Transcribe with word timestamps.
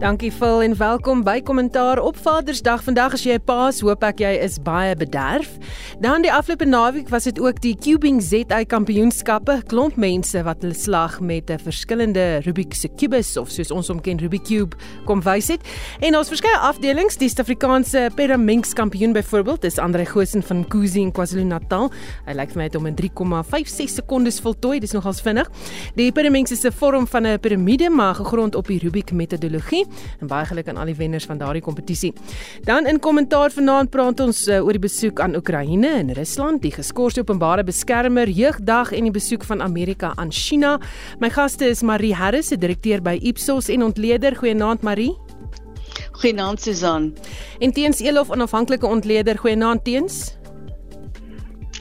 Dankie 0.00 0.32
Phil 0.32 0.62
en 0.62 0.76
welkom 0.76 1.20
by 1.20 1.42
Kommentaar 1.44 1.98
op 2.00 2.16
Vadersdag. 2.16 2.80
Vandag 2.86 3.12
as 3.12 3.22
jy 3.22 3.34
'n 3.36 3.44
paas, 3.44 3.80
hoop 3.80 4.02
ek 4.02 4.20
jy 4.20 4.32
is 4.40 4.56
baie 4.56 4.96
bederf. 4.96 5.58
Dan 6.00 6.22
die 6.22 6.32
afgelope 6.32 6.64
naweek 6.64 7.08
was 7.08 7.24
dit 7.24 7.38
ook 7.40 7.60
die 7.60 7.76
Cubing 7.76 8.22
ZA 8.22 8.64
Kampioenskappe. 8.64 9.62
Klomp 9.66 9.96
mense 9.96 10.42
wat 10.42 10.62
hulle 10.62 10.74
slag 10.74 11.20
met 11.20 11.50
'n 11.50 11.58
verskillende 11.58 12.40
Rubik 12.44 12.74
se 12.74 12.88
kubus 12.88 13.36
of 13.36 13.50
soos 13.50 13.70
ons 13.70 13.88
hom 13.88 14.00
ken 14.00 14.18
Rubik 14.18 14.44
cube 14.44 14.76
kom 15.04 15.20
wys 15.20 15.48
het. 15.48 15.60
En 16.00 16.12
daar's 16.12 16.28
verskeie 16.28 16.56
afdelings, 16.56 17.16
die 17.18 17.28
Suid-Afrikaanse 17.28 18.10
Pyraminx 18.14 18.72
kampioen 18.72 19.12
byvoorbeeld, 19.12 19.60
dis 19.60 19.78
Andre 19.78 20.06
Goosen 20.06 20.42
van 20.42 20.68
Kuzi 20.68 21.00
in 21.00 21.12
KwaZulu-Natal. 21.12 21.90
Hy 22.26 22.32
lyk 22.32 22.48
vir 22.48 22.56
my 22.56 22.62
het 22.62 22.74
hom 22.74 22.86
in 22.86 22.94
3,56 22.94 23.88
sekondes 23.88 24.40
voltooi. 24.40 24.80
Dis 24.80 24.92
nogals 24.92 25.20
vinnig. 25.20 25.50
Die 25.94 26.10
Pyraminx 26.10 26.50
is 26.52 26.64
'n 26.64 26.72
vorm 26.72 27.06
van 27.06 27.26
'n 27.26 27.38
piramide 27.38 27.90
maar 27.90 28.14
gegrond 28.14 28.54
op 28.54 28.66
die 28.66 28.78
Rubik 28.78 29.12
metodologie 29.12 29.89
en 30.20 30.30
baie 30.30 30.46
geluk 30.46 30.68
aan 30.68 30.76
al 30.76 30.90
die 30.92 30.96
wenners 30.98 31.26
van 31.26 31.38
daardie 31.38 31.62
kompetisie. 31.62 32.12
Dan 32.64 32.86
in 32.86 33.00
kommentaar 33.00 33.50
vanaand 33.50 33.90
praat 33.90 34.20
ons 34.20 34.46
uh, 34.48 34.60
oor 34.64 34.78
die 34.78 34.86
besoek 34.86 35.20
aan 35.20 35.36
Oekraïne 35.36 35.88
en 36.00 36.12
Rusland, 36.16 36.62
die 36.62 36.74
geskorste 36.74 37.20
openbare 37.20 37.64
beskermer 37.64 38.28
jeugdag 38.28 38.92
en 38.92 39.08
die 39.08 39.14
besoek 39.14 39.44
van 39.44 39.62
Amerika 39.62 40.12
aan 40.16 40.32
China. 40.32 40.78
My 41.20 41.30
gaste 41.30 41.68
is 41.68 41.82
Marie 41.82 42.14
Harris, 42.14 42.50
se 42.50 42.58
direkteur 42.58 43.02
by 43.02 43.18
Ipsos 43.22 43.68
en 43.68 43.82
ontleder. 43.82 44.36
Goeienaand 44.36 44.82
Marie. 44.82 45.14
Goeienaand 46.20 46.60
Susan. 46.60 47.14
En 47.58 47.72
Teens 47.72 48.00
Elof, 48.00 48.30
onafhanklike 48.30 48.86
ontleder. 48.86 49.38
Goeienaand 49.38 49.84
Teens. 49.84 50.36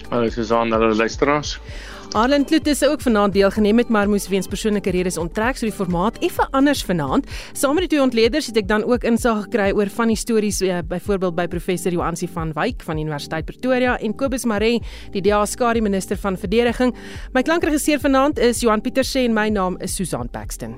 Hallo 0.10 0.30
Susan, 0.30 0.72
hallo 0.72 0.94
luisteraars. 0.96 1.60
Arlen 2.12 2.46
Kloet 2.46 2.68
is 2.68 2.84
ook 2.84 3.02
vanaand 3.02 3.34
deelgeneem 3.34 3.76
met 3.76 3.90
maar 3.90 4.10
moes 4.10 4.28
weens 4.28 4.48
persoonlike 4.48 4.90
redes 4.90 5.18
onttrek 5.18 5.60
so 5.60 5.68
die 5.68 5.76
formaat 5.76 6.16
effe 6.26 6.48
anders 6.58 6.82
vanaand. 6.84 7.28
Saam 7.54 7.78
met 7.78 7.86
die 7.86 7.92
twee 7.92 8.02
ontleeders 8.02 8.48
het 8.50 8.58
ek 8.58 8.68
dan 8.68 8.82
ook 8.84 9.06
insig 9.06 9.44
gekry 9.44 9.70
oor 9.78 9.92
van 9.94 10.10
die 10.10 10.18
stories 10.18 10.62
uh, 10.66 10.80
byvoorbeeld 10.90 11.36
by 11.38 11.46
professor 11.48 11.94
Joansi 11.94 12.28
van 12.34 12.50
Wyk 12.58 12.82
van 12.88 12.98
Universiteit 12.98 13.46
Pretoria 13.46 14.00
en 14.02 14.16
Kobus 14.18 14.48
Maree, 14.50 14.82
die 15.14 15.22
DA 15.22 15.44
skare 15.46 15.86
minister 15.86 16.18
van 16.18 16.38
verdediging. 16.38 16.96
My 17.38 17.46
klankregisseur 17.46 18.02
vanaand 18.02 18.42
is 18.42 18.66
Johan 18.66 18.82
Pieterse 18.82 19.22
en 19.22 19.38
my 19.38 19.50
naam 19.54 19.78
is 19.78 19.94
Susan 19.94 20.34
Paxton. 20.34 20.74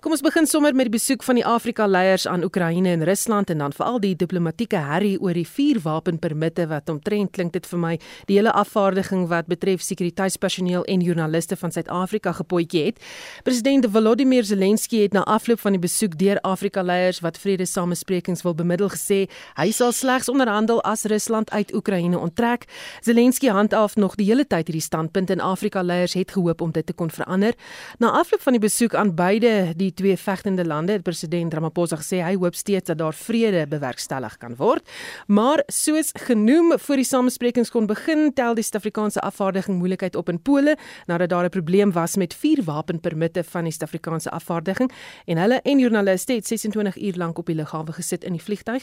Kom 0.00 0.14
ons 0.14 0.22
begin 0.24 0.46
sommer 0.48 0.72
met 0.72 0.86
die 0.88 0.94
besoek 0.94 1.20
van 1.26 1.36
die 1.36 1.42
Afrika 1.44 1.84
leiers 1.84 2.22
aan 2.24 2.40
Oekraïne 2.40 2.88
en 2.88 3.02
Rusland 3.04 3.50
en 3.52 3.60
dan 3.60 3.72
veral 3.76 3.98
die 4.00 4.14
diplomatieke 4.16 4.78
herrie 4.80 5.18
oor 5.20 5.36
die 5.36 5.44
vuurwapenpermitte 5.44 6.64
wat 6.70 6.88
omtrent 6.88 7.34
klink 7.36 7.52
dit 7.52 7.66
vir 7.68 7.82
my 7.82 7.90
die 8.30 8.38
hele 8.38 8.54
afvaardiging 8.56 9.26
wat 9.28 9.50
betref 9.52 9.84
sekuriteitspersoneel 9.84 10.86
en 10.88 11.04
joernaliste 11.04 11.58
van 11.60 11.74
Suid-Afrika 11.74 12.32
gepootjie 12.38 12.86
het. 12.86 13.02
President 13.44 13.90
Volodymyr 13.92 14.48
Zelensky 14.48 15.02
het 15.02 15.12
na 15.12 15.26
afloop 15.28 15.60
van 15.60 15.76
die 15.76 15.82
besoek 15.84 16.16
deur 16.16 16.40
Afrika 16.48 16.80
leiers 16.80 17.20
wat 17.20 17.36
vredesamesprekings 17.36 18.40
wil 18.48 18.56
bemiddel 18.56 18.88
gesê 18.96 19.26
hy 19.60 19.68
sal 19.68 19.92
slegs 19.92 20.32
onderhandel 20.32 20.80
as 20.80 21.04
Rusland 21.12 21.52
uit 21.52 21.74
Oekraïne 21.76 22.16
onttrek. 22.16 22.64
Zelensky 23.04 23.52
handhaaf 23.52 23.98
nog 24.00 24.16
die 24.16 24.30
hele 24.32 24.48
tyd 24.48 24.72
hierdie 24.72 24.86
standpunt 24.88 25.36
en 25.36 25.44
Afrika 25.44 25.84
leiers 25.84 26.16
het 26.16 26.32
gehoop 26.32 26.64
om 26.64 26.72
dit 26.72 26.88
te 26.88 26.96
kon 26.96 27.12
verander. 27.12 27.52
Na 28.00 28.16
afloop 28.24 28.48
van 28.48 28.56
die 28.56 28.64
besoek 28.64 28.96
aan 28.96 29.12
beide 29.14 29.76
die 29.76 29.89
die 29.90 29.96
twee 29.96 30.16
vegtende 30.16 30.64
lande 30.66 30.92
het 30.96 31.04
president 31.06 31.54
Ramaphosa 31.54 31.98
gesê 32.00 32.20
hy 32.22 32.36
hoop 32.38 32.54
steeds 32.58 32.90
dat 32.90 32.98
daar 33.00 33.16
vrede 33.16 33.66
bewerkstellig 33.70 34.36
kan 34.42 34.54
word. 34.58 34.86
Maar 35.26 35.62
soos 35.72 36.12
genoem 36.26 36.76
voor 36.78 37.00
die 37.00 37.06
samesprekings 37.06 37.72
kon 37.74 37.88
begin, 37.90 38.30
tel 38.34 38.54
die 38.54 38.64
Suid-Afrikaanse 38.66 39.22
afvaardiging 39.26 39.78
moeilikheid 39.78 40.16
op 40.16 40.30
in 40.30 40.40
Pole 40.42 40.76
nadat 41.06 41.30
daar 41.30 41.44
'n 41.44 41.50
probleem 41.50 41.92
was 41.92 42.16
met 42.16 42.34
vier 42.34 42.62
wapenpermitte 42.64 43.44
van 43.44 43.64
die 43.64 43.72
Suid-Afrikaanse 43.72 44.30
afvaardiging 44.30 44.90
en 45.26 45.36
hulle 45.36 45.60
en 45.62 45.78
joernaliste 45.78 46.32
het 46.32 46.46
26 46.46 46.96
uur 46.96 47.16
lank 47.16 47.38
op 47.38 47.46
die 47.46 47.54
lughawe 47.54 47.92
gesit 47.92 48.24
in 48.24 48.32
die 48.32 48.42
vliegtuig. 48.42 48.82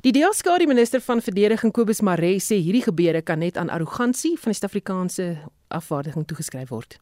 Die 0.00 0.12
DEA-skare 0.12 0.66
minister 0.66 1.00
van 1.00 1.20
verdediging 1.20 1.72
Kobus 1.72 2.00
Maree 2.00 2.38
sê 2.38 2.54
hierdie 2.54 2.82
gebeure 2.82 3.22
kan 3.22 3.38
net 3.38 3.56
aan 3.56 3.70
arrogansie 3.70 4.38
van 4.38 4.52
die 4.52 4.60
Suid-Afrikaanse 4.60 5.36
afvaardiging 5.68 6.26
toegeskryf 6.26 6.68
word. 6.68 6.98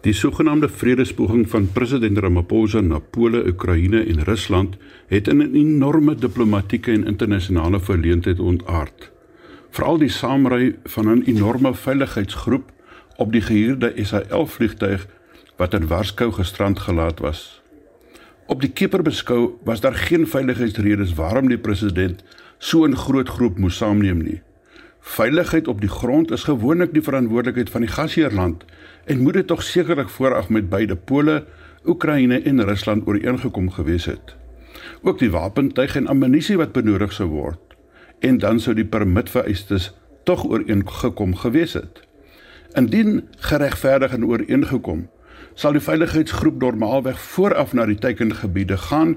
Die 0.00 0.14
sogenaamde 0.16 0.68
vredespoging 0.72 1.42
van 1.52 1.66
president 1.72 2.18
Ramaphosa 2.18 2.80
na 2.80 2.98
Pole, 2.98 3.42
Oekraïne 3.46 4.00
en 4.08 4.22
Rusland 4.24 4.76
het 5.12 5.28
in 5.28 5.42
'n 5.42 5.54
enorme 5.54 6.14
diplomatieke 6.14 6.92
en 6.92 7.04
internasionale 7.04 7.80
verleentheid 7.80 8.38
ontaard. 8.38 9.10
Veral 9.70 9.98
die 9.98 10.08
saamry 10.08 10.76
van 10.84 11.08
'n 11.08 11.22
enorme 11.26 11.74
veiligheidsgroep 11.74 12.72
op 13.16 13.32
die 13.32 13.40
gehuurde 13.40 13.92
SA-11 13.96 14.52
vliegtuig 14.52 15.06
wat 15.56 15.74
in 15.74 15.86
Warskou 15.86 16.32
gestrand 16.32 16.78
gelaat 16.78 17.18
was. 17.18 17.62
Op 18.46 18.60
die 18.60 18.72
keper 18.72 19.02
beskou 19.02 19.50
was 19.64 19.80
daar 19.80 19.94
geen 19.94 20.26
veiligheidsredes 20.26 21.14
waarom 21.14 21.48
die 21.48 21.58
president 21.58 22.24
so 22.58 22.84
'n 22.86 22.96
groot 22.96 23.28
groep 23.28 23.58
moes 23.58 23.76
saamneem 23.76 24.22
nie. 24.22 24.40
Veiligheid 25.00 25.68
op 25.68 25.80
die 25.80 25.88
grond 25.88 26.30
is 26.30 26.44
gewoonlik 26.44 26.92
die 26.92 27.02
verantwoordelikheid 27.02 27.70
van 27.70 27.80
die 27.80 27.90
gasheerland 27.90 28.64
en 29.10 29.18
moet 29.18 29.40
dit 29.40 29.46
tog 29.46 29.62
sekerlik 29.66 30.08
vooraf 30.08 30.48
met 30.48 30.68
beide 30.70 30.96
pole, 30.96 31.44
Oekraïne 31.84 32.42
en 32.46 32.64
Rusland 32.64 33.06
ooreengekom 33.06 33.70
gewees 33.70 34.04
het. 34.04 34.36
Ook 35.02 35.18
die 35.18 35.30
wapentuig 35.30 35.96
en 35.96 36.06
ammunisie 36.06 36.56
wat 36.60 36.72
benodig 36.76 37.12
sou 37.12 37.26
word 37.32 37.74
en 38.20 38.38
dan 38.38 38.60
sou 38.60 38.74
die 38.76 38.84
permitvereistes 38.84 39.88
tog 40.28 40.44
ooreengekom 40.44 41.32
gewees 41.40 41.72
het. 41.72 42.02
Indien 42.76 43.24
geregverdig 43.48 44.12
en 44.14 44.26
ooreengekom, 44.28 45.08
sal 45.54 45.74
die 45.74 45.82
veiligheidsgroep 45.82 46.60
normaalweg 46.60 47.18
vooraf 47.32 47.72
na 47.74 47.86
die 47.88 47.98
teikengebiede 47.98 48.76
gaan 48.76 49.16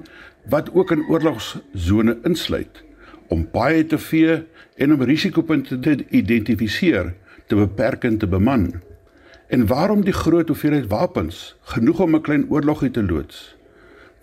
wat 0.50 0.72
ook 0.74 0.96
in 0.96 1.04
oorlogsone 1.12 2.18
insluit 2.24 2.82
om 3.28 3.46
baie 3.52 3.86
te 3.86 4.00
vee 4.00 4.40
en 4.76 4.96
om 4.96 5.06
risikopunte 5.06 5.78
te 5.80 6.00
identifiseer, 6.10 7.14
te 7.48 7.60
beperk 7.60 8.04
en 8.10 8.18
te 8.18 8.28
beman. 8.28 8.72
En 9.54 9.68
waarom 9.70 10.02
die 10.02 10.14
groot 10.14 10.48
hoeveelheid 10.48 10.88
wapens, 10.90 11.56
genoeg 11.62 12.00
om 12.00 12.16
'n 12.16 12.22
klein 12.22 12.46
oorlogie 12.50 12.92
te 12.92 13.04
loods? 13.04 13.56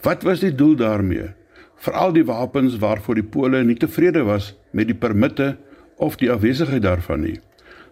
Wat 0.03 0.23
was 0.23 0.41
die 0.41 0.55
doel 0.55 0.75
daarmee? 0.77 1.29
Veral 1.77 2.13
die 2.13 2.25
wapens 2.25 2.79
waarvoor 2.79 3.15
die 3.15 3.31
Pole 3.35 3.65
nie 3.65 3.77
tevrede 3.77 4.23
was 4.23 4.57
met 4.71 4.87
die 4.87 4.95
permitte 4.95 5.57
of 5.97 6.17
die 6.17 6.33
afwesigheid 6.33 6.83
daarvan 6.83 7.21
nie. 7.21 7.41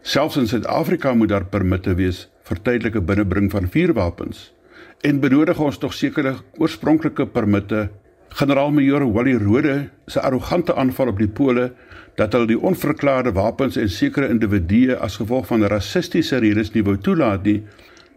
Selfs 0.03 0.37
in 0.37 0.47
Suid-Afrika 0.47 1.15
moet 1.15 1.29
daar 1.29 1.45
permitte 1.45 1.95
wees 1.95 2.29
vir 2.43 2.63
tydelike 2.63 3.01
binnebring 3.01 3.51
van 3.51 3.71
vuurwapens. 3.71 4.53
En 5.01 5.21
benodig 5.21 5.61
ons 5.61 5.79
tog 5.79 5.95
sekere 5.95 6.35
oorspronklike 6.57 7.27
permitte 7.27 7.91
Generaal-majoor 8.29 9.07
Wally 9.13 9.37
Rode 9.41 9.89
se 10.07 10.21
arrogante 10.21 10.75
aanval 10.75 11.09
op 11.15 11.19
die 11.19 11.29
Pole 11.29 11.71
dat 12.19 12.33
hulle 12.35 12.51
die 12.51 12.61
onverklaarde 12.61 13.33
wapens 13.33 13.77
en 13.81 13.89
sekere 13.91 14.29
individue 14.29 14.97
as 14.97 15.17
gevolg 15.21 15.47
van 15.47 15.65
rassistiese 15.71 16.41
redes 16.43 16.73
nie 16.75 16.85
wou 16.85 16.97
toelaat 16.99 17.45
nie, 17.47 17.63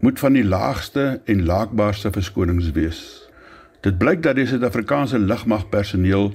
moet 0.02 0.18
van 0.18 0.34
die 0.34 0.44
laagste 0.44 1.20
en 1.30 1.44
laakbaarste 1.46 2.10
verskonings 2.10 2.72
wees. 2.76 3.02
Dit 3.82 3.98
blyk 3.98 4.22
dat 4.22 4.36
die 4.38 4.46
Suid-Afrikaanse 4.50 5.18
lugmagpersoneel 5.22 6.32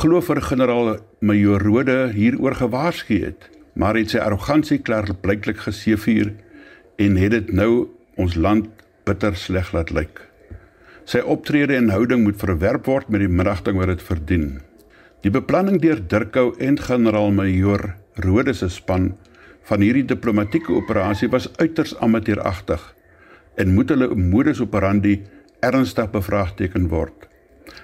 glo 0.00 0.20
vir 0.22 0.40
generaal-majoor 0.42 1.62
Rode 1.62 1.98
hieroor 2.14 2.56
gewaarsku 2.58 3.20
het, 3.26 3.50
maar 3.74 3.98
het 3.98 4.14
sy 4.14 4.22
arrogansie 4.22 4.80
klaarblyklik 4.82 5.60
geseëvier 5.66 6.32
en 7.02 7.18
het 7.18 7.34
dit 7.34 7.52
nou 7.54 7.88
ons 8.18 8.38
land 8.38 8.70
bitter 9.06 9.34
sleg 9.38 9.74
laat 9.74 9.90
lyk. 9.94 10.22
Sy 11.04 11.20
optrede 11.20 11.76
en 11.76 11.90
houding 11.92 12.22
moet 12.24 12.38
verwerp 12.40 12.86
word 12.88 13.10
met 13.12 13.20
die 13.20 13.28
middagting 13.28 13.76
wat 13.76 13.90
dit 13.92 14.02
verdien. 14.02 14.46
Die 15.24 15.32
beplanning 15.32 15.76
deur 15.82 16.00
Dirkou 16.00 16.54
en 16.60 16.78
generaal-majoor 16.80 17.90
Rode 18.24 18.54
se 18.56 18.70
span 18.72 19.12
van 19.68 19.84
hierdie 19.84 20.06
diplomatieke 20.08 20.72
operasie 20.72 21.28
was 21.32 21.50
uiters 21.60 21.94
amateuragtig 22.04 22.82
en 23.60 23.74
moet 23.76 23.92
hulle 23.92 24.08
modus 24.16 24.60
operandi 24.64 25.18
ernstig 25.64 26.10
bevraagteken 26.12 26.88
word. 26.92 27.28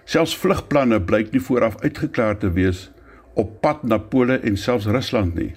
Selfs 0.08 0.36
vlugplanne 0.36 1.00
blyk 1.04 1.32
nie 1.32 1.42
vooraf 1.44 1.76
uitgeklaar 1.84 2.38
te 2.40 2.50
wees 2.56 2.88
op 3.40 3.60
pad 3.64 3.84
na 3.84 4.00
Pole 4.00 4.40
en 4.44 4.56
selfs 4.56 4.88
Rusland 4.88 5.36
nie. 5.36 5.52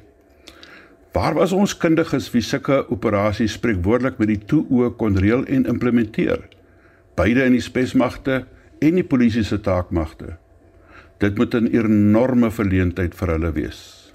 Waar 1.13 1.35
was 1.37 1.53
ons 1.53 1.75
kundiges 1.77 2.31
wie 2.33 2.41
sulke 2.41 2.83
operasies 2.91 3.55
spreekwoordelik 3.57 4.19
met 4.19 4.31
die 4.33 4.39
toe 4.49 4.63
oë 4.67 4.95
kon 4.99 5.17
reël 5.19 5.45
en 5.45 5.67
implementeer? 5.69 6.41
Beide 7.15 7.43
in 7.43 7.51
die 7.51 7.61
spesmagte 7.61 8.43
en 8.79 8.95
die 8.99 9.07
polisie 9.07 9.43
se 9.43 9.59
taakmagte. 9.61 10.37
Dit 11.19 11.37
moet 11.37 11.53
'n 11.55 11.67
enorme 11.71 12.51
verleentheid 12.51 13.15
vir 13.15 13.27
hulle 13.27 13.51
wees. 13.51 14.13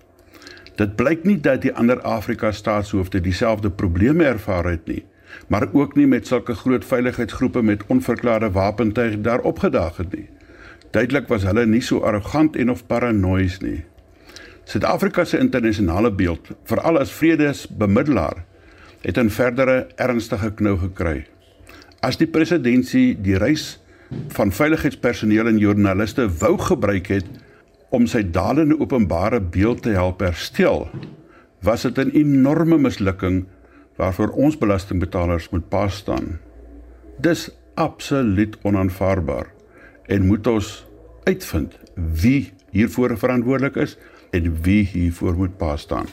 Dit 0.77 0.97
blyk 0.97 1.25
nie 1.25 1.41
dat 1.41 1.63
die 1.63 1.75
ander 1.75 2.01
Afrika 2.03 2.53
staatshoofde 2.53 3.21
dieselfde 3.21 3.71
probleme 3.71 4.25
ervaar 4.25 4.65
het 4.65 4.87
nie, 4.87 5.05
maar 5.49 5.69
ook 5.73 5.97
nie 5.97 6.07
met 6.07 6.27
sulke 6.27 6.55
groot 6.55 6.85
veiligheidsgroepe 6.85 7.63
met 7.63 7.87
onverklaarde 7.87 8.51
wapentuig 8.51 9.21
daar 9.21 9.41
opgedaag 9.41 9.97
het 9.97 10.15
nie. 10.15 10.29
Duidelik 10.91 11.29
was 11.29 11.43
hulle 11.43 11.67
nie 11.67 11.81
so 11.81 11.99
arrogant 12.01 12.57
en 12.57 12.71
of 12.71 12.87
paranoïes 12.87 13.59
nie. 13.61 13.85
Suid-Afrika 14.65 15.25
se 15.25 15.39
internasionale 15.39 16.13
beeld, 16.13 16.51
veral 16.65 16.99
as 16.99 17.13
vredesbemiddelaar, 17.13 18.45
het 19.01 19.19
'n 19.19 19.31
verdere 19.31 19.87
ernstige 19.97 20.51
knou 20.55 20.79
gekry. 20.79 21.27
As 21.99 22.19
die 22.19 22.29
presidentsie 22.31 23.17
die 23.19 23.35
reis 23.41 23.79
van 24.37 24.53
veiligheidspersoneel 24.55 25.51
en 25.51 25.59
joernaliste 25.59 26.29
wou 26.41 26.55
gebruik 26.63 27.11
het 27.11 27.27
om 27.95 28.07
sy 28.07 28.23
dalende 28.23 28.77
openbare 28.79 29.41
beeld 29.41 29.83
te 29.83 29.97
help 29.97 30.23
herstel, 30.23 30.87
was 31.67 31.83
dit 31.83 31.99
'n 31.99 32.15
enorme 32.15 32.79
mislukking 32.79 33.47
waarvoor 33.97 34.31
ons 34.31 34.59
belastingbetalers 34.59 35.51
moet 35.51 35.69
pas 35.69 35.97
staan. 35.97 36.39
Dis 37.21 37.51
absoluut 37.75 38.57
onaanvaarbaar 38.63 39.47
en 40.07 40.27
moet 40.27 40.47
ons 40.47 40.87
uitvind 41.25 41.75
wie 41.95 42.53
hiervoor 42.71 43.19
verantwoordelik 43.19 43.77
is 43.77 43.99
en 44.31 44.63
wie 44.63 44.85
hiervoor 44.87 45.35
moet 45.35 45.57
pas 45.59 45.81
staan. 45.81 46.07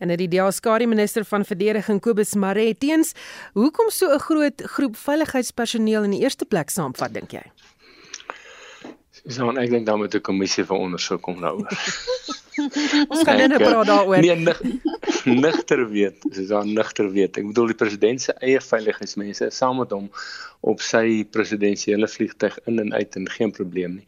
En 0.00 0.08
dit 0.08 0.22
die 0.22 0.30
Diaskari 0.32 0.86
minister 0.88 1.24
van 1.28 1.44
verdediging 1.44 2.00
Kobus 2.00 2.32
Maree 2.34 2.72
teens 2.72 3.12
hoekom 3.52 3.90
so 3.92 4.08
'n 4.14 4.18
groot 4.18 4.62
groep 4.74 4.96
veiligheidspersoneel 4.96 6.02
in 6.08 6.10
die 6.16 6.22
eerste 6.24 6.44
plek 6.44 6.70
saamvat 6.70 7.12
dink 7.14 7.32
jy? 7.32 7.44
So 9.28 9.44
dan 9.44 9.58
ek 9.58 9.70
dink 9.70 9.86
dan 9.86 9.98
moet 9.98 10.14
'n 10.14 10.20
kommissie 10.20 10.64
van 10.64 10.78
ondersoek 10.88 11.22
kom 11.22 11.40
nou. 11.40 11.60
Ons 13.12 13.22
gaan 13.24 13.36
net 13.36 13.56
praat 13.56 13.86
daaroor. 13.86 14.20
Nee, 14.20 14.36
nig, 14.36 14.60
nigter 15.24 15.88
weet, 15.88 16.24
soos 16.30 16.48
dan 16.48 16.72
nigter 16.72 17.10
weet. 17.12 17.36
Ek 17.36 17.46
bedoel 17.46 17.72
die 17.72 17.78
president 17.82 18.20
se 18.20 18.32
eie 18.40 18.60
veiligheidsmense 18.60 19.46
is 19.46 19.56
saam 19.56 19.76
met 19.80 19.90
hom 19.90 20.10
op 20.60 20.80
sy 20.80 21.24
presidensiële 21.24 22.08
vliegtyg 22.08 22.58
in 22.66 22.78
en 22.78 22.92
uit 22.94 23.16
en 23.16 23.28
geen 23.28 23.52
probleem 23.52 24.00
nie. 24.00 24.06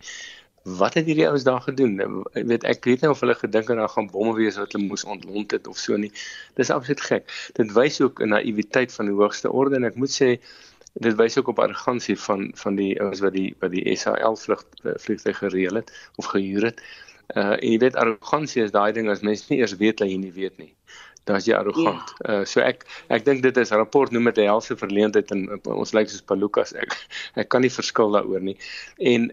Wat 0.62 0.94
het 0.94 1.06
hierdie 1.06 1.26
ouens 1.26 1.42
daar 1.42 1.60
gedoen? 1.60 1.96
Ek 2.32 2.46
weet 2.46 2.64
ek 2.64 2.84
weet 2.86 3.00
nie 3.02 3.10
of 3.10 3.20
hulle 3.20 3.34
gedink 3.34 3.68
het 3.68 3.78
daar 3.80 3.90
gaan 3.90 4.10
bomme 4.10 4.34
wees 4.36 4.58
wat 4.60 4.72
hulle 4.72 4.86
moes 4.86 5.04
ontlont 5.04 5.50
het 5.50 5.66
of 5.66 5.78
so 5.78 5.96
nie. 5.98 6.12
Dis 6.54 6.70
absoluut 6.70 7.00
gek. 7.00 7.32
Dit 7.58 7.72
wys 7.74 8.00
ook 8.00 8.22
'n 8.22 8.30
naïwiteit 8.30 8.92
van 8.92 9.10
die 9.10 9.14
hoogste 9.14 9.50
orde 9.50 9.76
en 9.76 9.84
ek 9.84 9.98
moet 9.98 10.14
sê 10.14 10.38
dit 10.92 11.14
wys 11.16 11.38
ook 11.38 11.48
op 11.48 11.58
arrogansie 11.58 12.18
van 12.18 12.52
van 12.54 12.76
die 12.76 13.00
ouens 13.00 13.20
wat 13.20 13.32
die 13.32 13.54
wat 13.58 13.70
die 13.70 13.96
SAL 13.96 14.36
vlug 14.36 14.64
vliegtuig 14.82 15.38
gereël 15.38 15.74
het 15.74 15.90
of 16.16 16.30
gehuur 16.30 16.64
het. 16.70 16.82
Uh 17.34 17.56
en 17.58 17.70
jy 17.72 17.78
weet 17.78 17.96
arrogansie 17.96 18.62
is 18.62 18.70
daai 18.70 18.92
ding 18.92 19.10
as 19.10 19.22
mense 19.22 19.48
nie 19.48 19.58
eers 19.58 19.76
weet 19.76 19.98
dat 19.98 20.08
jy 20.08 20.16
nie 20.16 20.32
weet 20.32 20.58
nie. 20.58 20.74
Dan 21.24 21.36
is 21.36 21.46
jy 21.46 21.54
arrogant. 21.54 22.14
Ja. 22.18 22.40
Uh 22.40 22.44
so 22.44 22.60
ek 22.60 22.84
ek 23.08 23.24
dink 23.24 23.42
dit 23.42 23.56
is 23.56 23.70
rapport 23.70 24.10
noem 24.12 24.24
dit 24.30 24.38
'n 24.38 24.50
helse 24.52 24.76
verleentheid 24.76 25.30
en 25.30 25.60
ons 25.64 25.92
lyk 25.92 26.08
soos 26.08 26.22
Palukas. 26.22 26.74
Ek 26.74 26.94
ek 27.34 27.48
kan 27.48 27.62
nie 27.62 27.70
verskil 27.70 28.10
daaroor 28.10 28.40
nie. 28.40 28.58
En 28.98 29.32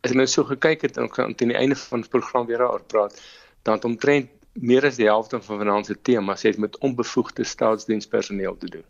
as 0.00 0.10
ek 0.10 0.16
nou 0.16 0.26
so 0.26 0.44
gekyk 0.48 0.86
het 0.88 0.96
en 0.96 1.10
aan 1.12 1.34
die 1.36 1.56
einde 1.56 1.76
van 1.76 2.04
die 2.04 2.10
program 2.10 2.46
weer 2.46 2.62
daaroor 2.62 2.84
praat, 2.86 3.20
dan 3.62 3.74
het 3.74 3.84
omtrent 3.84 4.30
meer 4.52 4.86
as 4.86 4.96
die 4.96 5.06
helfte 5.06 5.40
van 5.42 5.60
finansiële 5.60 5.98
temas 6.02 6.42
het 6.42 6.58
met 6.58 6.78
onbevoegde 6.78 7.44
staatsdienspersoneel 7.44 8.56
te 8.58 8.70
doen 8.78 8.86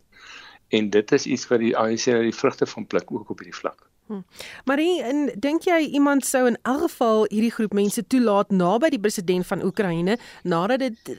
en 0.71 0.89
dit 0.89 1.11
is 1.11 1.25
iets 1.25 1.47
wat 1.47 1.59
die 1.59 1.73
ANC 1.77 2.07
nou 2.11 2.23
die 2.23 2.35
vrugte 2.35 2.65
van 2.73 2.87
pluk 2.87 3.11
ook 3.11 3.29
op 3.29 3.41
hierdie 3.43 3.57
vlak. 3.57 3.87
Hm. 4.07 4.21
Maar 4.65 4.79
en 4.79 5.23
dink 5.39 5.67
jy 5.67 5.79
iemand 5.99 6.25
sou 6.25 6.45
in 6.47 6.57
elk 6.61 6.85
geval 6.87 7.25
hierdie 7.29 7.51
groep 7.51 7.73
mense 7.75 8.03
toelaat 8.07 8.51
naby 8.55 8.91
die 8.95 8.99
president 8.99 9.47
van 9.47 9.63
Oekraïne 9.67 10.17
nadat 10.43 10.79
dit 10.79 11.15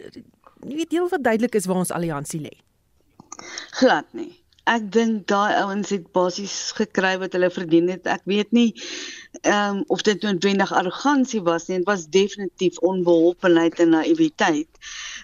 nie 0.63 0.77
weet 0.77 0.95
heel 0.95 1.09
wat 1.09 1.25
duidelik 1.25 1.59
is 1.59 1.67
waar 1.67 1.83
ons 1.83 1.93
alliansie 1.93 2.41
lê? 2.41 2.53
Glad 3.81 4.09
nie. 4.17 4.31
Ek 4.71 4.85
dink 4.95 5.27
daai 5.27 5.57
ouens 5.59 5.91
het 5.91 6.05
basies 6.15 6.73
gekry 6.79 7.17
wat 7.19 7.33
hulle 7.35 7.51
verdien 7.51 7.89
het. 7.91 8.07
Ek 8.07 8.23
weet 8.31 8.53
nie 8.55 8.71
ehm 9.41 9.77
um, 9.77 9.85
of 9.87 10.03
dit 10.03 10.23
noodwendig 10.23 10.73
arrogansie 10.73 11.43
was 11.43 11.67
nie. 11.67 11.77
Dit 11.77 11.87
was 11.87 12.07
definitief 12.09 12.79
onbeholpenheid 12.79 13.81
en 13.81 13.89
naïwiteit 13.89 14.69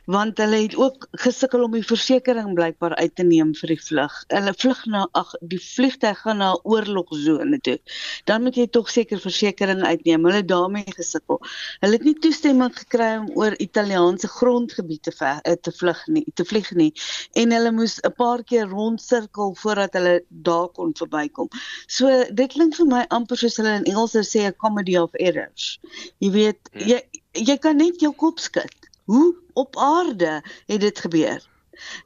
want 0.09 0.39
hulle 0.41 0.57
het 0.63 0.75
ook 0.77 1.07
gesukkel 1.21 1.63
om 1.67 1.75
die 1.77 1.85
versekerings 1.85 2.55
blykbaar 2.57 2.95
uit 2.97 3.15
te 3.15 3.25
neem 3.29 3.51
vir 3.59 3.75
die 3.75 3.81
vlug. 3.83 4.15
Hulle 4.33 4.55
vlug 4.57 4.79
na 4.89 5.03
ag 5.19 5.35
die 5.53 5.61
vliegtuig 5.61 6.23
gaan 6.23 6.41
na 6.41 6.55
oorlogsone 6.63 7.59
toe. 7.67 7.77
Dan 8.25 8.47
moet 8.47 8.57
jy 8.57 8.65
tog 8.73 8.89
seker 8.89 9.21
versekerings 9.21 9.85
uitneem. 9.85 10.25
Hulle 10.25 10.41
daarmee 10.49 10.95
gesukkel. 10.97 11.43
Hulle 11.83 11.99
het 11.99 12.07
nie 12.09 12.15
toestemming 12.25 12.73
gekry 12.79 13.11
om 13.19 13.29
oor 13.37 13.57
Italiaanse 13.61 14.31
grondgebied 14.33 15.03
te 15.03 15.13
ver, 15.13 15.43
eh, 15.43 15.59
te 15.61 15.73
vlug 15.77 16.01
nie, 16.07 16.25
te 16.35 16.45
vlieg 16.45 16.71
nie. 16.73 16.93
En 17.37 17.53
hulle 17.53 17.73
moes 17.73 17.99
'n 18.01 18.15
paar 18.17 18.43
keer 18.43 18.67
rondsirkel 18.67 19.55
voordat 19.61 19.93
hulle 19.93 20.23
daar 20.29 20.69
kon 20.69 20.95
verbykom. 20.95 21.49
So 21.87 22.25
dit 22.33 22.53
klink 22.53 22.75
vir 22.77 22.87
my 22.87 23.05
amper 23.09 23.37
soos 23.37 23.57
hulle 23.57 23.77
in 23.77 23.85
Engels 23.85 23.98
sê 24.07 24.47
'n 24.47 24.57
comedy 24.57 24.97
of 24.99 25.15
errors. 25.15 25.81
Jy 26.19 26.31
weet, 26.31 26.61
hmm. 26.73 26.87
jy 26.89 26.99
jy 27.33 27.57
kan 27.59 27.77
net 27.77 28.01
jou 28.01 28.13
kop 28.13 28.39
skud. 28.39 28.75
Hoe 29.05 29.35
op 29.55 29.77
aarde 29.77 30.43
het 30.67 30.81
dit 30.81 30.99
gebeur? 30.99 31.41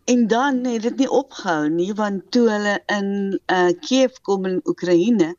En 0.04 0.26
dan 0.26 0.64
het 0.64 0.82
dit 0.82 0.96
nie 0.96 1.10
opgehou 1.10 1.68
nie 1.68 1.92
want 1.94 2.30
toe 2.30 2.48
hulle 2.50 2.82
in 2.86 3.40
uh, 3.46 3.72
Kiev 3.80 4.20
kom 4.22 4.44
in 4.46 4.60
Oekraïne, 4.64 5.34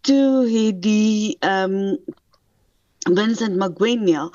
toe 0.00 0.46
het 0.50 0.82
die 0.82 1.36
ehm 1.40 1.74
um, 1.74 2.16
Vincent 3.16 3.56
Magwenya 3.56 4.26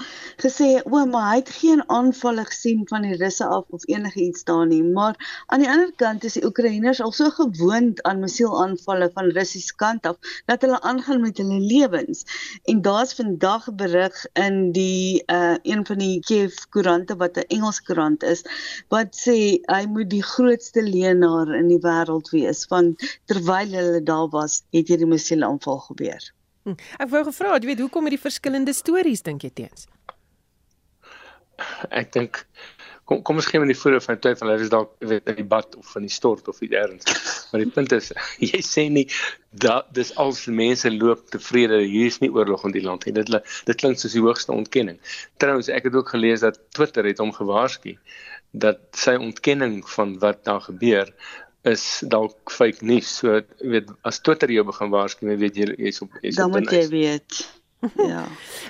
gesê 0.41 0.67
o, 0.83 1.01
maar 1.05 1.27
hy 1.29 1.35
het 1.39 1.49
geen 1.55 1.83
aanvalle 1.93 2.45
gesien 2.49 2.81
van 2.89 3.05
die 3.05 3.17
Russe 3.19 3.45
af 3.45 3.67
of 3.77 3.85
enigiets 3.91 4.43
daar 4.47 4.65
nie, 4.65 4.81
maar 4.83 5.17
aan 5.53 5.61
die 5.61 5.69
ander 5.69 5.91
kant 6.01 6.25
is 6.29 6.37
die 6.39 6.45
Oekraïners 6.47 7.01
al 7.05 7.13
so 7.13 7.29
gewoond 7.37 8.01
aan 8.09 8.23
missielaanvalle 8.23 9.11
van 9.13 9.29
Russiese 9.37 9.75
kant 9.83 10.09
af 10.09 10.33
dat 10.49 10.65
hulle 10.65 10.81
aangaan 10.81 11.21
met 11.21 11.37
hulle 11.37 11.59
lewens. 11.61 12.25
En 12.65 12.81
daar's 12.81 13.13
vandag 13.19 13.69
berig 13.83 14.25
in 14.47 14.59
die 14.75 15.23
uh 15.27 15.55
een 15.61 15.85
van 15.85 16.01
die 16.01 16.19
Kiev 16.25 16.57
koerante 16.73 17.17
wat 17.21 17.37
'n 17.37 17.49
Engels 17.57 17.81
koerant 17.85 18.23
is 18.23 18.41
wat 18.89 19.13
sê 19.25 19.39
hy 19.69 19.83
moet 19.85 20.09
die 20.09 20.25
grootste 20.33 20.81
leenaar 20.81 21.53
in 21.61 21.67
die 21.69 21.81
wêreld 21.85 22.33
wees 22.33 22.65
want 22.73 23.09
terwyl 23.25 23.75
hulle 23.79 24.03
daar 24.03 24.29
was, 24.29 24.63
het 24.71 24.87
hierdie 24.87 25.13
missielaanval 25.17 25.85
gebeur. 25.91 26.33
Hm. 26.63 26.77
Ek 26.99 27.09
wou 27.11 27.23
gevra, 27.27 27.57
jy 27.57 27.73
weet, 27.73 27.83
hoekom 27.83 28.07
het 28.07 28.15
die 28.15 28.23
verskillende 28.23 28.73
stories 28.75 29.23
dink 29.25 29.43
jy 29.43 29.51
teens? 29.63 29.87
Ek 31.91 32.11
dink 32.15 32.45
kom 33.09 33.19
kom 33.27 33.39
ons 33.39 33.47
gee 33.51 33.59
met 33.59 33.67
die 33.67 33.77
voorde 33.77 33.99
van 34.03 34.19
tyd 34.23 34.39
van 34.39 34.49
hulle 34.49 34.63
is 34.63 34.71
dalk 34.71 34.93
weet 35.03 35.27
in 35.27 35.35
die 35.41 35.47
bad 35.47 35.75
of 35.75 35.89
in 35.99 36.05
die 36.07 36.13
stort 36.13 36.47
of 36.47 36.61
iets 36.63 36.77
erns. 36.79 37.23
Maar 37.51 37.65
die 37.65 37.73
punt 37.75 37.95
is 37.95 38.11
jy 38.51 38.61
sê 38.63 38.85
nie 38.89 39.05
dat 39.65 39.89
dis 39.97 40.13
als 40.23 40.45
mense 40.47 40.91
loop 40.93 41.25
tevrede 41.33 41.81
hier 41.83 42.07
is 42.07 42.21
nie 42.23 42.31
oorlog 42.31 42.63
in 42.69 42.75
die 42.75 42.85
land 42.85 43.05
nie. 43.05 43.15
Dit 43.19 43.31
dit 43.33 43.81
klink 43.81 43.99
soos 43.99 44.15
die 44.15 44.23
hoogste 44.23 44.55
ontkenning. 44.55 45.01
Trouwens 45.43 45.69
ek 45.69 45.89
het 45.89 45.99
ook 45.99 46.15
gelees 46.15 46.45
dat 46.45 46.61
Twitter 46.77 47.05
het 47.09 47.19
hom 47.21 47.35
gewaarsku 47.35 47.97
dat 48.53 48.79
sy 48.93 49.15
ontkenning 49.17 49.81
van 49.89 50.17
wat 50.21 50.43
daar 50.45 50.61
gebeur 50.61 51.09
is 51.63 52.03
dalk 52.11 52.51
fake 52.51 52.83
nuus. 52.85 53.17
So 53.19 53.41
weet 53.63 53.91
as 54.03 54.19
Twitter 54.19 54.51
jou 54.51 54.65
begin 54.67 54.91
waarsku, 54.93 55.35
weet 55.39 55.59
jy 55.59 55.69
jy's 55.77 56.01
op 56.03 56.15
jy's 56.21 56.37
op. 56.37 56.51
Dan 56.51 56.55
moet 56.57 56.71
jy 56.71 56.87
weet. 56.91 57.43
Ja. 57.99 58.21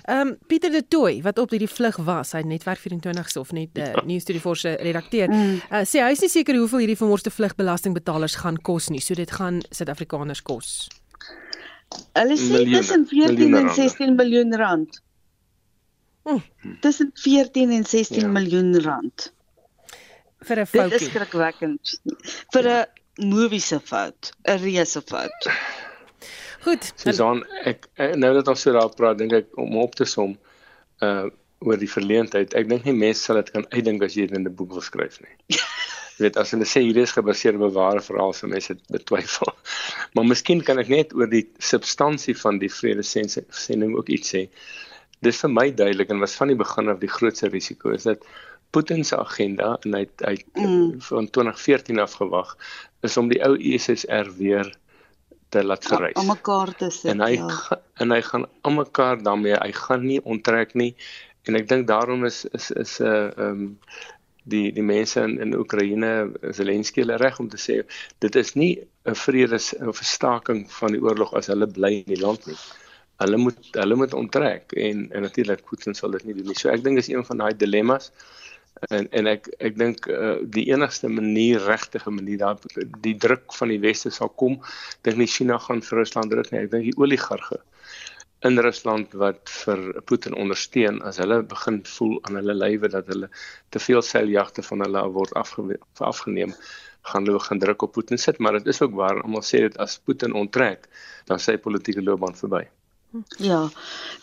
Ehm 0.10 0.28
um, 0.28 0.38
Pieter 0.50 0.72
de 0.72 0.82
Tooi 0.88 1.22
wat 1.22 1.38
op 1.38 1.52
hierdie 1.54 1.70
vlug 1.70 2.00
was, 2.02 2.32
hy 2.34 2.42
netwerk 2.50 2.80
24 2.82 3.36
of 3.38 3.52
net 3.54 3.78
uh, 3.78 3.86
ja. 3.86 4.02
News 4.10 4.26
24 4.26 4.58
se 4.58 4.72
redakteur. 4.82 5.30
Mm. 5.30 5.60
Uh, 5.70 5.84
sê 5.86 6.02
hy 6.02 6.16
is 6.16 6.24
nie 6.26 6.32
seker 6.34 6.58
hoeveel 6.58 6.82
hierdie 6.82 6.98
vermorste 6.98 7.30
vlugbelastingbetalers 7.30 8.40
gaan 8.42 8.58
kos 8.66 8.90
nie. 8.90 9.04
So 9.06 9.14
dit 9.14 9.30
gaan 9.30 9.62
Suid-Afrikaners 9.70 10.42
kos. 10.42 10.72
Hulle 12.18 12.40
sê 12.42 12.64
tussen 12.72 13.06
14 13.12 13.54
en 13.62 13.70
16 13.78 14.18
miljoen 14.18 14.58
rand. 14.58 14.98
Mm. 16.26 16.42
Tussen 16.82 17.14
14 17.14 17.78
en 17.78 17.86
16 17.86 18.26
ja. 18.26 18.34
miljoen 18.34 18.74
rand 18.82 19.30
vir 20.48 20.60
'n 20.62 20.66
foutjie. 20.66 20.90
Dit 20.90 21.02
is 21.02 21.08
skrikwekkend. 21.10 22.00
Vir 22.54 22.70
'n 22.70 23.30
movie 23.30 23.60
se 23.60 23.80
fout, 23.80 24.32
'n 24.48 24.60
reuse 24.64 25.02
fout. 25.02 25.50
Goed. 26.64 26.94
Susan, 26.96 27.44
ek 27.66 27.88
nou 28.16 28.34
dat 28.34 28.48
ons 28.48 28.62
so 28.62 28.72
daar 28.72 28.92
praat, 28.96 29.18
dink 29.18 29.34
ek 29.34 29.58
om 29.60 29.78
op 29.78 29.96
te 29.96 30.06
som 30.06 30.38
uh 31.02 31.30
oor 31.64 31.80
die 31.80 31.88
verleentheid. 31.88 32.54
Ek 32.60 32.68
dink 32.68 32.84
nie 32.84 32.96
mense 32.96 33.24
sal 33.24 33.40
dit 33.40 33.50
kan 33.54 33.66
uitdink 33.72 34.04
as 34.04 34.18
jy 34.18 34.28
dit 34.28 34.38
in 34.38 34.44
'n 34.48 34.56
boek 34.56 34.74
wil 34.76 34.84
skryf 34.84 35.22
nie. 35.24 35.36
Jy 36.14 36.28
weet 36.28 36.38
as 36.38 36.52
hulle 36.54 36.66
sê 36.70 36.84
hier 36.84 36.98
is 37.02 37.16
gebaseer 37.16 37.56
op 37.58 37.74
ware 37.74 38.02
verhaal, 38.04 38.34
so 38.38 38.48
mense 38.48 38.76
betwyfel. 38.94 39.50
Maar 40.14 40.28
miskien 40.30 40.62
kan 40.62 40.78
ek 40.78 40.92
net 40.92 41.14
oor 41.18 41.30
die 41.32 41.48
substansie 41.58 42.36
van 42.38 42.60
die 42.62 42.70
vredesending 42.70 43.96
ook 43.98 44.12
iets 44.14 44.36
sê. 44.36 44.44
Dis 45.26 45.40
vir 45.42 45.50
my 45.50 45.72
duidelik 45.72 46.12
en 46.12 46.20
was 46.22 46.36
van 46.36 46.52
die 46.52 46.60
begin 46.60 46.92
af 46.92 47.00
die 47.00 47.10
grootste 47.10 47.50
risiko 47.50 47.96
is 47.96 48.04
dat 48.04 48.28
Putin 48.74 49.04
se 49.06 49.18
agenda 49.18 49.76
en 49.86 49.98
hy 50.00 50.06
hy 50.26 50.38
mm. 50.58 51.02
van 51.10 51.30
2014 51.30 52.00
af 52.04 52.16
gewag 52.22 52.56
is 53.06 53.18
om 53.22 53.30
die 53.30 53.42
ou 53.46 53.54
USSR 53.54 54.32
weer 54.38 54.72
te 55.54 55.62
laat 55.64 55.86
verrys. 55.86 56.18
Om 56.18 56.32
mekaar 56.32 56.74
te 56.80 56.90
sit. 56.90 57.12
En 57.14 57.22
hy 57.22 57.36
ja. 57.38 57.78
en 58.02 58.16
hy 58.16 58.22
gaan 58.26 58.48
om 58.66 58.80
mekaar 58.82 59.22
daarmee 59.24 59.60
hy 59.60 59.72
gaan 59.78 60.08
nie 60.08 60.20
onttrek 60.24 60.74
nie 60.80 60.94
en 61.50 61.60
ek 61.60 61.70
dink 61.70 61.88
daarom 61.92 62.26
is 62.30 62.44
is 62.58 62.72
is 62.86 62.98
'n 63.00 63.06
uh, 63.06 63.30
ehm 63.38 63.50
um, 63.50 63.64
die 64.44 64.72
die 64.76 64.84
mense 64.84 65.22
in 65.24 65.38
in 65.40 65.56
Oekraïne 65.56 66.12
Zelensky 66.58 67.04
hulle 67.04 67.18
reg 67.22 67.40
om 67.40 67.50
te 67.50 67.60
sê 67.66 67.76
dit 68.26 68.36
is 68.42 68.54
nie 68.60 68.74
'n 69.06 69.16
vredes 69.26 69.74
of 69.80 70.02
'n 70.02 70.12
staking 70.16 70.64
van 70.80 70.96
die 70.96 71.04
oorlog 71.04 71.34
as 71.40 71.48
hulle 71.54 71.68
bly 71.68 71.94
in 72.02 72.16
die 72.16 72.22
land 72.22 72.48
nie. 72.48 72.60
Hulle 73.24 73.38
moet 73.38 73.60
hulle 73.72 73.96
moet 73.96 74.14
onttrek 74.14 74.74
en 74.74 75.08
en 75.12 75.22
natuurlik 75.22 75.64
Putin 75.70 75.96
sal 75.96 76.12
dit 76.18 76.26
nie 76.26 76.36
doen 76.40 76.48
nie. 76.52 76.60
So 76.60 76.70
ek 76.70 76.84
dink 76.84 76.98
is 76.98 77.10
een 77.10 77.26
van 77.26 77.38
daai 77.38 77.54
dilemmas 77.58 78.12
en 78.90 79.08
en 79.12 79.30
ek 79.32 79.50
ek 79.60 79.78
dink 79.80 80.08
uh, 80.12 80.38
die 80.58 80.66
enigste 80.72 81.10
manier 81.10 81.62
regtige 81.68 82.12
manier 82.12 82.42
daar 82.42 82.58
die 83.06 83.16
druk 83.26 83.54
van 83.60 83.72
die 83.74 83.82
weste 83.84 84.12
sal 84.12 84.32
kom 84.42 84.60
dink 85.08 85.20
nie 85.22 85.30
China 85.36 85.60
gaan 85.68 85.84
vir 85.86 86.04
Rusland 86.04 86.34
druk 86.34 86.52
nie 86.52 86.64
ek 86.64 86.72
dink 86.74 86.90
die 86.90 86.98
oligarge 86.98 87.62
in 88.50 88.60
Rusland 88.60 89.14
wat 89.24 89.52
vir 89.64 89.84
Putin 90.10 90.36
ondersteun 90.44 91.00
as 91.10 91.20
hulle 91.24 91.40
begin 91.56 91.80
voel 91.96 92.18
aan 92.28 92.42
hulle 92.42 92.58
lywe 92.60 92.92
dat 92.96 93.08
hulle 93.14 93.30
te 93.72 93.80
veel 93.86 94.04
seiljagte 94.04 94.66
van 94.70 94.84
hulle 94.86 95.06
word 95.18 95.36
afge 95.44 95.80
afgeneem 96.12 96.52
gaan 97.12 97.24
hulle 97.24 97.40
begin 97.40 97.64
druk 97.64 97.88
op 97.88 97.96
Putin 97.96 98.20
sit. 98.20 98.40
Maar 98.40 98.60
dit 98.60 98.68
is 98.76 98.82
ook 98.82 98.96
waar 99.00 99.22
almal 99.24 99.44
sê 99.48 99.64
dit 99.68 99.78
as 99.86 100.00
Putin 100.00 100.36
onttrek 100.44 100.88
dan 101.32 101.40
sy 101.40 101.58
politieke 101.68 102.04
loopbaan 102.04 102.36
verby 102.40 102.66
Ja. 103.38 103.70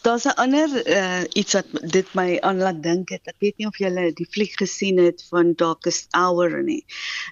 Daar's 0.02 0.25
'n 0.25 0.35
ander 0.35 0.68
uh 0.87 1.23
iets 1.32 1.52
wat 1.52 1.66
dit 1.97 2.14
my 2.14 2.38
aan 2.40 2.56
laat 2.59 2.82
dink 2.82 3.09
het. 3.09 3.20
Ek 3.25 3.38
weet 3.38 3.56
nie 3.56 3.66
of 3.66 3.78
julle 3.78 4.12
die 4.12 4.26
fliek 4.30 4.56
gesien 4.59 4.99
het 4.99 5.25
van 5.28 5.52
Darkest 5.54 6.06
Hour 6.11 6.62
nie. 6.62 6.85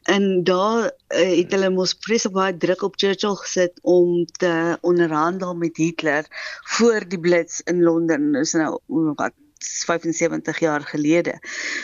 En 0.03 0.45
daar 0.45 0.85
uh, 0.85 1.37
het 1.39 1.51
hulle 1.51 1.71
mos 1.71 1.97
vreeslik 2.01 2.33
baie 2.33 2.57
druk 2.57 2.83
op 2.83 2.97
Churchill 2.97 3.35
gesit 3.35 3.79
om 3.83 4.25
te 4.27 4.79
onderhandel 4.81 5.55
met 5.55 5.77
Hitler 5.77 6.27
voor 6.77 7.09
die 7.09 7.21
blits 7.21 7.61
in 7.61 7.83
Londen. 7.83 8.33
Dis 8.33 8.53
nou 8.53 8.79
wat 8.87 9.35
75 9.59 10.59
jaar 10.59 10.81
gelede. 10.81 11.39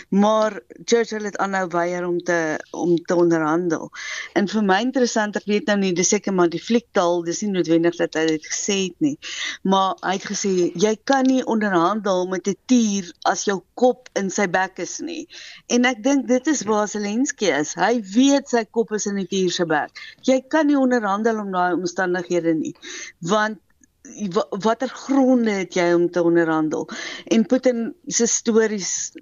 Maar 0.08 0.60
Churchill 0.84 1.24
het 1.24 1.36
aanhou 1.36 1.68
weier 1.68 2.06
om 2.06 2.18
te 2.18 2.66
om 2.70 2.96
te 2.96 3.14
onderhandel. 3.14 3.90
En 4.32 4.48
vir 4.48 4.64
my 4.64 4.80
interessant, 4.84 5.36
ek 5.36 5.48
weet 5.50 5.66
nou 5.70 5.78
nie 5.80 5.92
dis 5.96 6.08
seker 6.14 6.34
maar 6.34 6.50
die 6.52 6.62
fliektaal, 6.62 7.22
dis 7.26 7.42
nie 7.42 7.50
noodwendig 7.54 7.96
dat 7.98 8.14
hy 8.18 8.26
dit 8.34 8.46
gesê 8.46 8.78
het 8.86 9.04
nie. 9.04 9.16
Maar 9.62 9.94
hy 10.02 10.14
het 10.18 10.28
gesê 10.30 10.52
jy 10.86 10.94
kan 11.04 11.26
nie 11.26 11.42
onderhandel 11.44 12.26
met 12.30 12.48
'n 12.48 12.56
tier 12.66 13.10
as 13.24 13.44
jou 13.44 13.60
kop 13.74 14.08
in 14.14 14.30
sy 14.30 14.46
bek 14.46 14.78
is 14.78 14.98
nie. 15.00 15.26
En 15.68 15.84
ek 15.84 16.02
dink 16.02 16.28
dit 16.28 16.46
is 16.46 16.62
waar 16.62 16.88
Zelensky 16.88 17.50
is. 17.50 17.74
Hy 17.74 18.00
weet 18.14 18.48
sy 18.48 18.64
kop 18.64 18.92
is 18.92 19.06
in 19.06 19.16
die 19.16 19.26
tier 19.26 19.50
se 19.50 19.66
bek. 19.66 19.90
Jy 20.22 20.40
kan 20.48 20.66
nie 20.66 20.78
onderhandel 20.78 21.40
om 21.40 21.52
daai 21.52 21.74
omstandighede 21.74 22.54
nie. 22.54 22.74
Want 23.20 23.58
watter 24.62 24.88
gronde 24.88 25.50
het 25.50 25.74
jy 25.74 25.86
om 25.96 26.10
te 26.10 26.22
onderhandel? 26.22 26.88
En 27.32 27.46
Putin 27.46 27.94
se 28.06 28.26
stories 28.26 29.12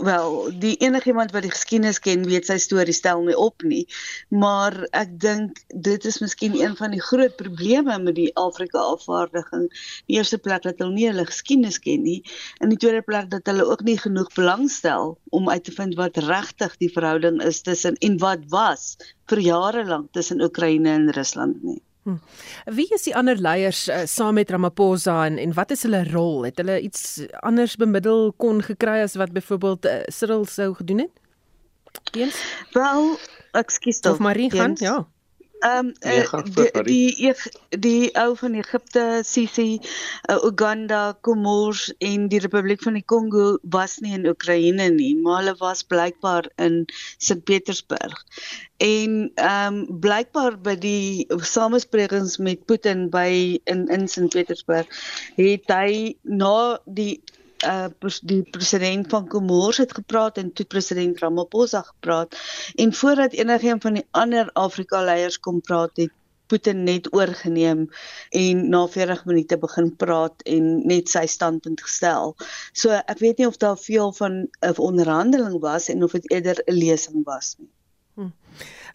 wel, 0.00 0.50
die 0.58 0.76
enigiemand 0.80 1.32
wat 1.34 1.44
die 1.44 1.52
geskiedenis 1.52 2.00
ken, 2.00 2.24
weet 2.28 2.48
sy 2.48 2.56
storie 2.58 2.94
stel 2.96 3.22
nie 3.26 3.36
op 3.36 3.62
nie. 3.62 3.84
Maar 4.28 4.76
ek 4.96 5.12
dink 5.20 5.60
dit 5.68 6.04
is 6.08 6.20
miskien 6.24 6.56
een 6.58 6.76
van 6.78 6.94
die 6.96 7.02
groot 7.02 7.36
probleme 7.36 7.98
met 8.02 8.16
die 8.16 8.30
Afrika 8.40 8.82
afvaardiging. 8.94 9.68
Die 10.08 10.16
eerste 10.18 10.38
plek 10.38 10.64
dat 10.66 10.80
hulle 10.80 10.96
nie 10.96 11.08
hulle 11.10 11.26
geskiedenis 11.28 11.80
ken 11.82 12.02
nie, 12.06 12.20
en 12.60 12.72
die 12.72 12.80
tweede 12.80 13.04
plek 13.06 13.30
dat 13.30 13.46
hulle 13.50 13.68
ook 13.68 13.84
nie 13.86 13.98
genoeg 14.00 14.32
belangstel 14.36 15.18
om 15.30 15.50
uit 15.50 15.64
te 15.64 15.76
vind 15.76 15.94
wat 16.00 16.16
regtig 16.24 16.76
die 16.80 16.92
verhouding 16.92 17.42
is 17.44 17.62
tussen 17.66 18.00
en 18.00 18.18
wat 18.24 18.48
was 18.48 18.96
vir 19.30 19.44
jare 19.44 19.84
lank 19.86 20.10
tussen 20.16 20.42
Oekraïne 20.42 20.90
en 20.96 21.12
Rusland 21.14 21.62
nie. 21.62 21.80
Hm. 22.10 22.74
Wie 22.74 22.88
is 22.94 23.06
die 23.06 23.14
ander 23.16 23.38
leiers 23.38 23.88
uh, 23.88 24.02
saam 24.04 24.34
met 24.34 24.50
Ramaphosa 24.50 25.24
en 25.26 25.38
en 25.38 25.54
wat 25.54 25.70
is 25.70 25.82
hulle 25.86 26.04
rol? 26.10 26.44
Het 26.48 26.56
hulle 26.62 26.80
iets 26.80 27.20
anders 27.40 27.76
bemiddel 27.76 28.32
kon 28.36 28.62
gekry 28.62 29.00
as 29.04 29.14
wat 29.20 29.32
byvoorbeeld 29.32 29.86
uh, 29.86 30.00
Cyril 30.06 30.44
sou 30.44 30.74
gedoen 30.74 30.98
het? 31.06 31.14
Eens? 32.12 32.42
Wel, 32.72 33.16
ekskuus 33.52 34.00
tog. 34.00 34.12
Of 34.12 34.18
Marie 34.18 34.50
gaan, 34.50 34.74
ja. 34.78 35.06
Ehm 35.60 35.92
um, 36.32 36.42
uh, 36.56 36.84
die 36.84 37.14
die 37.16 37.34
die 37.68 38.10
ou 38.16 38.34
van 38.36 38.54
Egipte, 38.54 39.20
Sisi, 39.24 39.80
uh, 40.30 40.38
Uganda, 40.44 41.16
Komors 41.20 41.90
en 41.98 42.28
die 42.32 42.40
Republiek 42.40 42.82
van 42.82 42.96
die 42.96 43.04
Kongo 43.04 43.58
was 43.62 43.98
nie 44.00 44.14
in 44.16 44.26
Oekraïne 44.26 44.88
nie, 44.94 45.12
maar 45.20 45.42
hulle 45.42 45.54
was 45.60 45.82
blykbaar 45.84 46.48
in 46.56 46.86
Sint 47.18 47.44
Petersburg. 47.44 48.24
En 48.80 49.30
ehm 49.34 49.74
um, 49.74 50.00
blykbaar 50.00 50.56
by 50.64 50.76
die 50.80 51.26
samesprekings 51.28 52.38
met 52.38 52.64
Putin 52.64 53.10
by 53.12 53.60
in 53.64 53.84
in 53.92 54.08
Sint 54.08 54.32
Petersburg 54.32 54.88
het 55.36 55.68
hy 55.68 56.16
na 56.24 56.80
die 56.86 57.20
uh 57.66 57.88
die 58.22 58.42
president 58.50 59.08
van 59.08 59.26
Komors 59.28 59.76
het 59.76 59.92
gepraat 59.94 60.38
en 60.38 60.52
toe 60.52 60.66
president 60.66 61.18
Ramaphosa 61.18 61.82
gepraat 61.82 62.36
en 62.74 62.94
voordat 62.94 63.32
enigiemand 63.32 63.82
van 63.82 63.94
die 63.94 64.06
ander 64.10 64.50
Afrika 64.52 65.04
leiers 65.04 65.40
kom 65.40 65.60
praat 65.60 65.96
het 65.96 66.12
Putin 66.50 66.82
net 66.82 67.12
oorgeneem 67.14 67.84
en 68.30 68.68
na 68.68 68.86
40 68.88 69.24
minute 69.24 69.58
begin 69.58 69.90
praat 69.96 70.42
en 70.54 70.70
net 70.92 71.12
sy 71.12 71.26
standpunt 71.30 71.82
gestel. 71.86 72.34
So 72.72 72.96
ek 72.98 73.22
weet 73.22 73.38
nie 73.38 73.46
of 73.50 73.60
daar 73.62 73.78
veel 73.78 74.12
van 74.22 74.40
'n 74.48 74.80
onderhandeling 74.90 75.60
was 75.60 75.88
en 75.88 76.02
of 76.02 76.16
dit 76.18 76.30
eerder 76.30 76.62
'n 76.66 76.80
lesing 76.84 77.24
was 77.24 77.54
nie. 77.58 77.70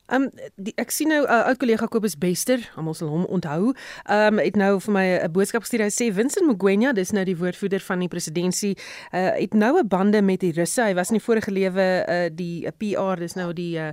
Hm. 0.07 0.13
Ehm 0.15 0.21
um, 0.21 0.73
ek 0.75 0.91
sien 0.91 1.09
nou 1.09 1.21
'n 1.23 1.29
uh, 1.29 1.47
oud 1.49 1.57
kollega 1.57 1.87
Kobus 1.87 2.17
Bester, 2.17 2.59
almal 2.75 2.93
sal 2.93 3.09
hom 3.09 3.25
onthou. 3.25 3.73
Ehm 4.05 4.37
um, 4.37 4.39
het 4.39 4.55
nou 4.55 4.79
vir 4.79 4.93
my 4.93 5.05
'n 5.23 5.31
boodskap 5.31 5.61
gestuur. 5.61 5.81
Hy 5.81 5.89
sê 5.89 6.13
Vincent 6.13 6.45
Mugwenya, 6.45 6.93
dis 6.93 7.11
nou 7.11 7.23
die 7.25 7.37
woordvoerder 7.37 7.79
van 7.79 7.99
die 7.99 8.07
presidentskap, 8.07 8.77
uh, 9.13 9.31
het 9.39 9.53
nou 9.53 9.79
'n 9.79 9.87
bande 9.87 10.21
met 10.21 10.39
die 10.39 10.51
Russe. 10.51 10.81
Hy 10.81 10.93
was 10.93 11.09
in 11.09 11.17
die 11.17 11.23
vorige 11.23 11.51
lewe 11.51 12.05
uh, 12.07 12.29
die 12.31 12.65
uh, 12.65 12.71
PR, 12.77 13.19
dis 13.19 13.33
nou 13.33 13.53
die 13.53 13.77
uh, 13.77 13.87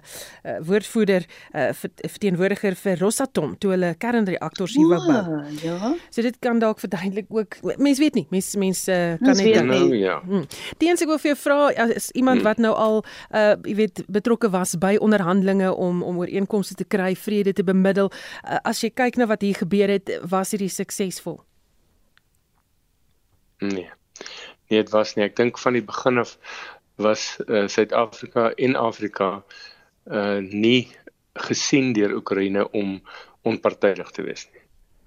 uh, 0.45 0.59
woordvoerder 0.61 1.25
uh, 1.54 1.73
verteenwoordiger 1.73 2.75
vir 2.75 2.99
Rosatom 2.99 3.59
toe 3.59 3.71
hulle 3.71 3.95
kernreaktors 3.99 4.75
hier 4.75 4.88
wou 4.88 5.00
bou. 5.07 5.42
Ja. 5.62 5.95
So 6.11 6.23
dit 6.23 6.38
kan 6.38 6.59
dalk 6.59 6.81
verduidelik 6.81 7.26
ook. 7.28 7.57
Mense 7.78 8.00
weet 8.00 8.14
nie, 8.14 8.26
mense 8.31 8.59
mense 8.59 8.92
uh, 8.92 9.19
kan 9.19 9.37
net 9.37 9.54
dan 9.54 9.66
nou 9.66 9.97
ja. 9.97 10.21
Hmm. 10.21 10.45
Die 10.78 10.88
enige 10.88 11.07
wat 11.07 11.21
vir 11.21 11.33
jou 11.33 11.38
vra 11.40 11.88
is 11.88 12.11
iemand 12.11 12.42
hmm. 12.42 12.47
wat 12.47 12.59
nou 12.59 12.75
al 12.75 13.04
uh, 13.35 13.54
jy 13.62 13.75
weet 13.75 14.04
betrokke 14.09 14.50
was 14.50 14.76
by 14.76 14.97
onderhandelinge 15.00 15.75
om 15.75 16.01
om 16.02 16.18
ooreenkomste 16.18 16.75
te 16.75 16.85
kry, 16.85 17.14
vrede 17.16 17.52
te 17.52 17.64
bemiddel. 17.64 18.11
Uh, 18.42 18.59
as 18.64 18.82
jy 18.82 18.90
kyk 18.90 19.16
na 19.16 19.26
wat 19.30 19.42
hier 19.42 19.59
gebeur 19.59 19.88
het, 19.88 20.11
was 20.28 20.50
dit 20.50 20.71
suksesvol? 20.71 21.40
Nee. 23.62 23.90
Nee, 24.68 24.82
dit 24.82 24.90
was 24.90 25.14
nie. 25.14 25.26
Ek 25.26 25.37
dink 25.37 25.59
van 25.59 25.76
die 25.76 25.85
begin 25.85 26.18
af 26.23 26.38
was 27.02 27.37
uh, 27.47 27.66
Suid-Afrika 27.68 28.50
en 28.56 28.76
Afrika 28.76 29.42
uh 30.11 30.40
nie 30.42 30.90
gesien 31.47 31.92
deur 31.94 32.16
Oekraïne 32.18 32.64
om 32.75 32.97
onpartydig 33.47 34.11
te 34.11 34.25
wees 34.26 34.49
nie. 34.50 34.62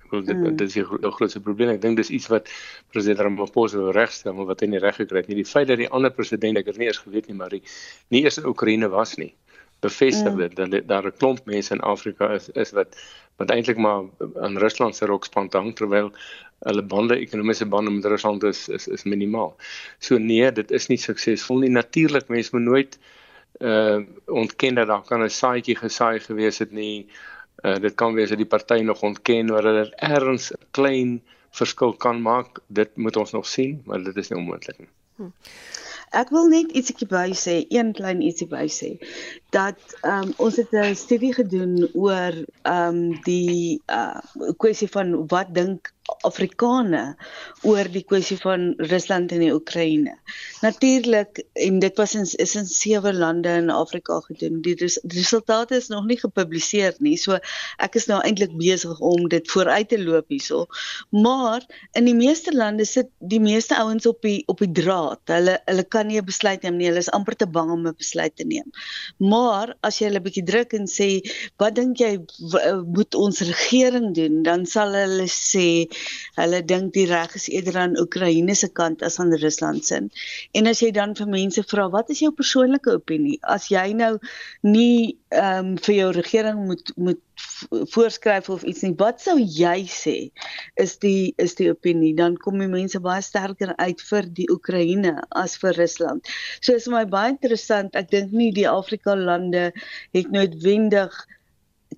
Ek 0.05 0.13
wil 0.13 0.23
dit 0.23 0.37
mm. 0.37 0.55
dit 0.61 0.69
is 0.69 0.77
'n 0.77 1.11
groot 1.17 1.35
probleem. 1.43 1.73
Ek 1.73 1.81
dink 1.81 1.97
dis 1.97 2.09
iets 2.09 2.27
wat 2.31 2.49
president 2.93 3.19
Ramaphosa 3.19 3.77
wil 3.77 3.91
regstel, 3.91 4.33
maar 4.33 4.45
wat 4.53 4.61
hy 4.61 4.67
nie 4.67 4.79
reg 4.79 4.95
gekry 4.95 5.23
het 5.23 5.27
nie. 5.27 5.41
Die 5.41 5.49
feit 5.49 5.67
dat 5.67 5.77
die 5.77 5.89
ander 5.89 6.13
president, 6.13 6.57
ek 6.57 6.71
het 6.71 6.77
nie 6.77 6.87
eers 6.87 7.01
geweet 7.03 7.27
nie, 7.27 7.35
maar 7.35 7.49
die 7.49 7.63
nie 8.09 8.23
eers 8.23 8.37
in 8.37 8.45
Oekraïne 8.45 8.89
was 8.89 9.17
nie 9.17 9.33
bevestig 9.86 10.34
mm. 10.34 10.42
dit 10.44 10.56
dat 10.56 10.88
daar 10.92 11.06
'n 11.12 11.18
klomp 11.20 11.46
mense 11.46 11.74
in 11.74 11.86
Afrika 11.94 12.32
is 12.39 12.50
is 12.63 12.72
wat 12.77 12.98
wat 13.38 13.51
eintlik 13.51 13.77
maar 13.77 14.04
aan 14.42 14.58
Rusland 14.58 14.96
se 14.96 15.06
rokspan 15.06 15.48
hang 15.51 15.75
terwyl 15.75 16.12
hulle 16.63 16.84
bande 16.84 17.18
ekonomiese 17.20 17.65
bande 17.65 17.92
met 17.92 18.06
Rusland 18.06 18.44
is 18.44 18.68
is 18.70 18.88
is 18.88 19.04
minimaal. 19.04 19.56
So 20.00 20.18
nee, 20.18 20.51
dit 20.51 20.72
is 20.72 20.88
nie 20.88 20.98
suksesvol 20.98 21.63
nie. 21.63 21.70
Natuurlik 21.70 22.27
mense 22.27 22.56
moet 22.56 22.68
nooit 22.70 23.00
uh 23.60 24.00
ontken 24.25 24.75
dat 24.75 24.88
daar 24.88 25.04
kan 25.04 25.24
'n 25.24 25.30
saadjie 25.30 25.75
gesaai 25.75 26.20
gewees 26.20 26.58
het 26.58 26.72
nie. 26.72 27.08
Uh 27.63 27.77
dit 27.80 27.96
kan 27.96 28.13
wees 28.13 28.30
dat 28.30 28.38
die 28.38 28.51
party 28.56 28.82
nog 28.82 29.01
ontken 29.01 29.51
oor 29.51 29.62
dat 29.62 29.84
dit 29.84 29.94
erns 29.96 30.51
'n 30.51 30.65
klein 30.72 31.22
verskil 31.51 31.94
kan 31.94 32.22
maak. 32.22 32.60
Dit 32.68 32.96
moet 32.96 33.15
ons 33.15 33.32
nog 33.32 33.48
sien, 33.48 33.82
maar 33.86 34.04
dit 34.04 34.15
is 34.15 34.30
nie 34.30 34.39
onmoontlik 34.39 34.77
nie. 34.80 34.89
Hm. 35.15 35.32
Ek 36.15 36.30
wil 36.30 36.48
net 36.48 36.72
ietsie 36.72 37.08
by 37.08 37.32
sê, 37.36 37.65
een 37.70 37.94
klein 37.94 38.22
ietsie 38.22 38.48
by 38.48 38.68
sê 38.72 38.96
dat 39.55 39.79
um, 40.03 40.33
ons 40.38 40.55
het 40.59 40.71
'n 40.75 40.95
studie 40.95 41.33
gedoen 41.33 41.89
oor 41.93 42.33
ehm 42.62 42.88
um, 42.88 43.21
die 43.24 43.81
uh 43.88 44.19
kwessie 44.57 44.89
van 44.97 45.27
wat 45.27 45.53
dink 45.55 45.95
Afrikane 46.25 47.15
oor 47.65 47.88
die 47.89 48.03
kwessie 48.05 48.38
van 48.38 48.74
Rusland 48.91 49.31
en 49.33 49.41
die 49.41 49.53
Oekraïne. 49.53 50.13
Natuurlik 50.62 51.41
en 51.65 51.79
dit 51.81 51.97
was 51.97 52.13
in 52.17 52.27
is 52.45 52.53
in 52.59 52.67
sewe 52.69 53.13
lande 53.13 53.50
in 53.62 53.71
Afrika 53.74 54.19
gedoen. 54.27 54.59
Die, 54.65 54.75
res, 54.77 55.00
resultate 55.15 55.75
is 55.75 55.89
nog 55.93 56.05
nie 56.05 56.17
gepubliseer 56.21 56.93
nie. 57.00 57.15
So 57.17 57.39
ek 57.81 57.97
is 57.97 58.05
nou 58.12 58.19
eintlik 58.21 58.53
besig 58.57 59.00
om 59.00 59.27
dit 59.33 59.50
vooruit 59.51 59.89
te 59.89 60.00
loop 60.01 60.29
hierso. 60.33 60.65
Maar 61.09 61.65
in 61.97 62.05
die 62.09 62.17
meeste 62.17 62.53
lande 62.53 62.85
sit 62.85 63.09
die 63.19 63.41
meeste 63.41 63.77
ouens 63.81 64.05
op 64.05 64.21
die 64.25 64.43
op 64.51 64.62
die 64.62 64.71
draad. 64.71 65.21
Hulle 65.33 65.57
hulle 65.65 65.88
kan 65.89 66.07
nie 66.07 66.21
'n 66.21 66.25
besluit 66.25 66.62
neem 66.62 66.77
nie. 66.77 66.89
Hulle 66.91 67.01
is 67.01 67.13
amper 67.17 67.35
te 67.35 67.47
bang 67.47 67.71
om 67.71 67.88
'n 67.88 67.97
besluit 67.97 68.35
te 68.35 68.45
neem. 68.45 68.69
Maar 69.17 69.44
Maar 69.45 69.73
as 69.85 69.99
jy 69.99 70.09
hulle 70.09 70.23
bietjie 70.25 70.45
druk 70.47 70.73
en 70.77 70.87
sê, 70.89 71.09
"Wat 71.61 71.75
dink 71.77 71.99
jy 72.01 72.13
moet 72.97 73.15
ons 73.15 73.41
regering 73.49 74.13
doen?" 74.19 74.43
dan 74.43 74.65
sal 74.65 74.93
hulle 74.97 75.27
sê 75.31 75.67
hulle 76.39 76.61
dink 76.71 76.93
die 76.97 77.05
reg 77.09 77.35
is 77.39 77.47
eerder 77.49 77.77
aan 77.83 77.99
Oekraïne 78.03 78.55
se 78.55 78.69
kant 78.79 79.03
as 79.03 79.19
aan 79.19 79.33
Rusland 79.43 79.85
se. 79.85 80.01
En 80.53 80.67
as 80.67 80.81
jy 80.83 80.91
dan 80.91 81.15
vir 81.15 81.27
mense 81.27 81.63
vra, 81.71 81.89
"Wat 81.97 82.09
is 82.09 82.23
jou 82.25 82.31
persoonlike 82.31 82.89
opinie?" 82.99 83.39
As 83.43 83.69
jy 83.69 83.93
nou 83.93 84.17
nie 84.63 85.17
ehm 85.31 85.71
um, 85.71 85.77
vir 85.77 85.95
jou 85.95 86.11
regering 86.21 86.65
moet 86.65 86.91
moet 86.95 87.21
voorskryf 87.69 88.49
of 88.49 88.63
iets 88.63 88.81
nie. 88.81 88.93
Wat 88.97 89.21
sou 89.21 89.35
jy 89.39 89.85
sê 89.91 90.15
is 90.81 90.95
die 91.03 91.33
is 91.41 91.55
die 91.59 91.69
opinie? 91.71 92.13
Dan 92.15 92.37
kom 92.41 92.59
die 92.61 92.69
mense 92.71 92.99
baie 93.03 93.23
sterker 93.25 93.73
uit 93.75 94.01
vir 94.09 94.29
die 94.39 94.47
Oekraïne 94.51 95.15
as 95.35 95.57
vir 95.61 95.75
Rusland. 95.79 96.27
So 96.61 96.75
is 96.75 96.87
my 96.91 97.03
baie 97.05 97.33
interessant. 97.33 97.95
Ek 97.95 98.11
dink 98.11 98.33
nie 98.35 98.51
die 98.55 98.67
Afrika 98.69 99.15
lande 99.36 99.70
het 100.15 100.32
noodwendig 100.32 101.13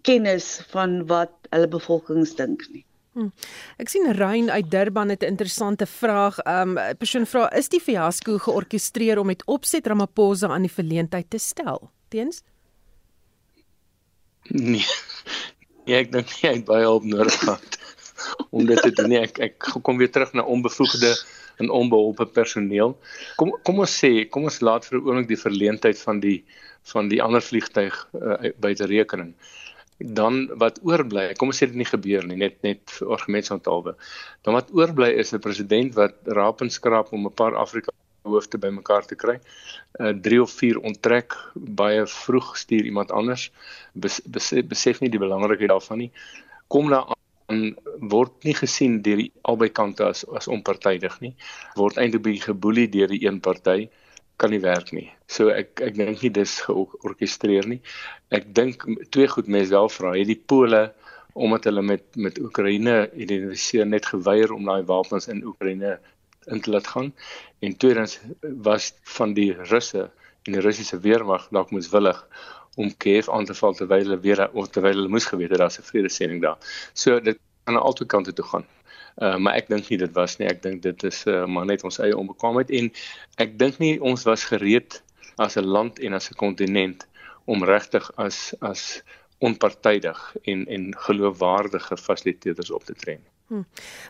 kennis 0.01 0.58
van 0.74 1.06
wat 1.08 1.34
hulle 1.53 1.70
bevolkings 1.72 2.36
dink 2.36 2.67
nie. 2.74 2.84
Hmm. 3.17 3.32
Ek 3.82 3.89
sien 3.89 4.06
Rein 4.13 4.51
uit 4.53 4.67
Durban 4.70 5.10
het 5.10 5.24
'n 5.24 5.34
interessante 5.34 5.86
vraag. 5.86 6.38
Um 6.46 6.77
'n 6.77 6.98
persoon 6.98 7.25
vra: 7.25 7.50
"Is 7.50 7.70
die 7.70 7.82
fiasco 7.82 8.38
georkestreer 8.38 9.20
om 9.20 9.25
met 9.25 9.46
opset 9.46 9.88
Ramaphosa 9.88 10.48
aan 10.48 10.62
die 10.62 10.77
verleentheid 10.79 11.29
te 11.29 11.38
stel?" 11.38 11.89
Teens? 12.10 12.44
Nee. 14.50 14.86
Ja, 15.88 16.01
ek 16.03 16.12
dink 16.12 16.27
jy 16.27 16.50
het 16.51 16.65
baie 16.65 16.84
hulp 16.84 17.03
nodig 17.03 17.39
gehad 17.39 17.77
om 18.56 18.65
dit 18.65 18.82
te 18.82 18.91
doen. 18.91 19.08
Nee, 19.08 19.22
ek 19.24 19.39
ek 19.39 19.67
kom 19.82 19.98
weer 19.98 20.12
terug 20.12 20.34
na 20.34 20.44
onbevoegde 20.44 21.15
en 21.63 21.70
onbeholpe 21.70 22.25
personeel. 22.25 22.98
Kom 23.39 23.53
kom 23.63 23.79
ons 23.79 24.03
sê, 24.03 24.27
kom 24.29 24.44
ons 24.44 24.60
laat 24.60 24.86
vir 24.86 25.00
'n 25.00 25.06
oomblik 25.08 25.27
die 25.27 25.39
verleentheid 25.39 26.01
van 26.03 26.20
die 26.20 26.44
van 26.91 27.10
die 27.12 27.22
ander 27.24 27.44
vliegtyg 27.44 27.96
uh, 28.13 28.51
buite 28.63 28.86
rekening. 28.86 29.34
Dan 29.98 30.46
wat 30.62 30.79
oorbly, 30.86 31.32
kom 31.38 31.50
ons 31.50 31.60
sê 31.62 31.67
dit 31.70 31.79
nie 31.79 31.89
gebeur 31.89 32.25
nie, 32.29 32.38
net 32.38 32.60
net 32.65 33.00
argumentsontalwe. 33.01 33.96
Dan 34.46 34.58
wat 34.58 34.70
oorbly 34.72 35.10
is 35.24 35.34
'n 35.34 35.41
president 35.41 35.96
wat 35.96 36.15
raap 36.38 36.62
en 36.62 36.70
skraap 36.70 37.13
om 37.13 37.25
'n 37.25 37.34
paar 37.34 37.56
Afrika 37.56 37.91
hoofde 38.27 38.58
bymekaar 38.58 39.06
te 39.06 39.15
kry. 39.15 39.39
Uh 40.00 40.13
3 40.13 40.41
of 40.41 40.51
4 40.51 40.79
onttrek 40.89 41.36
baie 41.56 42.06
vroeg 42.06 42.58
stuur 42.58 42.86
iemand 42.86 43.12
anders. 43.12 43.51
Besef, 43.94 44.65
besef 44.67 45.01
nie 45.01 45.10
die 45.10 45.24
belangrikheid 45.24 45.72
daarvan 45.74 46.03
nie. 46.06 46.12
Kom 46.67 46.89
daar 46.89 47.15
aan 47.48 47.75
word 48.12 48.44
nie 48.44 48.56
gesien 48.56 49.01
deur 49.01 49.22
die 49.24 49.32
albei 49.41 49.70
kante 49.70 50.06
as 50.06 50.25
as 50.39 50.48
onpartydig 50.48 51.20
nie. 51.24 51.36
Word 51.75 51.98
eintlik 51.98 52.24
baie 52.24 52.41
geboelie 52.44 52.89
deur 52.91 53.08
die 53.08 53.24
een 53.25 53.39
party 53.39 53.88
kan 54.38 54.51
nie 54.53 54.62
werk 54.62 54.91
nie. 54.91 55.10
So 55.27 55.51
ek 55.51 55.81
ek 55.84 55.98
dink 56.00 56.22
nie 56.24 56.31
dis 56.31 56.60
georkestreer 56.63 57.67
nie. 57.67 57.81
Ek 58.31 58.48
dink 58.55 58.86
twee 59.12 59.27
goed 59.27 59.48
mense 59.51 59.75
wel 59.75 59.89
vra, 59.91 60.13
het 60.15 60.29
die 60.31 60.39
Pole 60.39 60.88
omdat 61.38 61.67
hulle 61.69 61.84
met 61.86 62.03
met 62.15 62.39
Oekraïne 62.41 63.10
identifiseer 63.13 63.86
net 63.86 64.07
geweier 64.10 64.53
om 64.55 64.65
daai 64.65 64.84
wapens 64.89 65.27
in 65.27 65.43
Oekraïne 65.46 65.98
in 66.48 66.62
te 66.62 66.72
laat 66.72 66.88
gaan 66.88 67.12
en 67.60 67.77
tweedens 67.77 68.19
was 68.69 68.93
van 69.17 69.36
die 69.38 69.51
Russe 69.72 70.07
en 70.48 70.55
die 70.55 70.63
Russiese 70.63 71.00
weermag 71.03 71.50
dalk 71.51 71.74
moeswillig 71.75 72.24
om 72.77 72.93
Kiev 73.03 73.29
aan 73.29 73.46
te 73.46 73.55
val 73.57 73.75
terwyl 73.75 74.05
hulle 74.05 74.19
weer 74.24 74.43
of 74.53 74.72
terwyl 74.72 74.96
hulle 74.96 75.12
moes 75.12 75.27
geweet 75.29 75.53
het 75.53 75.62
daar's 75.62 75.79
'n 75.79 75.89
vredesending 75.91 76.41
daar. 76.41 76.57
So 76.93 77.19
dit 77.19 77.39
aan 77.63 77.81
albei 77.81 78.07
kante 78.07 78.34
toe 78.34 78.46
gaan. 78.46 78.65
Uh, 79.17 79.38
maar 79.38 79.55
ek 79.57 79.67
dink 79.67 79.89
nie 79.89 79.98
dit 79.98 80.13
was 80.13 80.38
nie. 80.38 80.48
Ek 80.48 80.62
dink 80.62 80.81
dit 80.81 81.03
is 81.03 81.25
uh, 81.25 81.46
maar 81.46 81.65
net 81.65 81.84
ons 81.84 82.00
eie 82.00 82.17
onbekwaamheid 82.17 82.69
en 82.69 82.91
ek 83.38 83.57
dink 83.60 83.79
nie 83.81 84.01
ons 84.01 84.24
was 84.24 84.43
gereed 84.46 85.01
as 85.38 85.56
'n 85.58 85.65
land 85.75 86.00
en 86.00 86.13
as 86.13 86.29
'n 86.29 86.39
kontinent 86.44 87.08
om 87.46 87.63
regtig 87.63 88.12
as 88.15 88.53
as 88.60 89.01
onpartydig 89.39 90.36
en 90.41 90.65
en 90.65 90.84
geloofwaardige 90.98 91.98
fasiliteerders 91.98 92.72
op 92.72 92.84
te 92.84 92.94
tree. 92.94 93.20
Hm. 93.48 93.62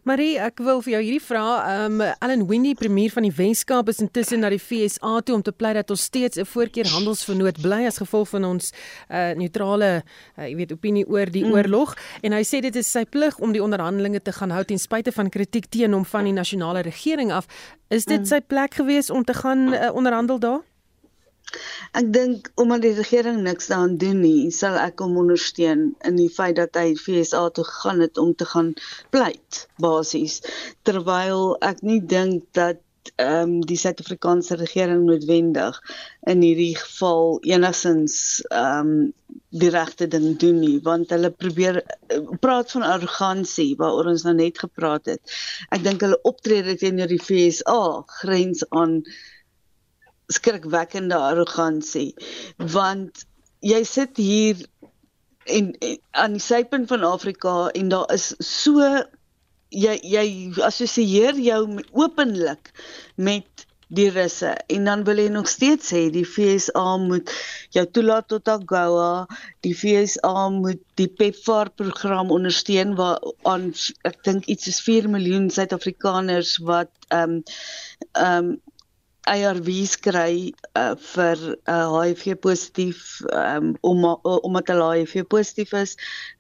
Marie, 0.01 0.31
ek 0.41 0.63
wil 0.65 0.79
vir 0.81 0.95
jou 0.95 0.99
hierdie 1.03 1.21
vra. 1.21 1.43
Ehm 1.69 1.99
um, 2.01 2.13
Allan 2.25 2.47
Windy, 2.49 2.71
premier 2.73 3.11
van 3.13 3.21
die 3.27 3.33
Weskaap, 3.37 3.91
is 3.91 3.99
intussen 4.01 4.41
na 4.41 4.49
die 4.49 4.57
FSA 4.57 5.19
toe 5.21 5.35
om 5.35 5.43
te 5.45 5.53
pleit 5.53 5.77
dat 5.77 5.91
ons 5.93 6.07
steeds 6.09 6.39
'n 6.41 6.45
voorkeur 6.45 6.89
handelsvernoot 6.89 7.61
bly 7.61 7.85
as 7.85 8.01
gevolg 8.01 8.29
van 8.29 8.43
ons 8.45 8.71
uh 9.11 9.35
neutrale, 9.37 10.01
uh, 10.37 10.47
jy 10.47 10.55
weet, 10.55 10.71
opinie 10.71 11.05
oor 11.05 11.29
die 11.29 11.45
mm. 11.45 11.53
oorlog 11.53 11.93
en 12.21 12.33
hy 12.33 12.41
sê 12.41 12.61
dit 12.65 12.75
is 12.75 12.91
sy 12.91 13.05
plig 13.05 13.37
om 13.37 13.53
die 13.53 13.61
onderhandelinge 13.61 14.21
te 14.21 14.31
gaan 14.31 14.49
hou 14.49 14.63
ten 14.63 14.79
spyte 14.79 15.11
van 15.11 15.29
kritiek 15.29 15.69
teen 15.69 15.93
hom 15.93 16.05
van 16.05 16.23
die 16.23 16.33
nasionale 16.33 16.81
regering 16.81 17.31
af. 17.31 17.45
Is 17.89 18.05
dit 18.05 18.19
mm. 18.19 18.25
sy 18.25 18.41
plek 18.41 18.73
gewees 18.73 19.09
om 19.09 19.23
te 19.23 19.33
gaan 19.33 19.73
uh, 19.73 19.93
onderhandel 19.93 20.39
daar? 20.39 20.61
Ek 21.99 22.07
dink 22.13 22.49
omdat 22.61 22.83
die 22.83 22.95
regering 22.97 23.39
niks 23.45 23.69
daaraan 23.71 23.97
doen 24.01 24.19
nie, 24.21 24.49
sal 24.51 24.75
ek 24.81 24.99
hom 25.03 25.15
ondersteun 25.21 25.85
in 26.09 26.17
die 26.19 26.31
feit 26.33 26.57
dat 26.59 26.75
hy 26.79 26.89
FSA 26.99 27.47
toe 27.55 27.65
gegaan 27.67 28.03
het 28.03 28.19
om 28.21 28.33
te 28.35 28.47
gaan 28.49 28.73
pleit 29.15 29.63
basies. 29.83 30.41
Terwyl 30.87 31.55
ek 31.69 31.81
nie 31.87 32.01
dink 32.15 32.43
dat 32.57 32.83
ehm 33.15 33.41
um, 33.41 33.51
die 33.65 33.77
Suid-Afrikaanse 33.79 34.57
regering 34.59 35.05
noodwendig 35.07 35.77
in 36.27 36.41
hierdie 36.43 36.75
geval 36.75 37.39
enigsins 37.53 38.17
ehm 38.49 38.91
um, 38.91 39.13
die 39.61 39.69
regte 39.71 40.07
ding 40.11 40.35
doen 40.41 40.59
nie 40.59 40.79
want 40.83 41.13
hulle 41.15 41.31
probeer 41.31 41.79
uh, 41.79 42.19
praat 42.43 42.71
van 42.75 42.83
arrogansie 42.83 43.69
waaroor 43.79 44.11
ons 44.11 44.27
nou 44.27 44.35
net 44.35 44.59
gepraat 44.65 45.07
het. 45.13 45.37
Ek 45.71 45.87
dink 45.87 46.03
hulle 46.03 46.19
optrede 46.27 46.75
teenoor 46.83 47.09
die 47.11 47.23
FSA 47.23 47.79
grens 48.19 48.67
aan 48.69 48.99
skrikwekkende 50.33 51.17
arrogansie 51.29 52.13
want 52.57 53.25
jy 53.65 53.83
sit 53.87 54.17
hier 54.19 54.65
en 55.47 55.71
aan 56.11 56.35
die 56.35 56.43
suidpunt 56.43 56.89
van 56.91 57.05
Afrika 57.07 57.69
en 57.79 57.93
daar 57.93 58.11
is 58.13 58.33
so 58.43 58.83
jy 59.69 59.95
jy 60.03 60.27
assosieer 60.63 61.39
jou 61.39 61.61
openlik 61.91 62.71
met 63.15 63.67
die 63.87 64.09
russe 64.11 64.51
en 64.67 64.87
dan 64.89 65.03
wil 65.07 65.19
jy 65.21 65.29
nog 65.31 65.47
steeds 65.47 65.93
sê 65.93 66.07
die 66.11 66.25
FSA 66.27 66.97
moet 66.99 67.31
jou 67.75 67.85
toelaat 67.95 68.27
tot 68.27 68.49
AGOA 68.51 69.27
die 69.63 69.73
FSA 69.75 70.49
moet 70.51 70.81
die 70.99 71.07
PEPFAR 71.07 71.71
program 71.79 72.31
ondersteun 72.35 72.95
waar 72.99 73.23
aan 73.47 73.69
ek 74.07 74.19
dink 74.27 74.47
iets 74.51 74.67
soos 74.67 74.81
4 74.83 75.07
miljoen 75.15 75.47
Suid-Afrikaners 75.49 76.57
wat 76.67 76.91
ehm 77.07 77.39
um, 77.39 77.43
ehm 78.11 78.51
um, 78.51 78.57
ARV's 79.27 79.97
kry 79.99 80.53
uh, 80.79 80.95
vir 81.13 81.43
uh, 81.67 81.87
HIV 81.93 82.39
positief 82.43 83.21
um, 83.33 83.75
om 83.81 84.03
uh, 84.07 84.17
omdat 84.47 84.73
hulle 84.73 84.89
HIV 84.95 85.27
positief 85.29 85.73
is 85.77 85.95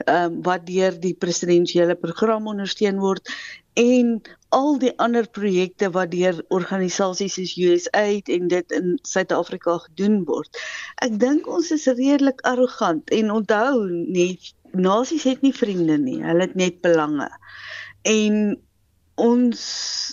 um, 0.07 0.41
wat 0.47 0.65
deur 0.69 0.97
die 1.03 1.13
presidensiële 1.13 1.95
program 1.99 2.47
ondersteun 2.47 3.01
word 3.03 3.31
en 3.77 4.21
al 4.49 4.77
die 4.81 4.93
ander 4.97 5.27
projekte 5.29 5.89
wat 5.93 6.11
deur 6.11 6.39
organisasies 6.55 7.35
soos 7.37 7.55
USAID 7.61 8.29
en 8.33 8.47
dit 8.53 8.77
in 8.77 8.95
Suid-Afrika 9.05 9.77
gedoen 9.85 10.23
word. 10.25 10.61
Ek 11.05 11.19
dink 11.21 11.49
ons 11.51 11.69
is 11.75 11.85
redelik 11.91 12.41
arrogant 12.49 13.11
en 13.13 13.33
onthou 13.35 13.85
net 13.91 14.53
nasies 14.73 15.27
het 15.29 15.43
nie 15.45 15.53
vriende 15.53 15.97
nie, 16.01 16.21
hulle 16.23 16.47
het 16.47 16.55
net 16.57 16.81
belange. 16.85 17.29
En 18.07 18.57
ons 19.17 19.61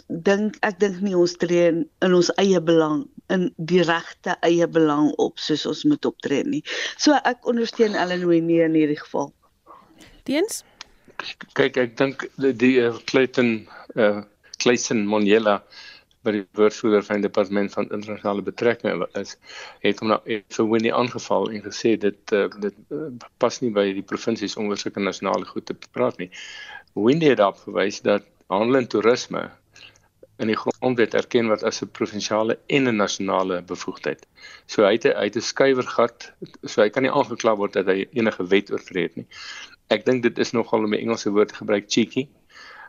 dink 0.09 0.59
ek 0.67 0.81
dink 0.81 1.01
nie 1.05 1.15
ons 1.17 1.37
tree 1.41 1.69
in, 1.71 1.85
in 2.05 2.17
ons 2.17 2.31
eie 2.41 2.61
belang 2.65 3.05
in 3.33 3.49
die 3.57 3.83
regte 3.85 4.37
eie 4.45 4.67
belang 4.69 5.11
op 5.23 5.41
soos 5.41 5.65
ons 5.69 5.85
moet 5.89 6.05
optree 6.09 6.45
nie. 6.45 6.63
So 6.97 7.17
ek 7.25 7.49
ondersteun 7.49 7.97
Ellen 7.99 8.27
Winnie 8.29 8.63
in 8.65 8.77
hierdie 8.77 9.01
geval. 9.01 9.33
Teens? 10.29 10.63
Kyk, 11.55 11.77
ek 11.79 11.97
dink 12.01 12.27
die, 12.41 12.53
die 12.53 12.77
uh, 12.83 12.95
Clayton 13.09 13.57
uh 13.95 14.05
eh, 14.05 14.23
Clayton 14.63 15.03
Monjela 15.11 15.59
by 16.25 16.33
die 16.39 16.45
woordvoerder 16.57 17.03
van 17.05 17.21
die 17.21 17.27
departement 17.27 17.73
van 17.75 17.91
internasionale 17.93 18.45
betrekkinge 18.47 19.09
is 19.21 19.35
het 19.85 20.01
hom 20.01 20.15
nou 20.15 20.21
vir 20.57 20.69
Winnie 20.71 20.95
aangeval 20.95 21.51
en 21.53 21.65
gesê 21.67 21.95
dit 22.01 22.37
uh, 22.37 22.47
dit 22.63 22.79
uh, 22.95 23.11
pas 23.43 23.59
nie 23.61 23.73
by 23.75 23.91
die 23.99 24.07
provinsies 24.13 24.57
om 24.61 24.71
oor 24.71 24.81
sulke 24.81 25.03
nasionale 25.05 25.49
goed 25.51 25.69
te 25.69 25.77
praat 25.93 26.21
nie. 26.23 26.31
Winnie 26.97 27.35
het 27.35 27.43
daarop 27.43 27.61
gewys 27.67 28.01
dat 28.07 28.25
handel 28.53 28.77
en 28.77 28.89
toerisme 28.89 29.51
in 30.43 30.51
die 30.51 30.57
grondwet 30.59 31.15
erken 31.15 31.49
word 31.51 31.63
as 31.69 31.83
'n 31.83 31.91
provinsiale 31.99 32.59
en 32.77 32.89
'n 32.89 32.97
nasionale 32.97 33.63
bevoegdheid. 33.63 34.27
So 34.67 34.85
hy 34.85 34.93
het 34.97 35.05
hy 35.05 35.27
het 35.31 35.37
'n 35.37 35.51
skuiwergat, 35.51 36.33
so 36.65 36.83
hy 36.83 36.89
kan 36.91 37.03
nie 37.03 37.13
aangekla 37.13 37.57
word 37.57 37.73
dat 37.73 37.87
hy 37.87 38.07
enige 38.13 38.47
wet 38.55 38.71
oortree 38.71 39.11
nie. 39.15 39.27
Ek 39.91 40.05
dink 40.05 40.23
dit 40.23 40.39
is 40.39 40.53
nogal 40.53 40.85
om 40.85 40.95
'n 40.95 41.01
Engelse 41.01 41.31
woord 41.31 41.49
te 41.49 41.55
gebruik 41.63 41.87
cheeky. 41.89 42.29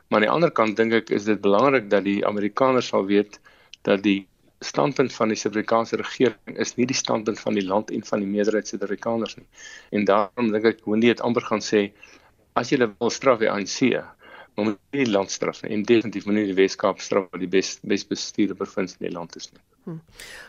Maar 0.10 0.20
aan 0.20 0.28
die 0.28 0.36
ander 0.36 0.52
kant 0.52 0.78
dink 0.78 0.94
ek 0.94 1.10
is 1.10 1.26
dit 1.26 1.42
belangrik 1.42 1.90
dat 1.90 2.04
die 2.04 2.26
Amerikaners 2.26 2.88
sal 2.88 3.06
weet 3.06 3.40
dat 3.84 4.04
die 4.04 4.28
standpunt 4.62 5.14
van 5.14 5.28
die 5.28 5.38
Suid-Afrikaanse 5.38 5.98
regering 5.98 6.58
is 6.58 6.76
nie 6.76 6.86
die 6.86 6.96
standpunt 6.96 7.40
van 7.40 7.54
die 7.54 7.66
land 7.66 7.92
en 7.92 8.04
van 8.04 8.20
die 8.20 8.28
meerderheid 8.28 8.68
Suid-Afrikaners 8.68 9.36
nie. 9.38 9.48
En 9.92 10.06
daarom 10.06 10.52
dink 10.52 10.66
ek 10.66 10.80
hoe 10.84 11.00
dit 11.00 11.22
amper 11.22 11.42
gaan 11.42 11.62
sê 11.62 11.92
as 12.56 12.72
jy 12.72 12.78
wil 12.80 13.12
straf 13.12 13.40
die 13.40 13.52
ANC, 13.52 13.92
om 14.56 14.76
die 14.96 15.06
land 15.10 15.32
straf 15.32 15.64
en 15.64 15.84
definitief 15.84 16.26
moet 16.26 16.40
nie 16.40 16.50
die 16.52 16.58
Weskaap 16.58 17.02
straf 17.04 17.28
wat 17.32 17.44
die 17.44 17.52
bes 17.52 17.76
bes 17.84 18.06
bestuurde 18.08 18.58
provinsie 18.60 19.00
in 19.02 19.10
die 19.10 19.16
land 19.16 19.36
is 19.40 19.52
nie. 19.52 19.64
Hm. 19.86 20.00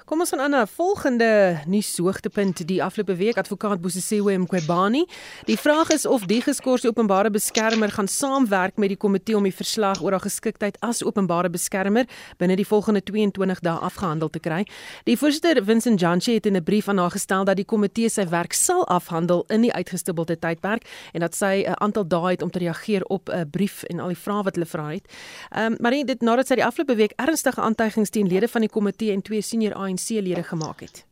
Kom 0.04 0.22
ons 0.22 0.30
gaan 0.32 0.40
aan 0.40 0.50
na 0.50 0.62
'n 0.62 0.66
volgende 0.66 1.60
nuushoogtepunt 1.66 2.66
die 2.66 2.82
afgelope 2.82 3.16
week 3.16 3.36
advokaat 3.36 3.80
Bosisiwe 3.80 4.38
Mqobani. 4.38 5.04
Die 5.44 5.58
vraag 5.58 5.90
is 5.90 6.06
of 6.06 6.24
die 6.24 6.40
geskorste 6.40 6.88
openbare 6.88 7.30
beskermer 7.30 7.90
gaan 7.90 8.08
saamwerk 8.08 8.76
met 8.76 8.88
die 8.88 8.96
komitee 8.96 9.36
om 9.36 9.42
die 9.42 9.54
verslag 9.54 10.02
oor 10.02 10.10
haar 10.10 10.20
geskiktheid 10.20 10.76
as 10.80 11.04
openbare 11.04 11.50
beskermer 11.50 12.06
binne 12.36 12.56
die 12.56 12.66
volgende 12.66 13.02
22 13.02 13.60
dae 13.60 13.78
afgehandel 13.78 14.30
te 14.30 14.38
kry. 14.38 14.66
Die 15.04 15.18
voorsitter 15.18 15.64
Vincent 15.64 16.00
Janche 16.00 16.32
het 16.32 16.46
in 16.46 16.56
'n 16.56 16.62
brief 16.62 16.88
aan 16.88 16.98
haar 16.98 17.10
gestel 17.10 17.44
dat 17.44 17.56
die 17.56 17.64
komitee 17.64 18.08
sy 18.08 18.28
werk 18.28 18.52
sal 18.52 18.86
afhandel 18.86 19.44
in 19.48 19.60
die 19.60 19.72
uitgestippelde 19.72 20.38
tydperk 20.38 20.82
en 21.12 21.20
dat 21.20 21.34
sy 21.34 21.64
'n 21.66 21.74
aantal 21.80 22.08
dae 22.08 22.30
het 22.30 22.42
om 22.42 22.50
te 22.50 22.58
reageer 22.58 23.04
op 23.04 23.28
'n 23.28 23.50
brief 23.50 23.82
en 23.82 24.00
al 24.00 24.08
die 24.08 24.16
vrae 24.16 24.42
wat 24.42 24.54
hulle 24.54 24.66
vra 24.66 24.88
het. 24.88 25.12
Ehm 25.50 25.72
um, 25.72 25.76
maar 25.80 25.90
dit 25.90 26.20
nadat 26.20 26.46
sy 26.46 26.54
die 26.54 26.64
afgelope 26.64 26.94
week 26.94 27.12
ernstige 27.16 27.60
aantuigings 27.60 28.10
teen 28.10 28.26
lede 28.26 28.48
van 28.48 28.60
die 28.60 28.70
komitee 28.70 29.12
en 29.12 29.24
twee 29.26 29.42
senior 29.42 29.74
ANC-lede 29.74 30.46
gemaak 30.46 30.86
het? 30.86 31.04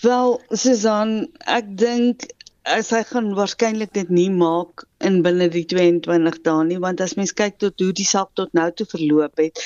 Wel, 0.00 0.40
Susan, 0.52 1.14
ek 1.48 1.70
dink 1.80 2.26
as 2.66 2.88
hy 2.90 3.02
gaan 3.06 3.28
waarskynlik 3.38 3.92
dit 3.94 4.08
nie 4.10 4.30
maak 4.34 4.82
in 5.06 5.20
binne 5.22 5.46
die 5.52 5.62
22 5.70 6.38
dae 6.46 6.64
nie 6.66 6.78
want 6.82 7.00
as 7.04 7.14
mens 7.18 7.32
kyk 7.38 7.60
tot 7.62 7.82
hoe 7.82 7.92
die 7.94 8.06
saak 8.08 8.32
tot 8.38 8.50
nou 8.58 8.66
toe 8.74 8.86
verloop 8.90 9.38
het 9.38 9.62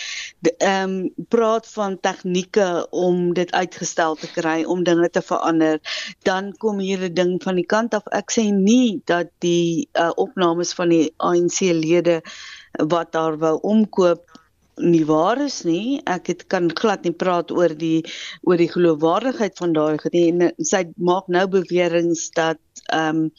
ehm 0.51 0.83
um, 0.83 1.27
praat 1.33 1.69
van 1.73 1.97
tegnieke 2.05 2.67
om 3.05 3.33
dit 3.39 3.53
uitgestel 3.57 4.19
te 4.21 4.29
kry 4.35 4.59
om 4.75 4.85
dinge 4.85 5.09
te 5.09 5.25
verander 5.25 5.81
dan 6.29 6.53
kom 6.65 6.83
hier 6.85 7.07
'n 7.09 7.15
ding 7.15 7.33
van 7.43 7.57
die 7.57 7.69
kant 7.75 7.97
af 7.97 8.13
ek 8.21 8.37
sê 8.37 8.45
nie 8.53 9.01
dat 9.13 9.33
die 9.47 9.89
uh, 9.97 10.13
opnames 10.17 10.77
van 10.77 10.93
die 10.93 11.09
ANC 11.17 11.61
lede 11.85 12.21
wat 12.95 13.13
daar 13.17 13.39
wou 13.39 13.57
omkoop 13.75 14.40
nie 14.83 15.05
waar 15.07 15.41
is 15.45 15.63
nie. 15.69 16.01
Ek 16.11 16.31
het 16.33 16.47
kan 16.53 16.71
glad 16.77 17.05
nie 17.05 17.15
praat 17.15 17.53
oor 17.55 17.75
die 17.77 18.05
oor 18.49 18.61
die 18.61 18.71
geloofwaardigheid 18.73 19.59
van 19.61 19.77
daai 19.77 19.99
gedien. 20.03 20.49
Sy 20.59 20.85
maak 20.97 21.29
nou 21.29 21.47
beweringe 21.59 22.17
dat 22.39 22.61
ehm 22.91 23.25
um, 23.27 23.31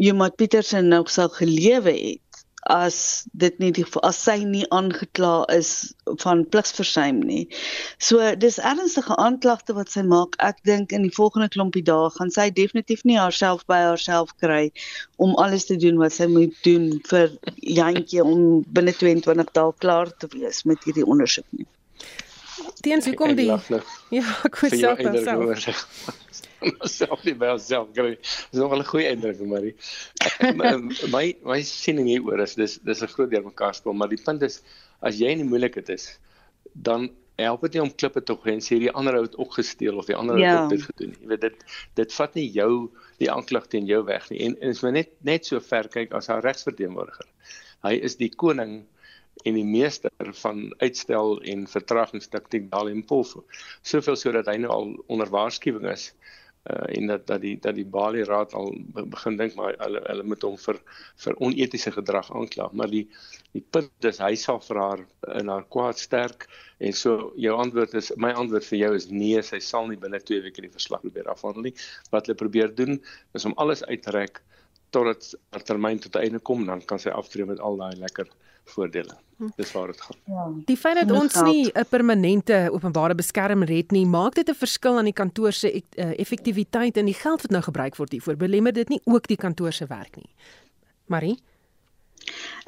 Juma 0.00 0.30
Petersen 0.30 0.88
nou 0.88 1.04
sou 1.06 1.28
gelewe 1.32 1.92
het 1.94 2.29
as 2.68 3.24
dit 3.32 3.58
nie 3.58 3.70
die 3.72 3.84
as 4.04 4.18
sy 4.20 4.36
nie 4.44 4.66
aangekla 4.74 5.46
is 5.54 5.94
van 6.20 6.44
pligsversuim 6.52 7.22
nie. 7.24 7.46
So 7.98 8.34
dis 8.36 8.58
ernstige 8.58 9.16
aanklagte 9.16 9.74
wat 9.78 9.90
sy 9.90 10.04
maak. 10.04 10.36
Ek 10.44 10.60
dink 10.68 10.92
in 10.92 11.06
die 11.06 11.14
volgende 11.14 11.48
klompie 11.48 11.84
dae 11.86 12.10
gaan 12.18 12.32
sy 12.34 12.50
definitief 12.50 13.04
nie 13.08 13.18
haarself 13.18 13.64
by 13.70 13.80
haarself 13.86 14.34
kry 14.44 14.70
om 15.16 15.34
alles 15.40 15.66
te 15.70 15.76
doen 15.80 15.98
wat 16.02 16.12
sy 16.16 16.28
moet 16.30 16.56
doen 16.66 16.92
vir 17.10 17.32
Jantjie 17.64 18.24
om 18.24 18.62
binne 18.68 18.92
22 18.92 19.54
dae 19.56 19.76
klaar 19.80 20.12
te 20.18 20.28
wees 20.34 20.64
met 20.68 20.84
hierdie 20.84 21.06
ondersoek 21.06 21.46
nie. 21.56 21.68
Teens 22.84 23.04
hoe 23.08 23.14
kom 23.16 23.34
die 23.36 23.48
Ja, 24.18 24.24
ek 24.44 24.60
wou 24.60 24.70
self 24.72 25.00
myself 26.80 27.24
nie 27.24 27.34
by 27.34 27.54
myself 27.54 27.92
kry. 27.96 28.16
Dis 28.16 28.60
nog 28.60 28.74
'n 28.76 28.84
goeie 28.84 29.10
indruk 29.14 29.38
vir 29.40 29.48
my. 29.52 29.62
My 31.14 31.24
my 31.46 31.60
siening 31.62 32.10
hieroor 32.10 32.42
is 32.44 32.54
dis 32.54 32.78
dis 32.84 33.02
'n 33.02 33.14
groot 33.14 33.30
deel 33.30 33.46
mekaar 33.46 33.74
speel, 33.74 33.96
maar 33.96 34.12
die 34.12 34.22
punt 34.22 34.42
is 34.42 34.60
as 35.00 35.18
jy 35.20 35.32
in 35.32 35.44
die 35.44 35.48
moeilikheid 35.48 35.88
is, 35.88 36.18
dan 36.74 37.10
help 37.40 37.64
dit 37.64 37.76
nie 37.76 37.82
om 37.82 37.92
klippe 37.94 38.20
te 38.20 38.36
gooi 38.36 38.54
en 38.54 38.62
sê 38.64 38.78
die 38.82 38.92
ander 38.92 39.16
ou 39.16 39.24
het 39.24 39.36
ook 39.40 39.56
gesteel 39.56 39.98
of 40.00 40.08
die 40.10 40.16
ander 40.16 40.36
ou 40.36 40.42
ja. 40.42 40.54
het 40.62 40.74
dit 40.74 40.86
gedoen. 40.90 41.16
Jy 41.20 41.32
weet 41.32 41.44
dit 41.46 41.66
dit 42.00 42.14
vat 42.18 42.38
nie 42.38 42.46
jou 42.52 42.72
die 43.22 43.30
aanklag 43.32 43.68
teen 43.72 43.88
jou 43.88 44.02
weg 44.08 44.28
nie. 44.32 44.40
En, 44.46 44.56
en 44.60 44.76
is 44.76 44.82
my 44.84 44.92
net 44.98 45.12
net 45.26 45.48
so 45.48 45.60
ver 45.64 45.88
kyk 45.88 46.14
as 46.16 46.28
haar 46.32 46.44
regsverteenwoordiger. 46.44 47.28
Hy 47.86 47.96
is 48.08 48.18
die 48.20 48.30
koning 48.42 48.82
en 49.48 49.56
die 49.56 49.64
meester 49.64 50.32
van 50.42 50.66
uitstel 50.82 51.38
en 51.48 51.64
vertragingstaktiek 51.70 52.68
daar 52.72 52.90
in 52.90 53.04
Polfo. 53.08 53.44
Soveel 53.82 54.18
sodat 54.20 54.50
hy 54.50 54.58
nou 54.60 54.72
al 54.74 54.90
onder 55.08 55.30
waarskuwing 55.32 55.88
is 55.88 56.10
uh, 56.68 56.96
en 56.96 57.06
dat 57.06 57.26
dat 57.26 57.40
die 57.40 57.56
dat 57.60 57.74
die 57.74 57.86
Bali 57.86 58.24
Raad 58.24 58.54
al 58.54 58.72
begin 58.92 59.36
dink 59.36 59.54
maar 59.54 59.76
hulle 59.78 60.02
hulle 60.06 60.26
moet 60.32 60.42
hom 60.48 60.58
vir 60.60 60.80
vir 61.24 61.38
onetiese 61.38 61.92
gedrag 61.96 62.32
aankla 62.32 62.68
maar 62.72 62.90
die 62.92 63.06
die 63.52 63.64
punt 63.76 64.10
is 64.10 64.20
hy 64.22 64.34
sal 64.38 64.60
vir 64.66 64.82
haar 64.82 65.06
in 65.40 65.48
haar 65.48 65.64
kwaad 65.76 65.98
sterk 65.98 66.48
en 66.80 66.92
so 66.96 67.32
jou 67.36 67.56
antwoord 67.60 67.94
is 68.00 68.12
my 68.16 68.30
antwoord 68.42 68.66
vir 68.72 68.78
jou 68.78 68.92
is 68.96 69.08
nee 69.12 69.42
sy 69.44 69.60
sal 69.64 69.88
nie 69.88 69.98
binne 70.04 70.20
2 70.20 70.44
weke 70.46 70.64
die 70.64 70.72
verslag 70.72 71.02
probeer 71.04 71.28
afhandel 71.32 71.68
nie. 71.68 71.74
Wat 72.12 72.26
hulle 72.26 72.38
probeer 72.42 72.72
doen 72.74 73.00
is 73.36 73.44
om 73.48 73.56
alles 73.64 73.84
uit 73.84 74.02
te 74.06 74.14
rek 74.16 74.40
totdat 74.94 75.34
haar 75.54 75.64
termyn 75.66 76.00
tot 76.02 76.16
einde 76.20 76.40
kom 76.50 76.64
dan 76.66 76.82
kan 76.92 77.02
sy 77.02 77.12
aftree 77.14 77.46
met 77.46 77.60
al 77.60 77.76
daai 77.80 77.94
lekker 78.00 78.30
voordele. 78.70 79.16
Dis 79.56 79.72
waar 79.72 79.86
dit 79.86 80.00
gaan. 80.00 80.16
Ja. 80.24 80.46
Die 80.68 80.76
feit 80.76 80.98
dat 81.00 81.10
ons 81.16 81.40
nie 81.42 81.70
'n 81.72 81.86
permanente 81.88 82.68
openbare 82.72 83.14
beskermer 83.14 83.68
het 83.68 83.90
nie, 83.90 84.06
maak 84.06 84.34
dit 84.34 84.48
'n 84.48 84.54
verskil 84.54 84.98
aan 84.98 85.08
die 85.08 85.12
kantoor 85.12 85.52
se 85.52 85.72
uh, 85.72 86.18
effektiwiteit 86.18 86.96
en 86.96 87.04
die 87.04 87.14
geld 87.14 87.42
wat 87.42 87.50
nou 87.50 87.62
gebruik 87.62 87.96
word 87.96 88.12
hiervoor. 88.12 88.36
Belemmer 88.36 88.72
dit 88.72 88.88
nie 88.88 89.00
ook 89.04 89.26
die 89.26 89.36
kantoor 89.36 89.72
se 89.72 89.86
werk 89.86 90.16
nie. 90.16 90.30
Marie 91.06 91.38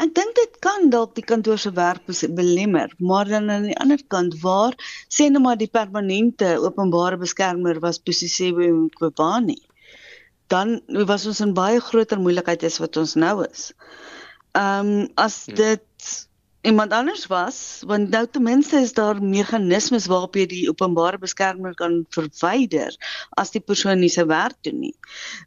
Ek 0.02 0.14
dink 0.14 0.34
dit 0.34 0.54
kan 0.66 0.88
dalk 0.90 1.14
die 1.14 1.24
kantoor 1.24 1.58
se 1.58 1.72
werk 1.72 2.00
belemmer, 2.38 2.94
maar 2.98 3.28
dan 3.28 3.50
aan 3.50 3.66
die 3.68 3.76
ander 3.84 4.00
kant 4.08 4.40
waar 4.40 4.72
sê 5.08 5.28
nou 5.28 5.42
maar 5.42 5.56
die 5.56 5.68
permanente 5.68 6.56
openbare 6.68 7.16
beskermer 7.16 7.80
was 7.80 7.98
Posisewe 7.98 8.70
Mqobani. 8.72 9.60
Dan 10.46 10.80
was 10.88 11.26
ons 11.26 11.40
in 11.40 11.52
baie 11.54 11.80
groter 11.80 12.18
moeilikheid 12.20 12.64
as 12.64 12.78
wat 12.78 12.96
ons 12.96 13.14
nou 13.14 13.44
is. 13.44 13.72
Ehm 13.72 14.21
um, 14.58 15.08
as 15.14 15.44
hmm. 15.46 15.54
dit 15.54 16.28
iemand 16.62 16.92
anders 16.92 17.26
was, 17.26 17.82
want 17.86 18.12
nou 18.14 18.26
ten 18.30 18.42
minste 18.42 18.78
is 18.78 18.92
daar 18.94 19.18
meganismes 19.22 20.06
waarop 20.06 20.36
jy 20.38 20.44
die 20.46 20.62
openbare 20.70 21.18
beskermer 21.18 21.74
kan 21.74 22.02
verwyder 22.14 22.94
as 23.40 23.50
die 23.50 23.62
persoon 23.62 23.98
nie 23.98 24.12
sy 24.12 24.24
werk 24.30 24.54
doen 24.62 24.78
nie. 24.84 24.94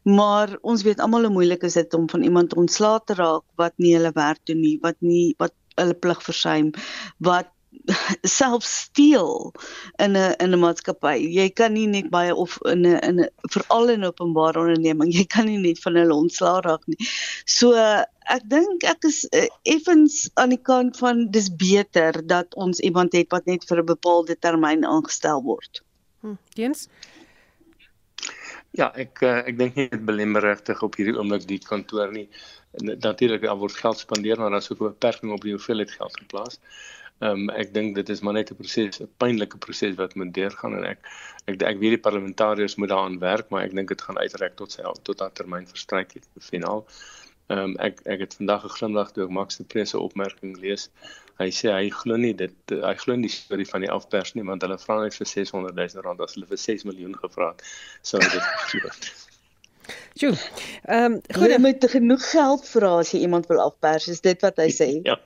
Maar 0.04 0.58
ons 0.60 0.84
weet 0.84 1.00
almal 1.00 1.28
hoe 1.28 1.32
moeilik 1.38 1.64
is 1.64 1.78
dit 1.80 1.96
om 1.96 2.04
van 2.12 2.26
iemand 2.26 2.56
ontslae 2.60 3.00
te 3.08 3.16
raak 3.16 3.46
wat 3.56 3.72
nie 3.80 3.94
hulle 3.96 4.12
werk 4.16 4.42
doen 4.44 4.60
nie, 4.60 4.76
wat 4.82 5.00
nie 5.00 5.32
wat 5.40 5.56
hulle 5.80 5.96
plig 5.96 6.20
versuim, 6.24 6.72
wat 7.24 7.48
self 8.22 8.64
steel 8.64 9.54
in 9.98 10.16
'n 10.16 10.34
in 10.38 10.54
'n 10.54 10.60
maatskappy. 10.60 11.16
Jy 11.38 11.48
kan 11.50 11.72
nie 11.72 11.86
net 11.86 12.10
baie 12.10 12.34
of 12.34 12.58
in 12.64 12.86
'n 12.86 12.98
in 13.08 13.20
'n 13.20 13.28
veral 13.52 13.88
in 13.88 14.04
openbare 14.04 14.60
onderneming, 14.60 15.12
jy 15.12 15.24
kan 15.24 15.46
nie 15.46 15.58
net 15.58 15.78
van 15.82 15.94
hulle 15.94 16.14
ontslaa 16.14 16.60
raak 16.60 16.86
nie. 16.86 16.98
So 17.44 17.74
ek 17.74 18.42
dink 18.44 18.84
ek 18.84 19.04
is 19.04 19.24
uh, 19.32 19.46
effens 19.62 20.30
aan 20.34 20.50
die 20.50 20.62
kant 20.62 20.96
van 20.98 21.30
dis 21.30 21.50
beter 21.50 22.26
dat 22.26 22.54
ons 22.54 22.80
iemand 22.80 23.12
het 23.12 23.30
wat 23.30 23.46
net 23.46 23.64
vir 23.64 23.82
'n 23.82 23.86
bepaalde 23.86 24.36
termyn 24.36 24.84
aangestel 24.84 25.42
word. 25.42 25.82
Hm, 26.22 26.38
Jens 26.54 26.88
Ja, 28.76 28.92
ek 28.94 29.22
uh, 29.22 29.40
ek 29.48 29.56
dink 29.58 29.76
nie 29.76 29.88
dit 29.88 30.04
belemmer 30.04 30.42
regtig 30.42 30.82
op 30.82 30.96
hierdie 30.96 31.16
oomblik 31.16 31.46
die 31.48 31.58
kantoor 31.58 32.12
nie. 32.12 32.28
Natuurlik 32.76 33.40
daar 33.40 33.56
word 33.56 33.72
geld 33.72 33.98
spandeer, 33.98 34.36
maar 34.36 34.50
daar's 34.50 34.68
ook 34.70 34.80
'n 34.80 34.92
beperking 34.92 35.32
op 35.32 35.40
die 35.40 35.54
hoeveelheid 35.56 35.90
geld 35.90 36.12
geplaas. 36.18 36.60
Ehm 36.60 36.96
um, 37.18 37.50
ek 37.50 37.72
dink 37.74 37.94
dit 37.96 38.08
is 38.08 38.20
maar 38.20 38.34
net 38.36 38.50
'n 38.52 38.56
proses, 38.60 39.00
'n 39.00 39.10
pynlike 39.22 39.58
proses 39.58 39.94
wat 39.96 40.14
moet 40.14 40.32
deurgaan 40.34 40.76
en 40.78 40.84
ek 40.84 40.98
ek 41.46 41.62
ek 41.62 41.78
weet 41.82 41.94
die 41.96 42.04
parlementariërs 42.08 42.76
moet 42.76 42.88
daaraan 42.88 43.18
werk, 43.18 43.50
maar 43.50 43.62
ek 43.64 43.74
dink 43.74 43.88
dit 43.88 44.02
gaan 44.02 44.18
uitreik 44.18 44.56
tot 44.56 44.72
sy 44.72 44.82
tot 45.02 45.20
haar 45.20 45.32
termyn 45.32 45.66
verstryk 45.66 46.12
het 46.12 46.26
finaal. 46.40 46.86
Ehm 47.48 47.58
um, 47.58 47.76
ek 47.78 48.00
ek 48.04 48.20
het 48.24 48.34
vandag 48.34 48.64
'n 48.64 48.76
glimlag 48.78 49.12
toe 49.12 49.24
ek 49.24 49.30
Max 49.30 49.56
de 49.56 49.64
Pre 49.64 49.84
se 49.84 49.98
opmerking 49.98 50.56
lees. 50.58 50.90
Hy 51.38 51.50
sê 51.50 51.70
hy 51.70 51.90
glo 51.90 52.16
nie 52.16 52.34
dit 52.34 52.56
hy 52.70 52.94
glo 53.02 53.14
nie 53.14 53.28
die 53.28 53.36
storie 53.36 53.68
van 53.68 53.80
die 53.84 53.90
afpers 53.90 54.34
nie 54.34 54.44
want 54.50 54.62
hulle 54.62 54.78
vra 54.78 55.02
net 55.02 55.14
vir 55.14 55.26
600 55.26 55.74
000 55.74 56.02
rand 56.06 56.20
as 56.20 56.34
hulle 56.34 56.46
vir 56.46 56.58
6 56.58 56.84
miljoen 56.84 57.14
gevra 57.14 57.48
het. 57.52 57.62
Sou 58.02 58.20
dit 58.20 58.42
geglo 58.70 58.88
het. 58.88 59.25
Sjoe. 60.16 60.36
Ehm 60.88 61.16
um, 61.16 61.18
goed, 61.36 61.50
jy 61.52 61.58
moet 61.60 61.84
genoeg 61.92 62.22
geld 62.30 62.64
vra 62.70 62.92
as 63.02 63.12
jy 63.12 63.20
iemand 63.26 63.48
wil 63.50 63.60
afpers, 63.66 64.08
is 64.08 64.22
dit 64.24 64.40
wat 64.44 64.60
hy 64.62 64.70
sê? 64.80 64.88
Ja. 65.04 65.18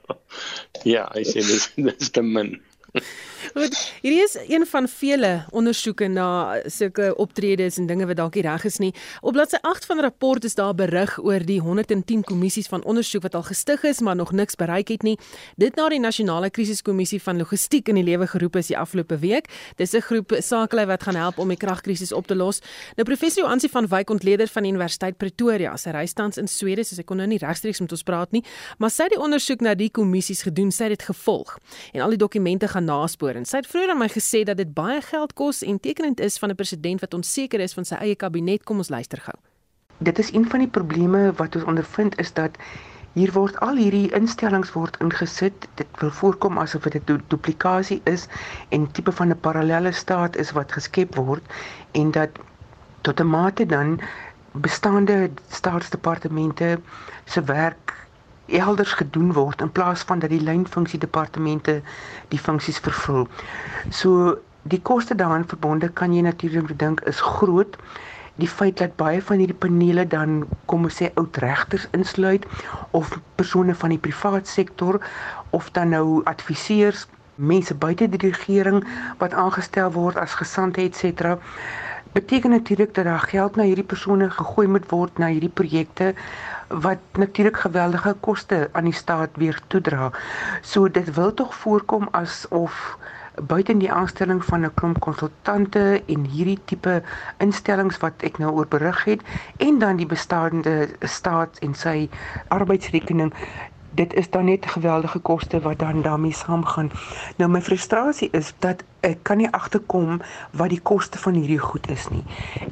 Ja, 0.86 1.04
hy 1.14 1.22
sê 1.28 1.44
dis 1.46 1.68
dis 1.78 2.10
te 2.14 2.24
min. 2.26 2.56
Goed, 2.90 3.74
hierdie 4.02 4.22
is 4.22 4.36
een 4.48 4.64
van 4.66 4.88
vele 4.88 5.30
ondersoeke 5.54 6.08
na 6.10 6.60
sulke 6.66 7.12
optredes 7.16 7.78
en 7.78 7.86
dinge 7.86 8.06
wat 8.06 8.18
dalk 8.18 8.34
nie 8.34 8.44
reg 8.46 8.64
is 8.66 8.78
nie. 8.82 8.90
Op 9.22 9.34
bladsy 9.36 9.58
8 9.66 9.86
van 9.86 10.00
die 10.00 10.04
rapport 10.04 10.44
is 10.44 10.54
daar 10.58 10.74
berig 10.74 11.16
oor 11.22 11.44
die 11.46 11.60
110 11.62 12.24
kommissies 12.26 12.68
van 12.70 12.84
ondersoek 12.84 13.22
wat 13.28 13.34
al 13.38 13.46
gestig 13.46 13.84
is, 13.86 14.00
maar 14.00 14.16
nog 14.16 14.32
niks 14.32 14.58
bereik 14.58 14.90
het 14.90 15.06
nie. 15.06 15.16
Dit 15.56 15.78
na 15.78 15.88
die 15.88 16.00
nasionale 16.02 16.50
krisiskommissie 16.50 17.20
van 17.22 17.38
logistiek 17.38 17.88
in 17.88 18.00
die 18.00 18.04
lewe 18.04 18.26
geroep 18.26 18.58
is 18.60 18.70
die 18.72 18.78
afgelope 18.78 19.18
week. 19.22 19.50
Dis 19.76 19.94
'n 19.94 20.00
groep 20.00 20.34
sakelei 20.40 20.86
wat 20.86 21.02
gaan 21.02 21.16
help 21.16 21.38
om 21.38 21.48
die 21.48 21.56
kragkrisis 21.56 22.12
op 22.12 22.26
te 22.26 22.34
los. 22.34 22.60
Nou 22.96 23.04
professor 23.04 23.44
Ansie 23.44 23.70
van 23.70 23.86
Wyk 23.86 24.10
ontleder 24.10 24.48
van 24.48 24.62
die 24.62 24.72
Universiteit 24.72 25.16
Pretoria, 25.16 25.76
sy 25.76 25.90
reis 25.90 26.12
tans 26.12 26.38
in 26.38 26.48
Swede, 26.48 26.84
so 26.84 26.94
sy 26.94 27.02
kon 27.02 27.16
nou 27.16 27.26
nie 27.26 27.38
regstreeks 27.38 27.80
met 27.80 27.92
ons 27.92 28.02
praat 28.02 28.32
nie, 28.32 28.44
maar 28.78 28.90
sy 28.90 29.02
het 29.02 29.12
die 29.12 29.20
ondersoek 29.20 29.60
na 29.60 29.74
die 29.74 29.90
kommissies 29.90 30.42
gedoen, 30.42 30.70
sy 30.72 30.84
het 30.84 30.98
dit 30.98 31.02
gevolg 31.02 31.58
en 31.92 32.00
al 32.00 32.10
die 32.10 32.18
dokumente 32.18 32.68
gaan 32.68 32.79
naspoor 32.84 33.34
en 33.34 33.44
sy 33.44 33.56
het 33.56 33.66
vroeër 33.66 33.90
aan 33.90 33.98
my 33.98 34.08
gesê 34.08 34.42
dat 34.44 34.56
dit 34.56 34.74
baie 34.74 35.00
geld 35.00 35.32
kos 35.32 35.62
en 35.62 35.80
tekenend 35.80 36.20
is 36.20 36.38
van 36.38 36.50
'n 36.50 36.54
president 36.54 37.00
wat 37.00 37.14
onseker 37.14 37.60
is 37.60 37.74
van 37.74 37.84
sy 37.84 37.94
eie 37.94 38.16
kabinet. 38.16 38.64
Kom 38.64 38.76
ons 38.76 38.88
luister 38.88 39.20
gou. 39.20 39.36
Dit 39.98 40.18
is 40.18 40.32
een 40.32 40.48
van 40.48 40.58
die 40.58 40.68
probleme 40.68 41.32
wat 41.32 41.56
ons 41.56 41.64
ondervind 41.64 42.18
is 42.18 42.32
dat 42.32 42.56
Hier 43.18 43.32
word 43.34 43.56
al 43.66 43.74
hierdie 43.74 44.12
instellings 44.14 44.70
word 44.70 44.94
ingesit. 45.02 45.64
Dit 45.80 45.88
wil 45.98 46.12
voorkom 46.14 46.60
asof 46.62 46.84
dit 46.94 47.10
'n 47.10 47.22
duplikasie 47.32 48.00
is 48.04 48.28
en 48.68 48.90
tipe 48.92 49.12
van 49.12 49.32
'n 49.34 49.40
parallelle 49.46 49.92
staat 49.92 50.36
is 50.36 50.52
wat 50.58 50.72
geskep 50.72 51.16
word 51.16 51.42
en 51.92 52.10
dat 52.10 52.30
tot 53.00 53.20
'n 53.20 53.26
mate 53.26 53.66
dan 53.66 54.00
bestaande 54.52 55.30
staatsdepartemente 55.48 56.78
se 57.24 57.42
werk 57.42 57.99
elders 58.58 58.92
gedoen 58.92 59.32
word 59.32 59.60
in 59.60 59.72
plaas 59.72 60.02
van 60.02 60.18
dat 60.18 60.30
die 60.30 60.42
lynfunksie 60.42 60.98
departemente 60.98 61.80
die 62.28 62.38
funksies 62.38 62.78
vervul. 62.78 63.28
So 63.88 64.38
die 64.62 64.80
koste 64.82 65.14
daaraan 65.14 65.46
verbonde 65.48 65.88
kan 65.88 66.14
jy 66.14 66.22
natuurlik 66.26 66.78
dink 66.78 67.00
is 67.00 67.20
groot. 67.20 67.76
Die 68.40 68.48
feit 68.48 68.78
dat 68.78 68.96
baie 68.96 69.22
van 69.22 69.38
hierdie 69.38 69.56
panele 69.56 70.06
dan 70.06 70.44
kom 70.66 70.84
ons 70.88 71.00
sê 71.02 71.10
oud 71.14 71.36
regters 71.44 71.88
insluit 71.96 72.46
of 72.96 73.18
persone 73.36 73.74
van 73.74 73.94
die 73.94 74.00
privaat 74.00 74.48
sektor 74.48 75.00
of 75.50 75.70
dan 75.76 75.92
nou 75.94 76.22
adviseurs, 76.24 77.06
mense 77.34 77.74
buite 77.74 78.08
die 78.08 78.20
regering 78.28 78.84
wat 79.18 79.34
aangestel 79.34 79.92
word 79.92 80.16
as 80.16 80.36
gesante 80.40 80.82
et 80.84 80.96
cetera 80.96 81.38
beteken 82.12 82.50
natuurlik 82.50 82.94
dat 82.94 83.04
daar 83.04 83.18
geld 83.18 83.56
na 83.56 83.62
hierdie 83.62 83.86
persone 83.86 84.30
gegooi 84.30 84.66
moet 84.66 84.90
word 84.90 85.18
na 85.18 85.26
hierdie 85.30 85.52
projekte 85.60 86.14
wat 86.70 86.98
natuurlik 87.12 87.56
geweldige 87.56 88.16
koste 88.20 88.68
aan 88.72 88.84
die 88.84 88.94
staat 88.94 89.30
weer 89.34 89.60
toedra. 89.66 90.10
So 90.62 90.90
dit 90.90 91.14
wil 91.14 91.34
tog 91.34 91.54
voorkom 91.54 92.08
asof 92.10 92.98
buiten 93.46 93.78
die 93.78 93.92
aanstelling 93.92 94.44
van 94.44 94.64
'n 94.64 94.74
klomp 94.74 95.00
konsultante 95.00 96.02
en 96.06 96.24
hierdie 96.24 96.58
tipe 96.64 97.02
instellings 97.38 97.98
wat 97.98 98.22
ek 98.22 98.38
nou 98.38 98.52
oor 98.52 98.66
berig 98.66 99.04
het 99.04 99.22
en 99.56 99.78
dan 99.78 99.96
die 99.96 100.06
bestaande 100.06 100.88
staat 101.00 101.58
en 101.58 101.74
sy 101.74 102.08
arbeidsrekening 102.48 103.32
dit 103.90 104.14
is 104.14 104.30
dan 104.30 104.44
net 104.44 104.66
geweldige 104.66 105.18
koste 105.18 105.60
wat 105.60 105.78
dan 105.78 106.02
daarmee 106.02 106.32
saamgaan. 106.32 106.90
Nou 107.36 107.50
my 107.50 107.60
frustrasie 107.60 108.28
is 108.32 108.54
dat 108.58 108.84
ek 109.00 109.22
kan 109.22 109.36
nie 109.40 109.48
agterkom 109.50 110.20
wat 110.50 110.68
die 110.68 110.80
koste 110.80 111.18
van 111.18 111.34
hierdie 111.34 111.58
goed 111.58 111.88
is 111.90 112.08
nie. 112.08 112.22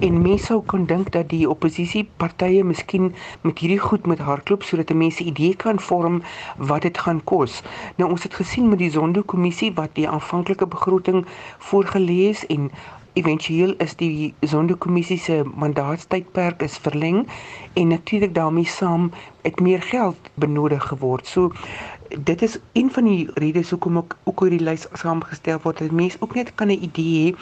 En 0.01 0.21
mense 0.23 0.45
sou 0.51 0.61
kon 0.67 0.85
dink 0.87 1.11
dat 1.13 1.29
die 1.33 1.49
oppositiepartye 1.49 2.65
miskien 2.65 3.15
met 3.41 3.59
hierdie 3.59 3.81
goed 3.81 4.07
met 4.07 4.19
hardloop 4.19 4.63
sodat 4.63 4.93
mense 4.93 5.25
idee 5.25 5.57
kan 5.57 5.81
vorm 5.81 6.23
wat 6.57 6.83
dit 6.83 6.99
gaan 6.99 7.25
kos. 7.25 7.63
Nou 7.97 8.11
ons 8.11 8.23
het 8.23 8.35
gesien 8.35 8.69
met 8.69 8.79
die 8.79 8.91
Zondo-kommissie 8.91 9.73
wat 9.75 9.97
die 9.97 10.09
aanvanklike 10.09 10.67
begroting 10.67 11.27
voorgeles 11.59 12.47
en 12.47 12.71
Eventueel 13.19 13.73
is 13.83 13.97
die 13.99 14.35
Zondo-kommissie 14.47 15.19
se 15.19 15.37
mandaatstydperk 15.63 16.61
is 16.63 16.77
verleng 16.85 17.25
en 17.81 17.89
natuurlik 17.89 18.35
daarmee 18.35 18.69
saam 18.71 19.09
het 19.43 19.61
meer 19.61 19.83
geld 19.83 20.31
benodig 20.35 20.85
geword. 20.91 21.27
So 21.27 21.53
dit 22.09 22.43
is 22.43 22.59
een 22.73 22.93
van 22.93 23.09
die 23.11 23.31
redes 23.35 23.71
hoekom 23.75 23.99
ek 24.03 24.15
ook 24.25 24.45
oor 24.45 24.55
die 24.55 24.63
lys 24.63 24.87
saamgestel 25.03 25.59
word 25.65 25.83
dat 25.83 25.97
mense 26.03 26.21
ook 26.23 26.37
net 26.39 26.55
kan 26.55 26.71
'n 26.71 26.85
idee 26.91 27.17
hê 27.25 27.35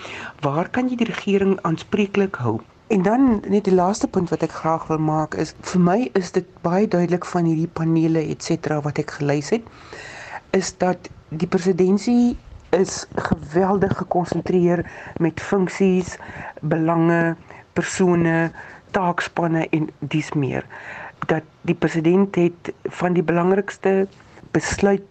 waar 0.47 0.71
kan 0.71 0.89
jy 0.89 0.97
die 0.97 1.11
regering 1.13 1.59
aanspreeklik 1.63 2.41
hou? 2.47 2.61
En 2.89 3.03
dan 3.03 3.43
net 3.49 3.65
die 3.65 3.75
laaste 3.75 4.09
punt 4.09 4.31
wat 4.31 4.43
ek 4.43 4.59
graag 4.63 4.87
wil 4.87 4.99
maak 4.99 5.35
is 5.35 5.55
vir 5.61 5.81
my 5.81 6.11
is 6.15 6.33
dit 6.33 6.47
baie 6.63 6.89
duidelik 6.89 7.25
van 7.25 7.45
hierdie 7.45 7.73
panele 7.73 8.23
et 8.31 8.43
cetera 8.43 8.81
wat 8.81 8.99
ek 8.99 9.11
gelys 9.11 9.51
het 9.51 9.63
is 10.51 10.77
dat 10.79 11.11
die 11.29 11.49
presidentsie 11.49 12.37
is 12.79 13.07
geweldig 13.15 13.97
gekonsentreer 13.97 14.85
met 15.23 15.41
funksies, 15.41 16.17
belange, 16.61 17.37
persone, 17.73 18.51
taakspanne 18.91 19.67
en 19.71 19.91
dis 19.99 20.33
meer 20.33 20.65
dat 21.27 21.43
die 21.67 21.75
president 21.75 22.35
het 22.35 22.73
van 23.01 23.13
die 23.17 23.25
belangrikste 23.25 24.07
besluit 24.51 25.03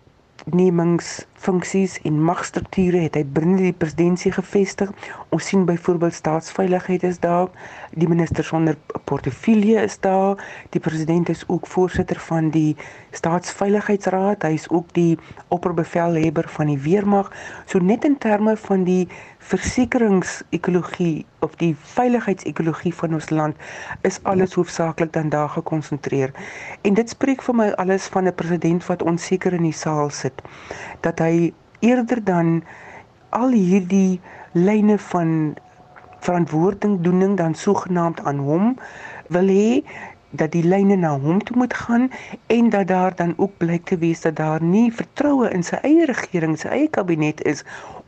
wetgewingfunksies 0.45 2.01
en 2.03 2.17
magstrukture 2.23 2.99
het 3.05 3.15
hy 3.17 3.23
binne 3.37 3.57
die 3.61 3.73
presidentskap 3.73 4.43
gevestig. 4.43 4.91
Ons 5.33 5.47
sien 5.49 5.65
byvoorbeeld 5.65 6.13
staatsveiligheid 6.13 7.03
is 7.03 7.19
daar, 7.19 7.49
die 7.95 8.07
minister 8.07 8.43
sonder 8.43 8.75
portefeulje 9.07 9.81
is 9.81 9.99
daar, 10.03 10.39
die 10.69 10.81
president 10.83 11.29
is 11.29 11.43
ook 11.47 11.67
voorsitter 11.67 12.19
van 12.19 12.49
die 12.51 12.75
staatsveiligheidsraad, 13.15 14.43
hy 14.43 14.53
is 14.57 14.67
ook 14.69 14.91
die 14.97 15.15
opperbevelhebber 15.55 16.49
van 16.57 16.71
die 16.71 16.79
weermag. 16.83 17.31
So 17.71 17.79
net 17.79 18.05
in 18.05 18.17
terme 18.19 18.57
van 18.67 18.83
die 18.87 19.07
versekeringsekologie 19.45 21.25
of 21.45 21.55
die 21.61 21.73
veiligheidsekologie 21.95 22.93
van 22.93 23.13
ons 23.13 23.29
land 23.29 23.67
is 24.07 24.19
alles 24.23 24.55
hoofsaaklik 24.57 25.13
dan 25.13 25.29
daar 25.29 25.49
gekonsentreer. 25.55 26.33
En 26.81 26.97
dit 26.97 27.09
spreek 27.09 27.45
vir 27.45 27.55
my 27.55 27.69
alles 27.81 28.09
van 28.11 28.27
'n 28.27 28.35
president 28.35 28.85
wat 28.85 29.03
onseker 29.03 29.53
in 29.53 29.69
die 29.69 29.79
saal 29.85 30.09
sit 30.09 30.41
dat 31.01 31.19
hy 31.19 31.53
eerder 31.79 32.23
dan 32.23 32.63
al 33.29 33.51
hierdie 33.51 34.19
lyne 34.51 34.97
van 34.97 35.55
verantwoordingdoening 36.25 37.37
dan 37.37 37.55
sogenaamd 37.55 38.21
aan 38.25 38.41
hom 38.43 38.75
wil 39.33 39.49
hê 39.49 39.81
dat 40.35 40.51
die 40.51 40.63
lyne 40.63 40.97
na 40.99 41.13
hom 41.19 41.41
toe 41.43 41.57
moet 41.57 41.73
gaan 41.73 42.09
en 42.47 42.69
dat 42.69 42.87
daar 42.87 43.15
dan 43.15 43.33
ook 43.37 43.57
blyk 43.57 43.85
te 43.85 43.97
wees 43.97 44.21
dat 44.21 44.35
daar 44.35 44.63
nie 44.63 44.91
vertroue 44.93 45.49
in 45.49 45.63
sy 45.63 45.79
eie 45.83 46.05
regering, 46.05 46.57
sy 46.59 46.67
eie 46.67 46.89
kabinet 46.89 47.43
is 47.45 47.63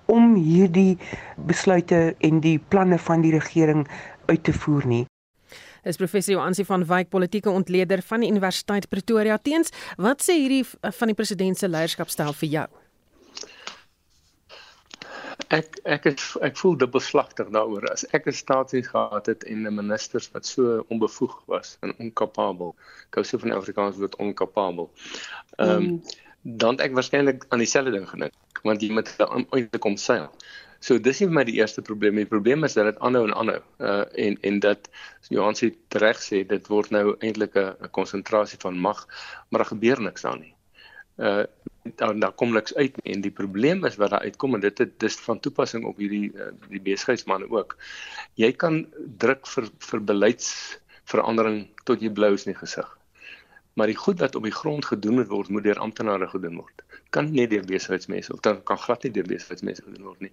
om 0.06 0.36
hierdie 0.36 0.98
besluite 1.36 2.16
en 2.24 2.42
die 2.44 2.58
planne 2.60 3.00
van 3.00 3.24
die 3.24 3.32
regering 3.36 3.88
uit 4.26 4.44
te 4.44 4.54
voer 4.54 4.88
nie. 4.88 5.06
Is 5.88 6.00
professor 6.00 6.34
Joansi 6.36 6.66
van 6.68 6.84
Wyk 6.88 7.10
politieke 7.10 7.50
ontleder 7.50 8.02
van 8.04 8.24
die 8.24 8.30
Universiteit 8.32 8.90
Pretoria 8.92 9.38
teens, 9.38 9.72
wat 9.96 10.24
sê 10.26 10.36
hierdie 10.36 10.66
van 10.82 11.14
die 11.14 11.16
president 11.16 11.60
se 11.60 11.70
leierskapstyl 11.72 12.34
vir 12.42 12.54
jou? 12.58 12.68
Ek 15.54 15.80
ek 15.86 16.06
is 16.10 16.36
ek 16.42 16.58
voel 16.58 16.78
dubbelslagtig 16.82 17.50
daaroor 17.56 17.86
as 17.92 18.06
ek 18.18 18.28
'n 18.28 18.34
staatsdiens 18.34 18.88
gehad 18.94 19.26
het 19.26 19.44
en 19.44 19.68
'n 19.68 19.76
minister 19.76 20.22
wat 20.34 20.46
so 20.46 20.86
onbevoeg 20.90 21.36
was 21.46 21.78
en 21.82 21.94
onkapabel. 22.00 22.76
Ek 23.08 23.16
hou 23.16 23.24
so 23.24 23.38
van 23.38 23.50
die 23.50 23.58
Afrikaanse 23.58 24.00
woord 24.00 24.16
onkapabel. 24.16 24.90
Ehm 25.58 25.70
um, 25.70 25.84
mm 25.84 26.02
dan 26.48 26.80
ek 26.80 26.94
waarskynlik 26.96 27.46
aan 27.50 27.60
dieselfde 27.60 27.92
ding 27.92 28.06
gedink 28.08 28.62
want 28.64 28.82
jy 28.82 28.92
moet 28.96 29.10
eintlik 29.20 29.82
kom 29.84 29.98
seil. 29.98 30.30
So 30.80 31.00
dis 31.02 31.20
nie 31.20 31.28
vir 31.28 31.36
my 31.36 31.44
die 31.48 31.58
eerste 31.58 31.82
probleem 31.82 32.16
nie. 32.16 32.26
Die 32.26 32.32
probleem 32.32 32.64
is 32.64 32.78
dat 32.78 32.88
dit 32.90 33.00
aanhou 33.06 33.24
en 33.28 33.34
aanhou. 33.34 33.60
Uh 33.82 34.04
en 34.26 34.38
en 34.50 34.60
dat 34.64 34.90
Johan 35.34 35.58
sê 35.58 35.72
reg 36.04 36.22
sê 36.22 36.44
dit 36.48 36.70
word 36.72 36.94
nou 36.96 37.16
eintlik 37.20 37.58
'n 37.58 37.90
konsentrasie 37.92 38.60
van 38.62 38.78
mag, 38.78 39.08
maar 39.50 39.64
daar 39.64 39.74
gebeur 39.74 40.02
niks 40.02 40.26
aan 40.26 40.40
nie. 40.40 40.54
Uh 41.18 41.46
dan 41.96 42.20
daar 42.20 42.34
kom 42.36 42.52
niks 42.52 42.74
uit 42.76 42.98
nie. 43.00 43.14
en 43.14 43.22
die 43.22 43.32
probleem 43.32 43.86
is 43.86 43.96
wat 43.96 44.10
daar 44.10 44.26
uitkom 44.28 44.54
en 44.54 44.60
dit 44.60 44.78
het 44.78 45.00
dis 45.00 45.16
van 45.24 45.40
toepassing 45.40 45.86
op 45.88 45.98
hierdie 46.04 46.34
uh, 46.36 46.50
die 46.68 46.82
besigheidsmense 46.84 47.48
ook. 47.50 47.78
Jy 48.36 48.52
kan 48.52 48.82
druk 49.18 49.48
vir 49.48 49.70
vir 49.90 50.04
beleidsverandering 50.12 51.62
tot 51.88 52.04
jy 52.04 52.12
blou 52.12 52.34
is 52.36 52.44
in 52.44 52.52
die 52.52 52.60
gesig 52.60 52.98
maar 53.78 53.88
die 53.88 53.96
goed 53.96 54.20
wat 54.20 54.36
op 54.36 54.44
die 54.44 54.52
grond 54.52 54.86
gedoen 54.86 55.22
word 55.30 55.50
moet 55.54 55.64
deur 55.64 55.78
amptenare 55.78 56.28
gedoen 56.28 56.56
word. 56.58 56.82
Kan 57.14 57.28
nie 57.32 57.46
deur 57.48 57.66
besigheidsmense 57.70 58.34
of 58.34 58.40
dan 58.42 58.64
kan 58.66 58.80
glad 58.82 59.04
nie 59.06 59.12
deur 59.14 59.28
besigheidsmense 59.30 59.84
gedoen 59.86 60.08
word 60.08 60.24
nie. 60.26 60.32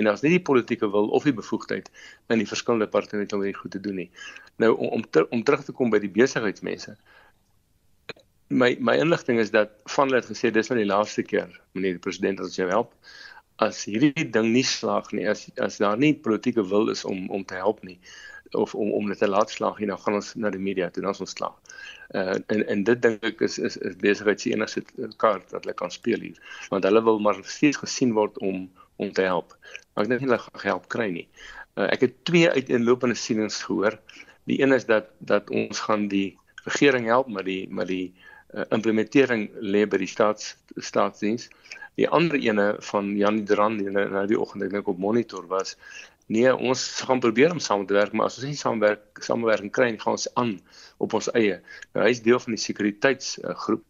En 0.00 0.08
as 0.08 0.22
nie 0.24 0.32
die 0.32 0.44
politieke 0.48 0.88
wil 0.94 1.10
of 1.18 1.26
die 1.28 1.34
bevoegdheid 1.36 1.90
in 2.32 2.40
die 2.40 2.48
verskillende 2.48 2.88
departemente 2.88 3.36
om 3.36 3.44
dit 3.44 3.56
goed 3.56 3.74
te 3.76 3.82
doen 3.84 4.00
nie. 4.00 4.08
Nou 4.56 4.72
om 4.78 4.88
om, 4.96 5.04
ter, 5.10 5.28
om 5.28 5.44
terug 5.44 5.66
te 5.68 5.76
kom 5.76 5.92
by 5.92 6.00
die 6.00 6.12
besigheidsmense. 6.14 6.96
My 8.48 8.76
my 8.78 8.94
inligting 8.94 9.40
is 9.42 9.50
dat 9.50 9.70
van 9.90 10.06
hulle 10.06 10.20
het 10.20 10.30
gesê 10.30 10.52
dis 10.54 10.68
nou 10.70 10.78
die 10.78 10.86
laaste 10.88 11.22
keer 11.26 11.48
meneer 11.74 11.96
die 11.96 12.04
president 12.04 12.40
as 12.40 12.58
jy 12.58 12.68
help 12.70 12.92
as 13.64 13.84
hierdie 13.88 14.26
ding 14.30 14.52
nie 14.52 14.64
slaag 14.64 15.08
nie 15.16 15.26
as 15.28 15.46
as 15.62 15.80
daar 15.82 15.96
nie 15.98 16.12
politieke 16.14 16.62
wil 16.70 16.90
is 16.92 17.04
om 17.04 17.26
om 17.30 17.44
te 17.44 17.56
help 17.58 17.82
nie 17.82 17.98
of 18.52 18.74
om 18.74 18.92
om 18.92 19.08
dit 19.08 19.18
te 19.18 19.28
laat 19.28 19.50
slaag 19.50 19.78
hier 19.80 19.90
dan 19.90 19.98
gaan 19.98 20.18
ons 20.18 20.34
na 20.34 20.50
die 20.50 20.62
media 20.62 20.90
toe 20.90 21.02
dan 21.02 21.16
ons 21.18 21.34
slaag. 21.34 21.56
Uh 22.14 22.36
en 22.52 22.66
en 22.66 22.84
dit 22.84 23.02
dink 23.02 23.24
ek 23.24 23.42
is 23.48 23.58
is 23.58 23.76
is 23.76 23.96
besigheid 24.02 24.40
se 24.40 24.52
enigste 24.52 24.82
kaart 25.22 25.50
wat 25.50 25.64
hulle 25.64 25.74
kan 25.74 25.90
speel 25.90 26.20
hier 26.28 26.38
want 26.70 26.84
hulle 26.84 27.02
wil 27.08 27.18
maar 27.18 27.40
steeds 27.42 27.80
gesien 27.82 28.14
word 28.14 28.38
om 28.38 28.68
om 28.96 29.12
te 29.12 29.26
help. 29.26 29.56
Maar 29.94 30.04
ek 30.04 30.10
dink 30.10 30.22
nie 30.22 30.30
hulle 30.30 30.42
gaan 30.44 30.68
help 30.70 30.88
kry 30.92 31.08
nie. 31.18 31.26
Uh 31.76 31.88
ek 31.90 32.06
het 32.06 32.24
twee 32.28 32.50
uiteenlopende 32.50 33.18
sienings 33.18 33.62
gehoor. 33.66 33.98
Die 34.46 34.60
een 34.62 34.72
is 34.72 34.86
dat 34.86 35.10
dat 35.18 35.50
ons 35.50 35.82
gaan 35.88 36.08
die 36.12 36.36
regering 36.68 37.06
help 37.06 37.28
met 37.28 37.44
die 37.48 37.66
met 37.70 37.90
die 37.90 38.14
uh, 38.54 38.64
implementering 38.70 39.48
lê 39.60 39.86
by 39.86 39.98
die 40.02 40.10
staats 40.10 40.56
staatsdiens. 40.76 41.48
Die 41.96 42.08
ander 42.08 42.36
ene 42.38 42.74
van 42.90 43.14
Janie 43.16 43.46
Dran 43.48 43.78
die 43.80 43.90
nou 43.90 44.26
die 44.28 44.38
oggend 44.40 44.66
ek 44.66 44.74
dink 44.76 44.88
op 44.92 44.98
monitor 45.00 45.46
was 45.48 45.76
Nee, 46.26 46.50
ons 46.50 46.80
gaan 47.06 47.20
probeer 47.22 47.52
om 47.54 47.60
saam 47.62 47.84
te 47.86 47.94
werk, 47.94 48.10
maar 48.12 48.26
as 48.26 48.40
ons 48.40 48.48
nie 48.48 48.58
saamwerk 48.58 49.20
samewerking 49.22 49.70
kry 49.70 49.92
nie, 49.92 50.00
gaan 50.02 50.16
ons 50.16 50.26
aan 50.34 50.56
op 50.98 51.14
ons 51.14 51.28
eie. 51.38 51.60
Nou 51.94 52.02
hy 52.02 52.10
is 52.10 52.22
deel 52.24 52.40
van 52.42 52.56
die 52.56 52.62
sekuriteitsgroep 52.64 53.84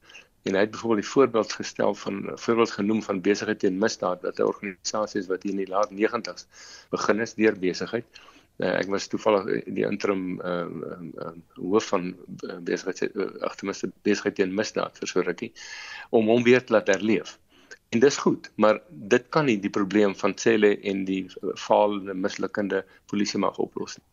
en 0.47 0.55
hy 0.55 0.65
het 0.67 0.75
byvoorbeeld 0.75 1.01
die 1.01 1.11
voorbeeld 1.11 1.55
gestel 1.59 1.97
van 2.03 2.19
voorbeeld 2.39 2.75
genoem 2.77 3.01
van 3.03 3.23
besigheid 3.25 3.63
teen 3.65 3.81
misdaad 3.81 4.21
wat 4.23 4.39
'n 4.39 4.51
organisasie 4.53 5.21
is 5.21 5.31
wat 5.33 5.43
hier 5.43 5.57
in 5.57 5.65
die 5.65 5.73
laat 5.73 5.91
90's 5.91 6.47
begin 6.93 7.25
is 7.25 7.35
deur 7.41 7.57
besigheid 7.59 8.21
Uh, 8.57 8.71
ek 8.81 8.89
was 8.89 9.09
toevallig 9.13 9.67
die 9.77 9.85
interim 9.85 10.39
ehm 10.41 10.79
uh, 10.81 10.93
uh, 10.97 11.27
uh, 11.27 11.33
hoof 11.61 11.91
van 11.93 12.07
uh, 12.15 12.57
besigheid 12.65 13.03
uh, 13.13 13.27
agtermiste 13.45 13.91
besigheid 14.09 14.39
teen 14.39 14.55
misdaad 14.57 14.97
vir 14.97 15.11
so 15.11 15.25
rukkie 15.27 15.51
om 16.17 16.31
hom 16.33 16.47
weer 16.47 16.65
te 16.65 16.73
laat 16.73 16.89
herleef. 16.89 17.37
En 17.95 18.01
dis 18.01 18.17
goed, 18.17 18.49
maar 18.57 18.81
dit 18.89 19.27
kan 19.29 19.45
nie 19.47 19.59
die 19.61 19.71
probleem 19.71 20.15
van 20.19 20.35
Cele 20.41 20.73
en 20.91 21.05
die 21.05 21.27
faalende 21.61 22.17
mislukkende 22.17 22.83
polisie 23.13 23.39
mag 23.45 23.61
oplos 23.63 23.99
nie. 24.01 24.07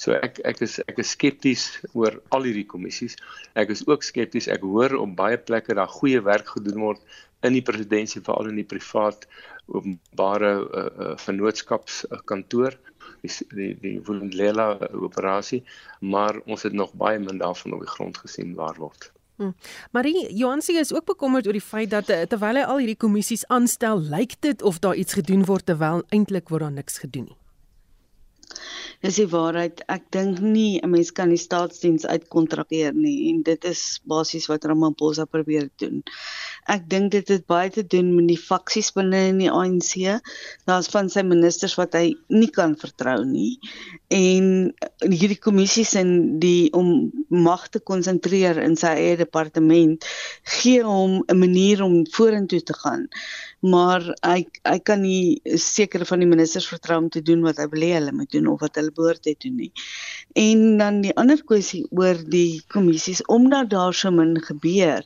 So 0.00 0.14
ek 0.16 0.38
ek 0.48 0.62
is 0.64 0.78
ek 0.88 1.02
is 1.02 1.10
skepties 1.16 1.64
oor 1.92 2.16
al 2.36 2.46
hierdie 2.48 2.68
kommissies. 2.70 3.18
Ek 3.60 3.72
is 3.74 3.82
ook 3.88 4.06
skepties. 4.06 4.48
Ek 4.48 4.64
hoor 4.64 4.94
op 5.02 5.16
baie 5.18 5.36
plekke 5.36 5.76
dat 5.76 5.98
goeie 5.98 6.22
werk 6.24 6.54
gedoen 6.54 6.80
word 6.86 7.18
in 7.44 7.56
die 7.56 7.64
presidentskap 7.64 8.28
veral 8.28 8.50
in 8.52 8.60
die 8.60 8.68
privaat 8.68 9.26
openbare 9.66 10.52
uh, 10.60 10.86
uh, 10.86 11.12
vennootskapskantoor 11.20 12.76
die 13.22 13.32
die 13.54 13.70
die 13.80 13.96
Vulindlela 14.04 14.72
operasie, 14.92 15.62
maar 16.00 16.40
ons 16.46 16.62
het 16.62 16.72
nog 16.72 16.92
baie 16.92 17.18
min 17.18 17.38
daarvan 17.38 17.76
op 17.76 17.84
die 17.86 17.94
grond 17.94 18.18
gesien 18.18 18.54
waar 18.54 18.78
word. 18.78 19.12
Hmm. 19.40 19.54
Marie 19.90 20.34
Johansie 20.36 20.76
is 20.76 20.92
ook 20.92 21.04
bekommerd 21.04 21.46
oor 21.46 21.56
die 21.56 21.64
feit 21.64 21.90
dat 21.90 22.10
eh, 22.12 22.26
terwyl 22.28 22.60
hy 22.60 22.64
al 22.68 22.82
hierdie 22.82 22.98
kommissies 23.00 23.46
aanstel, 23.48 24.02
lyk 24.12 24.36
dit 24.44 24.62
of 24.62 24.82
daar 24.84 24.98
iets 25.00 25.16
gedoen 25.16 25.46
word 25.48 25.64
terwyl 25.66 26.02
eintlik 26.12 26.52
word 26.52 26.66
daar 26.66 26.74
niks 26.76 27.00
gedoen 27.00 27.30
nie. 27.30 27.38
Dis 29.00 29.16
die 29.16 29.28
waarheid. 29.30 29.82
Ek 29.88 30.10
dink 30.10 30.40
nie 30.40 30.80
'n 30.82 30.90
mens 30.90 31.10
kan 31.12 31.28
die 31.28 31.40
staatsdiens 31.40 32.06
uitkontrakteer 32.06 32.94
nie 32.94 33.30
en 33.30 33.42
dit 33.42 33.64
is 33.64 34.00
basies 34.04 34.46
wat 34.46 34.64
Ramaphosa 34.64 35.24
probeer 35.24 35.70
doen 35.76 36.02
ek 36.70 36.86
dink 36.90 37.10
dit 37.14 37.28
het 37.32 37.46
baie 37.50 37.70
te 37.72 37.82
doen 37.86 38.10
met 38.14 38.28
die 38.30 38.38
faksies 38.38 38.90
binne 38.94 39.20
in 39.30 39.40
die 39.40 39.50
ANC. 39.50 40.20
Daar's 40.68 40.90
van 40.92 41.08
sy 41.10 41.22
ministers 41.26 41.76
wat 41.78 41.96
hy 41.98 42.14
nie 42.28 42.50
kan 42.52 42.76
vertrou 42.78 43.18
nie. 43.26 43.58
En 44.12 44.70
hierdie 45.02 45.38
kommissies 45.40 45.94
en 45.98 46.38
die 46.42 46.70
om 46.76 47.10
mag 47.30 47.68
te 47.70 47.80
konsentreer 47.80 48.60
in 48.62 48.76
sy 48.78 48.92
eie 48.98 49.16
departement 49.20 50.06
gee 50.60 50.82
hom 50.84 51.22
'n 51.26 51.38
manier 51.38 51.82
om 51.82 52.04
vorentoe 52.06 52.62
te 52.62 52.74
gaan. 52.74 53.08
Maar 53.60 54.02
hy 54.22 54.46
hy 54.64 54.78
kan 54.78 55.02
nie 55.02 55.40
sekere 55.56 56.04
van 56.04 56.20
die 56.20 56.28
ministers 56.28 56.68
vertrou 56.68 56.98
om 56.98 57.10
te 57.10 57.22
doen 57.22 57.42
wat 57.42 57.58
hy 57.58 57.68
wil 57.68 57.82
hê 57.82 57.92
hulle 57.98 58.12
moet 58.12 58.30
doen 58.30 58.46
of 58.46 58.59
wat 58.60 58.78
hulle 58.78 58.94
behoort 58.94 59.22
te 59.22 59.34
doen 59.38 59.56
nie. 59.56 59.72
En 60.38 60.78
dan 60.78 61.00
die 61.04 61.14
ander 61.20 61.42
kwessie 61.44 61.84
oor 61.90 62.18
die 62.30 62.62
kommissies 62.72 63.24
omdat 63.26 63.70
daar 63.70 63.94
so 63.94 64.10
min 64.14 64.36
gebeur, 64.44 65.04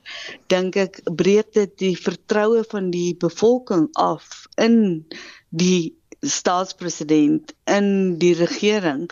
dink 0.53 0.77
ek 0.77 1.01
breek 1.17 1.53
dit 1.57 1.79
die 1.79 1.97
vertroue 1.97 2.65
van 2.71 2.91
die 2.95 3.15
bevolking 3.17 3.89
af 3.99 4.47
in 4.61 5.05
die 5.51 5.95
staatspresident 6.25 7.53
in 7.65 8.19
die 8.19 8.33
regering 8.35 9.05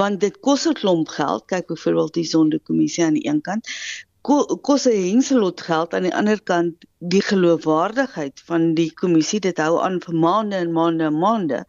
want 0.00 0.20
dit 0.20 0.40
kos 0.44 0.66
'n 0.68 0.76
klomp 0.80 1.08
geld 1.08 1.44
kyk 1.52 1.66
byvoorbeeld 1.66 2.14
die 2.14 2.28
sondekommissie 2.28 3.04
aan 3.04 3.16
die 3.16 3.28
een 3.28 3.40
kant 3.40 3.68
kos 4.28 4.84
'n 4.86 4.92
henselot 4.92 5.60
geld 5.60 5.94
aan 5.94 6.04
die 6.04 6.14
ander 6.14 6.40
kant 6.42 6.84
die 6.98 7.22
geloofwaardigheid 7.22 8.42
van 8.44 8.74
die 8.74 8.90
kommissie 9.00 9.38
dit 9.40 9.58
hou 9.62 9.78
aan 9.80 10.00
vir 10.04 10.14
maande 10.14 10.56
en 10.56 10.72
maande 10.72 11.04
en 11.04 11.18
maande 11.18 11.60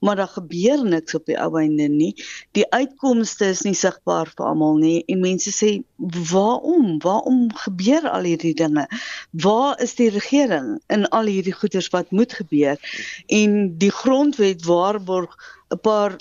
maar 0.00 0.16
daar 0.16 0.32
gebeur 0.32 0.82
niks 0.84 1.14
op 1.14 1.26
die 1.30 1.36
ou 1.38 1.50
einde 1.60 1.88
nie. 1.88 2.14
Die 2.56 2.64
uitkomste 2.72 3.50
is 3.54 3.62
nie 3.66 3.74
sigbaar 3.74 4.32
vir 4.34 4.46
almal 4.50 4.80
nie 4.80 5.04
en 5.06 5.20
mense 5.20 5.52
sê 5.54 5.70
waarom? 6.32 6.98
Waarom 7.04 7.54
gebeur 7.54 8.08
al 8.10 8.26
hierdie 8.30 8.54
dinge? 8.54 8.88
Waar 9.30 9.78
is 9.82 9.94
die 9.94 10.10
regering 10.10 10.80
in 10.88 11.06
al 11.08 11.30
hierdie 11.30 11.54
goeders 11.54 11.90
wat 11.94 12.10
moet 12.10 12.32
gebeur? 12.32 12.78
En 13.26 13.78
die 13.78 13.92
grondwet 13.92 14.64
waarborg 14.64 15.36
'n 15.70 15.80
paar 15.82 16.18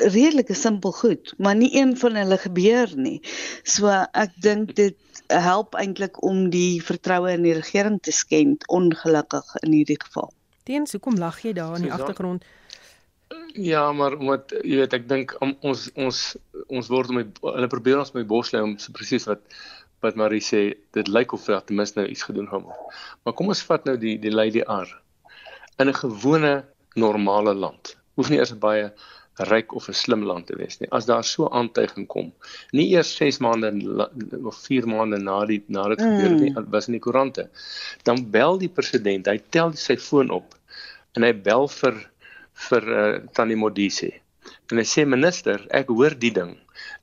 redelike 0.00 0.54
simpel 0.54 0.92
goed, 0.92 1.34
maar 1.38 1.56
nie 1.56 1.70
een 1.76 1.96
van 1.96 2.16
hulle 2.16 2.38
gebeur 2.38 2.92
nie. 2.96 3.20
So 3.62 3.92
ek 4.12 4.34
dink 4.42 4.74
dit 4.76 4.96
help 5.30 5.74
eintlik 5.78 6.22
om 6.26 6.48
die 6.50 6.82
vertroue 6.82 7.32
in 7.32 7.44
die 7.46 7.54
regering 7.54 8.00
te 8.02 8.12
skend 8.12 8.66
ongelukkig 8.68 9.56
in 9.62 9.72
hierdie 9.72 10.00
geval. 10.00 10.32
Teens, 10.68 10.92
hoekom 10.92 11.18
lag 11.18 11.38
jy 11.42 11.52
daar 11.56 11.76
in 11.78 11.86
die 11.88 11.92
agtergrond? 11.92 12.44
Ja, 13.54 13.92
maar 13.92 14.16
omdat 14.18 14.52
jy 14.62 14.80
weet 14.82 14.94
ek 14.94 15.06
dink 15.10 15.34
ons 15.42 15.88
ons 15.94 16.22
ons 16.66 16.88
word 16.90 17.10
om 17.10 17.20
hulle 17.22 17.70
probeer 17.70 18.00
ons 18.02 18.12
met 18.14 18.26
bos 18.26 18.50
lê 18.54 18.62
om 18.62 18.76
so 18.78 18.94
presies 18.94 19.26
wat 19.30 19.42
wat 20.00 20.16
Marie 20.16 20.40
sê, 20.40 20.60
dit 20.96 21.08
lyk 21.12 21.34
of 21.36 21.44
hulle 21.46 21.60
ten 21.66 21.76
minste 21.76 22.00
nou 22.00 22.06
iets 22.08 22.24
gedoen 22.24 22.48
het. 22.48 22.68
Maar 23.22 23.34
kom 23.36 23.50
ons 23.52 23.62
vat 23.68 23.84
nou 23.84 23.96
die 24.00 24.16
die 24.22 24.32
Lady 24.32 24.62
R 24.64 24.88
in 25.78 25.88
'n 25.88 25.94
gewone 25.94 26.64
normale 26.94 27.54
land. 27.54 27.96
Hoef 28.16 28.30
nie 28.30 28.38
eers 28.38 28.54
baie 28.58 28.92
ryk 29.36 29.74
of 29.74 29.88
'n 29.88 29.94
slim 29.94 30.22
land 30.22 30.46
te 30.46 30.56
wees 30.56 30.80
nie. 30.80 30.88
As 30.90 31.06
daar 31.06 31.24
so 31.24 31.48
aantuiging 31.48 32.06
kom, 32.06 32.32
nie 32.72 32.90
eers 32.92 33.14
6 33.16 33.38
maande 33.38 33.70
of 34.44 34.56
4 34.66 34.86
maande 34.86 35.18
na 35.18 35.44
die 35.46 35.62
na 35.68 35.88
dit 35.88 36.00
gebeur 36.00 36.30
het 36.30 36.40
nie, 36.40 36.50
mm. 36.50 36.70
was 36.70 36.88
in 36.88 36.92
die 36.92 37.00
koerante. 37.00 37.48
Dan 38.02 38.30
bel 38.30 38.58
die 38.58 38.68
president, 38.68 39.26
hy 39.26 39.38
tel 39.50 39.72
sy 39.72 39.96
foon 39.96 40.30
op 40.30 40.54
en 41.16 41.22
hy 41.22 41.32
bel 41.32 41.68
vir 41.68 42.10
vir 42.68 42.90
uh, 42.92 43.18
Tannie 43.32 43.56
Modise. 43.56 44.10
En 44.70 44.78
hy 44.78 44.84
sê 44.86 45.06
minister, 45.08 45.62
ek 45.74 45.88
hoor 45.88 46.14
die 46.14 46.32
ding. 46.34 46.54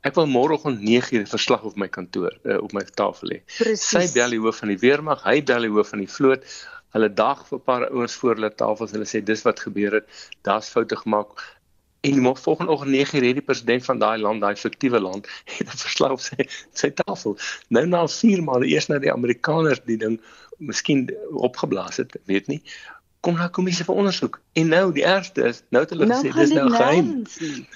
Ek 0.05 0.15
wil 0.15 0.29
môreoggend 0.29 0.81
9:00 0.81 1.27
verslag 1.29 1.65
op 1.67 1.75
my 1.77 1.87
kantoor 1.87 2.33
uh, 2.45 2.57
op 2.63 2.73
my 2.73 2.83
tafel 3.01 3.35
hê. 3.35 3.39
Sy 3.75 4.07
bel 4.13 4.35
die 4.35 4.41
hoof 4.41 4.63
van 4.63 4.73
die 4.73 4.81
weermag, 4.81 5.23
hy 5.25 5.41
bel 5.41 5.67
die 5.67 5.73
hoof 5.73 5.93
van 5.95 6.03
die 6.03 6.11
vloot. 6.11 6.45
Hulle 6.95 7.09
dag 7.13 7.43
vir 7.49 7.59
'n 7.59 7.65
paar 7.67 7.89
ouens 7.89 8.15
voor 8.15 8.35
hulle 8.35 8.53
tafels 8.63 8.93
hulle 8.95 9.09
sê 9.09 9.21
dis 9.21 9.43
wat 9.45 9.59
gebeur 9.59 9.99
het. 9.99 10.07
Daar's 10.47 10.69
foute 10.69 10.95
gemaak. 10.95 11.35
En 12.01 12.21
maar 12.21 12.37
volgende 12.37 12.71
oggend 12.71 12.91
9 12.91 13.23
uur 13.23 13.33
die 13.33 13.41
president 13.41 13.85
van 13.85 13.99
daai 13.99 14.19
land, 14.19 14.41
daai 14.41 14.55
fiktiewe 14.55 14.99
land, 14.99 15.27
het 15.57 15.67
'n 15.67 15.77
verslag 15.77 16.11
op 16.11 16.19
sy 16.19 16.47
sy 16.73 16.89
tafel. 16.89 17.37
Nou 17.67 17.85
na 17.87 18.07
4 18.07 18.43
maande 18.43 18.67
eers 18.67 18.87
nou 18.87 18.99
die 18.99 19.11
Amerikaners 19.11 19.81
die 19.85 19.97
ding 19.97 20.21
miskien 20.57 21.09
opgeblaas 21.31 21.97
het, 21.97 22.17
weet 22.25 22.47
nie. 22.47 22.61
Kom 23.19 23.33
na 23.33 23.47
kommissie 23.47 23.85
vir 23.85 23.95
ondersoek. 23.95 24.39
En 24.53 24.67
nou 24.67 24.91
die 24.93 25.03
ergste 25.03 25.43
is, 25.43 25.63
nou 25.69 25.83
het 25.83 25.89
hulle 25.89 26.05
nou 26.05 26.21
gesê 26.21 26.33
dis 26.33 26.53
nou 26.53 26.69
geheim. 26.69 27.25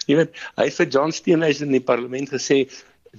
Jy 0.06 0.16
weet, 0.16 0.38
hy 0.56 0.66
het 0.70 0.78
vir 0.80 0.88
John 0.88 1.12
Steenhuisen 1.12 1.66
in 1.66 1.80
die 1.80 1.88
parlement 1.92 2.30
gesê 2.30 2.70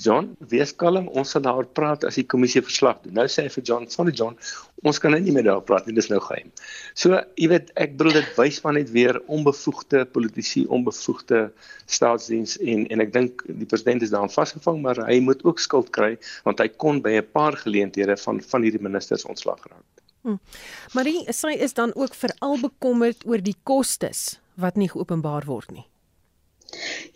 John, 0.01 0.31
wees 0.49 0.71
kalm, 0.81 1.09
ons 1.13 1.35
sal 1.35 1.43
daaroor 1.45 1.67
praat 1.77 2.05
as 2.09 2.17
die 2.17 2.25
kommissie 2.25 2.63
verslag 2.65 3.03
doen. 3.03 3.13
Nou 3.19 3.27
sê 3.29 3.45
hy 3.45 3.51
vir 3.53 3.65
John, 3.69 3.85
sorry 3.93 4.15
John, 4.17 4.39
ons 4.89 4.99
kan 5.03 5.13
nou 5.13 5.21
nie 5.21 5.35
meer 5.37 5.45
daaroor 5.45 5.67
praat 5.69 5.87
nie, 5.87 5.95
dis 5.99 6.09
nou 6.09 6.21
geheim. 6.25 6.49
So, 6.97 7.19
jy 7.37 7.51
weet, 7.53 7.69
ek 7.77 7.99
bedoel 7.99 8.17
dit 8.23 8.31
wys 8.39 8.63
maar 8.65 8.79
net 8.79 8.89
weer 8.95 9.21
onbevoegde 9.29 10.07
politici, 10.15 10.65
onbevoegde 10.73 11.45
staatsdiens 11.85 12.57
en 12.65 12.87
en 12.89 13.05
ek 13.05 13.13
dink 13.13 13.45
die 13.47 13.69
president 13.69 14.07
is 14.07 14.15
daaraan 14.15 14.33
vasgevang, 14.33 14.81
maar 14.81 15.05
hy 15.05 15.21
moet 15.21 15.45
ook 15.45 15.61
skuld 15.61 15.93
kry 15.93 16.15
want 16.49 16.65
hy 16.65 16.71
kon 16.73 17.05
by 17.05 17.19
'n 17.21 17.29
paar 17.37 17.61
geleenthede 17.61 18.17
van 18.25 18.41
van 18.41 18.63
hierdie 18.65 18.83
ministers 18.83 19.29
ontslag 19.29 19.61
geraak. 19.61 19.85
Hmm. 20.23 20.41
Marie, 20.95 21.27
sy 21.33 21.53
is 21.59 21.75
dan 21.75 21.93
ook 21.95 22.15
veral 22.15 22.61
bekommerd 22.63 23.27
oor 23.27 23.43
die 23.43 23.57
kostes 23.63 24.39
wat 24.55 24.77
nie 24.77 24.89
geopenbaar 24.89 25.45
word 25.45 25.71
nie. 25.71 25.87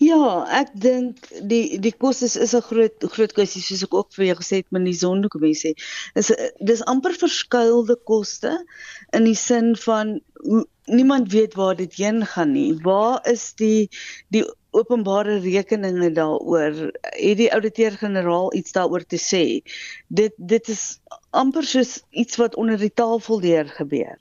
Ja, 0.02 0.44
ek 0.52 0.74
dink 0.80 1.28
die 1.48 1.78
die 1.80 1.94
kostes 2.04 2.36
is 2.36 2.52
'n 2.54 2.64
groot 2.68 3.06
groot 3.14 3.32
kwessie 3.32 3.62
soos 3.64 3.82
ek 3.86 3.94
ook 3.94 4.12
vir 4.16 4.26
jou 4.26 4.36
gesê 4.40 4.60
het 4.60 4.70
met 4.70 4.84
die 4.84 4.98
sondekommissie. 5.00 5.74
Is 6.14 6.32
dis 6.60 6.84
amper 6.84 7.16
verskuilde 7.16 7.96
koste 8.04 8.52
in 9.12 9.24
die 9.24 9.38
sin 9.38 9.74
van 9.76 10.20
niemand 10.86 11.32
weet 11.32 11.54
waar 11.54 11.76
dit 11.76 11.94
heen 11.94 12.26
gaan 12.26 12.52
nie. 12.52 12.76
Waar 12.82 13.20
is 13.28 13.54
die 13.54 13.88
die 14.28 14.44
openbare 14.70 15.38
rekeninge 15.40 16.12
daaroor? 16.12 16.92
Het 17.16 17.36
die 17.40 17.52
ouditeur-generaal 17.52 18.54
iets 18.54 18.72
daaroor 18.72 19.06
te 19.06 19.18
sê? 19.18 19.62
Dit 20.08 20.36
dit 20.36 20.68
is 20.68 21.00
amper 21.30 21.64
soos 21.64 22.02
iets 22.10 22.36
wat 22.36 22.56
onder 22.56 22.78
die 22.78 22.92
tafel 22.92 23.40
deur 23.40 23.68
gebeur. 23.68 24.20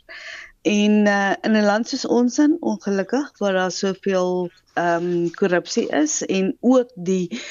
En 0.66 0.94
uh, 1.06 1.34
in 1.46 1.54
'n 1.54 1.66
land 1.66 1.88
soos 1.88 2.06
ons 2.06 2.38
in 2.42 2.58
ongelukkig 2.60 3.38
waar 3.38 3.54
daar 3.54 3.72
soveel 3.72 4.50
ehm 4.74 5.04
um, 5.04 5.32
korrupsie 5.32 5.88
is 5.88 6.22
en 6.26 6.58
ook 6.60 6.90
die 6.96 7.42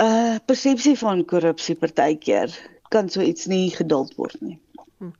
uh 0.00 0.36
persepsie 0.44 0.98
van 0.98 1.24
korrupsie 1.24 1.74
partykeer 1.74 2.54
kan 2.88 3.10
so 3.10 3.20
iets 3.20 3.46
nie 3.46 3.70
geduld 3.74 4.14
word 4.14 4.40
nie. 4.40 4.58
Hm. 4.98 5.10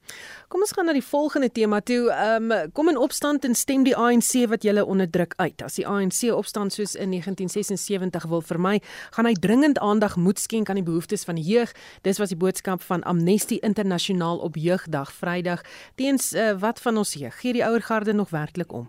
Kom 0.47 0.63
ons 0.63 0.71
gaan 0.77 0.87
na 0.87 0.93
die 0.95 1.03
volgende 1.03 1.49
tema 1.51 1.81
toe. 1.83 2.05
Ehm 2.15 2.53
um, 2.55 2.71
kom 2.73 2.89
in 2.89 2.99
opstand 3.03 3.45
en 3.45 3.55
stem 3.59 3.83
die 3.83 3.97
ANC 3.99 4.45
wat 4.47 4.63
julle 4.63 4.85
onderdruk 4.87 5.33
uit. 5.43 5.63
As 5.63 5.75
die 5.75 5.87
ANC 5.87 6.29
opstand 6.31 6.73
soos 6.73 6.95
in 6.95 7.11
1976 7.11 8.29
wil 8.31 8.45
vermy, 8.47 8.77
gaan 9.17 9.27
hy 9.27 9.33
dringend 9.35 9.81
aandag 9.83 10.15
moet 10.17 10.39
skenk 10.39 10.71
aan 10.71 10.79
die 10.79 10.87
behoeftes 10.87 11.27
van 11.27 11.35
die 11.41 11.45
jeug. 11.45 11.73
Dis 12.07 12.23
was 12.23 12.31
die 12.31 12.39
boodskap 12.39 12.85
van 12.87 13.03
Amnesty 13.03 13.59
Internasionaal 13.67 14.39
op 14.39 14.55
Jeugdag 14.55 15.11
Vrydag. 15.13 15.65
Teens 15.99 16.31
uh, 16.33 16.53
wat 16.63 16.79
van 16.81 17.03
ons 17.03 17.17
jeug? 17.19 17.35
Gee 17.41 17.57
die 17.59 17.67
ouer 17.67 17.83
garde 17.83 18.15
nog 18.15 18.31
werklik 18.31 18.73
om? 18.73 18.87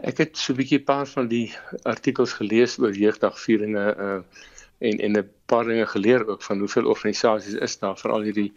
Ek 0.00 0.16
het 0.16 0.38
so 0.38 0.52
'n 0.52 0.56
bietjie 0.56 0.80
paar 0.80 1.06
van 1.06 1.28
die 1.28 1.52
artikels 1.82 2.32
gelees 2.40 2.78
oor 2.78 2.96
jeugdagvieringe 2.96 3.84
uh 3.96 4.48
en 4.80 4.98
en 4.98 5.12
'n 5.12 5.30
paar 5.46 5.64
dinge 5.64 5.86
geleer 5.86 6.26
ook 6.26 6.42
van 6.42 6.58
hoeveel 6.58 6.86
organisasies 6.86 7.54
is 7.54 7.78
daar 7.78 7.98
veral 7.98 8.22
hierdie 8.22 8.52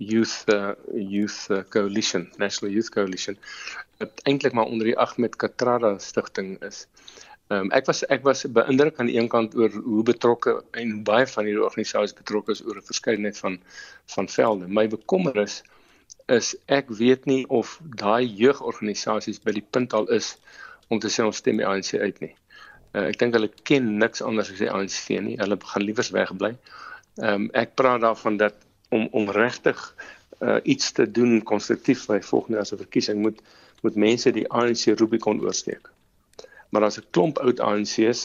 Youth 0.00 0.48
uh, 0.48 0.72
Youth 0.94 1.50
uh, 1.50 1.62
Coalition, 1.68 2.30
National 2.38 2.72
Youth 2.72 2.88
Coalition, 2.94 3.36
wat 4.00 4.22
eintlik 4.24 4.56
maar 4.56 4.70
onder 4.72 4.88
die 4.88 4.98
Ahmed 4.98 5.36
Kathrada 5.36 5.98
stigting 5.98 6.56
is. 6.64 6.86
Ehm 7.50 7.66
um, 7.66 7.70
ek 7.74 7.88
was 7.90 8.00
ek 8.14 8.22
was 8.24 8.44
beïndruk 8.56 9.00
aan 9.02 9.10
die 9.10 9.18
een 9.18 9.28
kant 9.28 9.56
oor 9.58 9.74
hoe 9.74 10.02
betrokke 10.06 10.52
en 10.78 11.00
baie 11.04 11.26
van 11.26 11.48
hierdie 11.48 11.64
organisasies 11.66 12.14
betrokke 12.14 12.54
is 12.56 12.62
oor 12.64 12.78
'n 12.78 12.86
verskeidenheid 12.92 13.38
van 13.42 13.58
van 14.14 14.28
velde. 14.28 14.68
My 14.68 14.86
bekommer 14.88 15.36
is 15.42 15.62
is 16.28 16.54
ek 16.66 16.88
weet 17.00 17.26
nie 17.26 17.42
of 17.48 17.80
daai 18.02 18.24
jeugorganisasies 18.24 19.42
by 19.42 19.52
die 19.58 19.66
punt 19.70 19.92
al 19.98 20.06
is 20.14 20.36
om 20.88 21.02
te 21.02 21.10
sê 21.10 21.26
ons 21.26 21.42
stem 21.42 21.58
die 21.58 21.66
ANC 21.66 21.94
uit 21.98 22.20
nie. 22.20 22.34
Uh, 22.94 23.10
ek 23.10 23.18
dink 23.18 23.34
hulle 23.34 23.50
ken 23.62 23.98
niks 23.98 24.22
anders 24.22 24.50
as 24.54 24.62
die 24.62 24.70
ANC 24.70 25.10
nie. 25.26 25.36
Hulle 25.42 25.58
gaan 25.72 25.82
liewers 25.82 26.14
wegbly. 26.14 26.54
Ehm 27.18 27.34
um, 27.34 27.50
ek 27.52 27.74
praat 27.74 28.06
daarvan 28.06 28.38
dat 28.38 28.54
om 28.90 29.08
om 29.12 29.30
regtig 29.30 29.78
uh, 30.40 30.58
iets 30.62 30.92
te 30.92 31.06
doen 31.10 31.42
konstruktief 31.42 32.06
by 32.10 32.20
volgende 32.20 32.60
as 32.60 32.72
'n 32.72 32.82
verkiesing 32.84 33.22
moet 33.22 33.40
moet 33.82 33.96
mense 33.96 34.32
die 34.32 34.48
ANC 34.48 34.84
Rubicon 35.00 35.40
oorsteek 35.40 35.90
maar 36.70 36.80
daar's 36.80 36.98
'n 36.98 37.10
klomp 37.10 37.38
oud 37.38 37.60
ANC's 37.60 38.22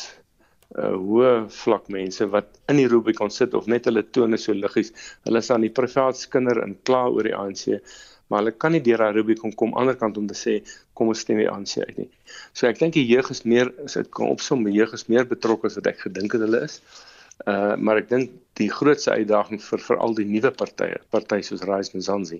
uh 0.82 0.95
hoë 0.97 1.32
vlak 1.61 1.88
mense 1.93 2.26
wat 2.34 2.47
in 2.72 2.78
die 2.82 2.88
Rubicon 2.88 3.32
sit 3.32 3.53
of 3.53 3.68
net 3.68 3.86
hulle 3.86 4.03
tone 4.18 4.38
so 4.38 4.53
liggies. 4.53 4.91
Hulle 5.24 5.38
is 5.38 5.51
aan 5.51 5.61
die 5.61 5.70
privaat 5.80 6.18
skinder 6.18 6.61
en 6.63 6.78
kla 6.84 7.05
oor 7.07 7.24
die 7.24 7.36
ANC, 7.36 7.80
maar 8.28 8.41
hulle 8.41 8.51
kan 8.51 8.72
nie 8.72 8.82
deur 8.88 8.97
daai 8.97 9.13
Rubicon 9.13 9.53
kom 9.53 9.74
anderkant 9.74 10.18
om 10.18 10.28
te 10.28 10.34
sê 10.34 10.55
kom 10.93 11.07
ons 11.13 11.20
stem 11.20 11.38
die 11.38 11.49
ANC 11.49 11.78
uit 11.78 11.97
nie. 11.97 12.09
So 12.53 12.68
ek 12.68 12.80
dink 12.80 12.93
die 12.93 13.05
jeug 13.05 13.30
is 13.30 13.43
meer 13.45 13.72
as 13.86 13.93
dit 13.93 14.09
kom 14.09 14.34
opsom, 14.34 14.66
die 14.66 14.74
jeug 14.74 14.93
is 14.93 15.07
meer 15.07 15.26
betrokke 15.26 15.68
as 15.68 15.78
wat 15.80 15.88
ek 15.93 16.07
gedink 16.07 16.34
het 16.34 16.41
hulle 16.41 16.63
is. 16.66 16.82
Uh 16.82 17.14
maar 17.43 17.99
ek 17.99 18.09
dink 18.09 18.31
die 18.55 18.69
grootste 18.71 19.11
uitdaging 19.11 19.59
vir 19.61 19.81
veral 19.83 20.15
die 20.15 20.27
nuwe 20.29 20.51
partye, 20.55 21.01
partye 21.11 21.43
soos 21.43 21.65
Rise 21.67 21.97
Mzansi. 21.97 22.39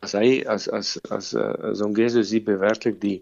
As 0.00 0.14
hy 0.16 0.40
as 0.48 0.68
as 0.74 0.96
as 1.14 1.34
uh, 1.36 1.74
Zongezo 1.76 2.24
sien 2.26 2.46
bewerklik 2.46 3.00
die 3.02 3.18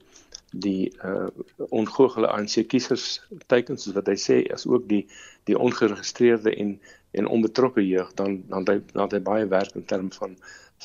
die 0.54 0.92
uh 1.04 1.26
ongoogle 1.74 2.28
ANC 2.30 2.62
kiesers 2.70 3.18
teiken 3.50 3.78
soos 3.78 3.96
wat 3.96 4.06
hy 4.08 4.14
sê 4.20 4.36
as 4.54 4.66
ook 4.70 4.86
die 4.88 5.02
die 5.50 5.58
ongeregistreerde 5.58 6.54
en 6.54 6.78
en 7.16 7.26
onbetrokke 7.26 7.82
jeug 7.86 8.12
dan 8.14 8.38
dan 8.52 8.68
hy 8.70 8.78
dan 8.92 9.10
hy 9.12 9.20
baie 9.20 9.48
werk 9.50 9.74
in 9.74 9.84
terme 9.84 10.14
van 10.20 10.36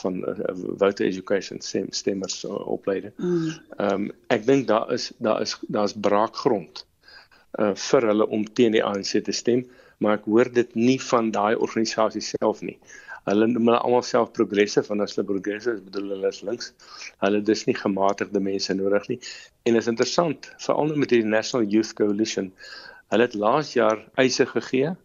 van 0.01 0.21
uh, 0.23 0.53
voter 0.79 1.05
education 1.05 1.59
stem, 1.59 1.87
stemmers 1.91 2.45
uh, 2.45 2.67
opleiding. 2.67 3.13
Mm. 3.17 3.49
Ehm 3.77 3.93
um, 3.93 4.11
ek 4.31 4.45
dink 4.47 4.67
daar 4.67 4.91
is 4.93 5.11
daar 5.17 5.41
is 5.41 5.57
daar's 5.67 5.93
braakgrond 5.93 6.85
uh 7.59 7.73
vir 7.75 8.07
hulle 8.07 8.27
om 8.27 8.45
teen 8.53 8.71
die 8.71 8.83
ANC 8.83 9.19
te 9.23 9.35
stem, 9.35 9.65
maar 10.01 10.19
ek 10.19 10.27
hoor 10.27 10.49
dit 10.51 10.75
nie 10.75 10.99
van 11.11 11.31
daai 11.31 11.55
organisasie 11.55 12.25
self 12.25 12.65
nie 12.65 12.79
hulle 13.29 13.47
noem 13.51 13.69
hulle 13.69 13.79
almal 13.85 14.03
self 14.05 14.31
progressive 14.37 14.89
want 14.89 15.03
as 15.05 15.13
hulle 15.15 15.27
progressive 15.29 15.77
is 15.77 15.83
bedoel 15.85 16.13
hulle 16.15 16.31
is 16.33 16.41
links. 16.47 16.71
Hulle 17.25 17.41
dis 17.49 17.65
nie 17.67 17.77
gematigde 17.77 18.41
mense 18.41 18.75
nodig 18.77 19.07
nie. 19.11 19.19
En 19.69 19.77
is 19.77 19.89
interessant, 19.91 20.49
veral 20.65 20.89
nou 20.89 20.97
met 21.03 21.13
die 21.13 21.21
National 21.35 21.67
Youth 21.69 21.93
Coalition. 21.99 22.49
Hulle 23.13 23.27
het 23.27 23.37
laas 23.37 23.75
jaar 23.77 24.01
eise 24.23 24.47
gegee 24.49 24.95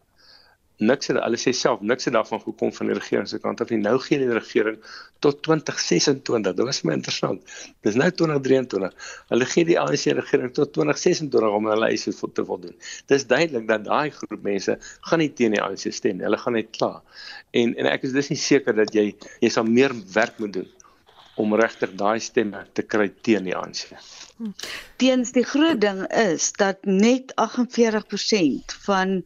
niks 0.79 1.09
het 1.09 1.19
hulle 1.23 1.39
sê 1.41 1.53
self 1.57 1.81
niks 1.81 2.05
het 2.09 2.15
daarvan 2.17 2.41
gekom 2.43 2.73
van 2.77 2.91
die 2.91 2.97
regering 2.99 3.29
se 3.29 3.39
kant 3.41 3.61
af 3.65 3.71
nie. 3.73 3.79
Nou 3.81 3.97
gee 4.03 4.19
die 4.21 4.33
regering 4.33 4.77
tot 5.25 5.41
2026. 5.47 6.53
Dit 6.53 6.65
was 6.69 6.83
my 6.85 6.97
interessant. 6.99 7.57
Dis 7.87 7.97
nou 7.97 8.11
2023. 8.11 8.93
Hulle 9.33 9.49
gee 9.53 9.69
die 9.69 9.79
ANC 9.81 10.07
regering 10.19 10.53
tot 10.57 10.75
2026 10.77 11.57
om 11.59 11.71
hulle 11.73 11.91
eise 11.91 12.13
te 12.13 12.45
voldoen. 12.45 12.77
Dis 13.09 13.27
duidelik 13.27 13.69
dat 13.69 13.85
daai 13.89 14.11
groep 14.11 14.43
mense 14.43 14.79
gaan 15.09 15.23
nie 15.25 15.33
teen 15.33 15.57
die 15.57 15.63
ANC 15.63 15.89
stem 15.91 16.21
nie. 16.21 16.29
Hulle 16.29 16.41
gaan 16.41 16.59
net 16.59 16.73
kla. 16.77 17.01
En 17.57 17.77
en 17.77 17.93
ek 17.93 18.05
is 18.09 18.17
dis 18.17 18.33
nie 18.35 18.41
seker 18.41 18.77
dat 18.77 18.93
jy 18.95 19.13
jy 19.41 19.53
sal 19.53 19.65
meer 19.65 19.95
werk 20.13 20.41
moet 20.43 20.59
doen 20.61 20.73
om 21.37 21.53
regtig 21.55 21.93
daai 22.01 22.21
stemme 22.25 22.63
te 22.73 22.83
kry 22.83 23.11
teen 23.25 23.45
die 23.49 23.57
ANC. 23.57 23.93
Teens 25.01 25.33
die 25.37 25.45
groot 25.45 25.81
ding 25.81 26.03
is 26.23 26.49
dat 26.61 26.85
net 26.89 27.33
48% 27.41 28.77
van 28.87 29.23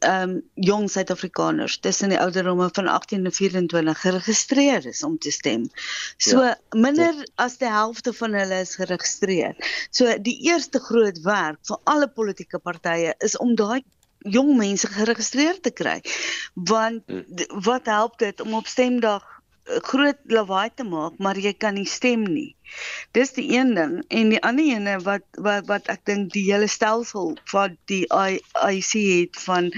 ehm 0.00 0.30
um, 0.30 0.42
jong 0.54 0.88
Suid-Afrikaners 0.90 1.78
tussen 1.80 2.08
die 2.08 2.20
ouderdomme 2.20 2.68
van 2.72 2.88
18 2.88 3.24
en 3.24 3.32
24 3.32 4.00
geregistreer 4.00 4.86
is 4.86 5.02
om 5.02 5.18
te 5.18 5.30
stem. 5.30 5.68
So 6.16 6.42
ja. 6.42 6.56
minder 6.70 7.14
ja. 7.14 7.26
as 7.34 7.58
die 7.58 7.70
helfte 7.70 8.12
van 8.12 8.34
hulle 8.34 8.60
is 8.60 8.74
geregistreer. 8.74 9.54
So 9.90 10.18
die 10.18 10.38
eerste 10.48 10.80
groot 10.80 11.20
werk 11.22 11.60
vir 11.68 11.78
alle 11.84 12.08
politieke 12.08 12.58
partye 12.58 13.14
is 13.18 13.36
om 13.36 13.54
daai 13.54 13.82
jong 14.26 14.56
mense 14.58 14.88
geregistreer 14.90 15.60
te 15.60 15.70
kry. 15.70 16.00
Want 16.54 17.02
hm. 17.06 17.22
wat 17.62 17.86
help 17.86 18.18
dit 18.18 18.40
om 18.40 18.54
op 18.54 18.66
stemdag 18.66 19.35
groot 19.66 20.18
lawaai 20.30 20.70
te 20.74 20.84
maak, 20.86 21.18
maar 21.18 21.38
jy 21.38 21.52
kan 21.58 21.74
nie 21.74 21.88
stem 21.90 22.22
nie. 22.26 22.52
Dis 23.14 23.32
die 23.36 23.46
een 23.54 23.74
ding 23.74 23.92
en 24.10 24.30
die 24.32 24.40
ander 24.42 24.66
ene 24.66 24.96
wat 25.06 25.24
wat 25.42 25.66
wat 25.70 25.88
ek 25.92 26.02
dink 26.08 26.32
die 26.34 26.44
hele 26.48 26.66
stelsel 26.70 27.36
van 27.50 27.76
die 27.90 28.02
IC 28.10 28.92
het 28.94 29.38
van 29.44 29.70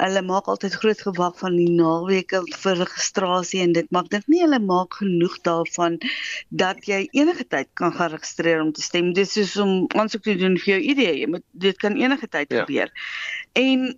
hulle 0.00 0.22
maak 0.26 0.50
altyd 0.50 0.74
groot 0.82 1.04
gewag 1.06 1.38
van 1.38 1.56
die 1.58 1.70
naweke 1.70 2.42
vir 2.64 2.80
registrasie 2.82 3.62
en 3.62 3.74
dit 3.78 3.90
maak 3.94 4.10
dink 4.14 4.26
nie 4.26 4.42
hulle 4.42 4.58
maak 4.62 4.98
genoeg 5.00 5.38
daarvan 5.46 5.98
dat 6.50 6.82
jy 6.90 7.04
enige 7.12 7.46
tyd 7.46 7.70
kan 7.78 7.94
gaan 7.94 8.14
registreer 8.16 8.62
om 8.62 8.72
te 8.74 8.82
stem. 8.82 9.12
Dis 9.14 9.34
soos 9.38 9.56
om 9.62 9.86
aansoek 9.94 10.26
te 10.26 10.38
doen 10.38 10.58
vir 10.58 10.74
jou 10.76 10.80
ID. 10.94 11.02
Jy 11.22 11.30
moet 11.36 11.46
dit 11.66 11.78
kan 11.78 11.98
enige 11.98 12.28
tyd 12.28 12.50
ja. 12.50 12.64
gebeur. 12.66 12.90
En 13.58 13.92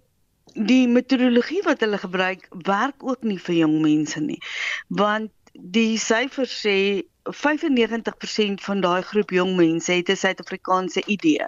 die 0.54 0.86
metodologie 0.88 1.62
wat 1.66 1.80
hulle 1.80 1.98
gebruik 1.98 2.46
werk 2.66 3.02
ook 3.02 3.22
nie 3.22 3.38
vir 3.38 3.54
jong 3.54 3.80
mense 3.82 4.20
nie. 4.20 4.38
Want 4.88 5.30
die 5.52 5.98
syfers 5.98 6.54
sê 6.64 7.02
95% 7.30 8.60
van 8.60 8.80
daai 8.84 9.02
groep 9.02 9.30
jong 9.30 9.56
mense 9.56 9.92
het 9.92 10.10
'n 10.10 10.16
Suid-Afrikaanse 10.16 11.02
ID. 11.06 11.40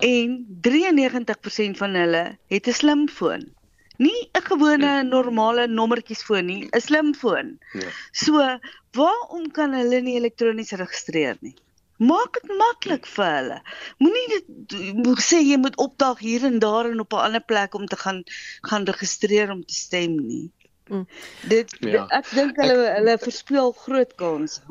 En 0.00 0.46
93% 0.60 1.76
van 1.76 1.94
hulle 1.94 2.38
het 2.48 2.66
'n 2.66 2.72
slimfoon. 2.72 3.52
Nie 3.98 4.28
'n 4.32 4.42
gewone 4.42 5.02
normale 5.02 5.66
nommertjiesfoon 5.66 6.46
nie, 6.46 6.68
'n 6.70 6.80
slimfoon. 6.80 7.58
Ja. 7.72 7.88
So, 8.12 8.58
waarom 8.92 9.50
kan 9.50 9.72
hulle 9.72 10.00
nie 10.00 10.16
elektronies 10.16 10.70
registreer 10.70 11.36
nie? 11.40 11.54
Maak 11.98 12.38
dit 12.40 12.52
maklik 12.58 13.06
vir 13.10 13.30
hulle. 13.34 13.58
Moenie 13.98 14.26
dit 14.32 14.76
moet 14.98 15.22
sê 15.22 15.40
jy 15.42 15.58
moet 15.58 15.76
opdag 15.82 16.20
hier 16.22 16.44
en 16.46 16.58
daar 16.62 16.90
en 16.90 17.00
op 17.02 17.12
'n 17.12 17.24
ander 17.26 17.42
plek 17.42 17.74
om 17.74 17.86
te 17.86 17.96
gaan 17.96 18.22
gaan 18.70 18.84
registreer 18.86 19.50
om 19.50 19.64
te 19.64 19.74
stem 19.74 20.14
nie. 20.26 20.50
Mm. 20.88 21.06
Dit, 21.48 21.76
ja. 21.80 21.90
dit 21.90 22.12
ek 22.20 22.30
dink 22.34 22.60
hulle 22.62 22.86
ek, 22.86 22.96
hulle 22.96 23.18
verspeel 23.18 23.72
groot 23.72 24.14
kanse. 24.14 24.62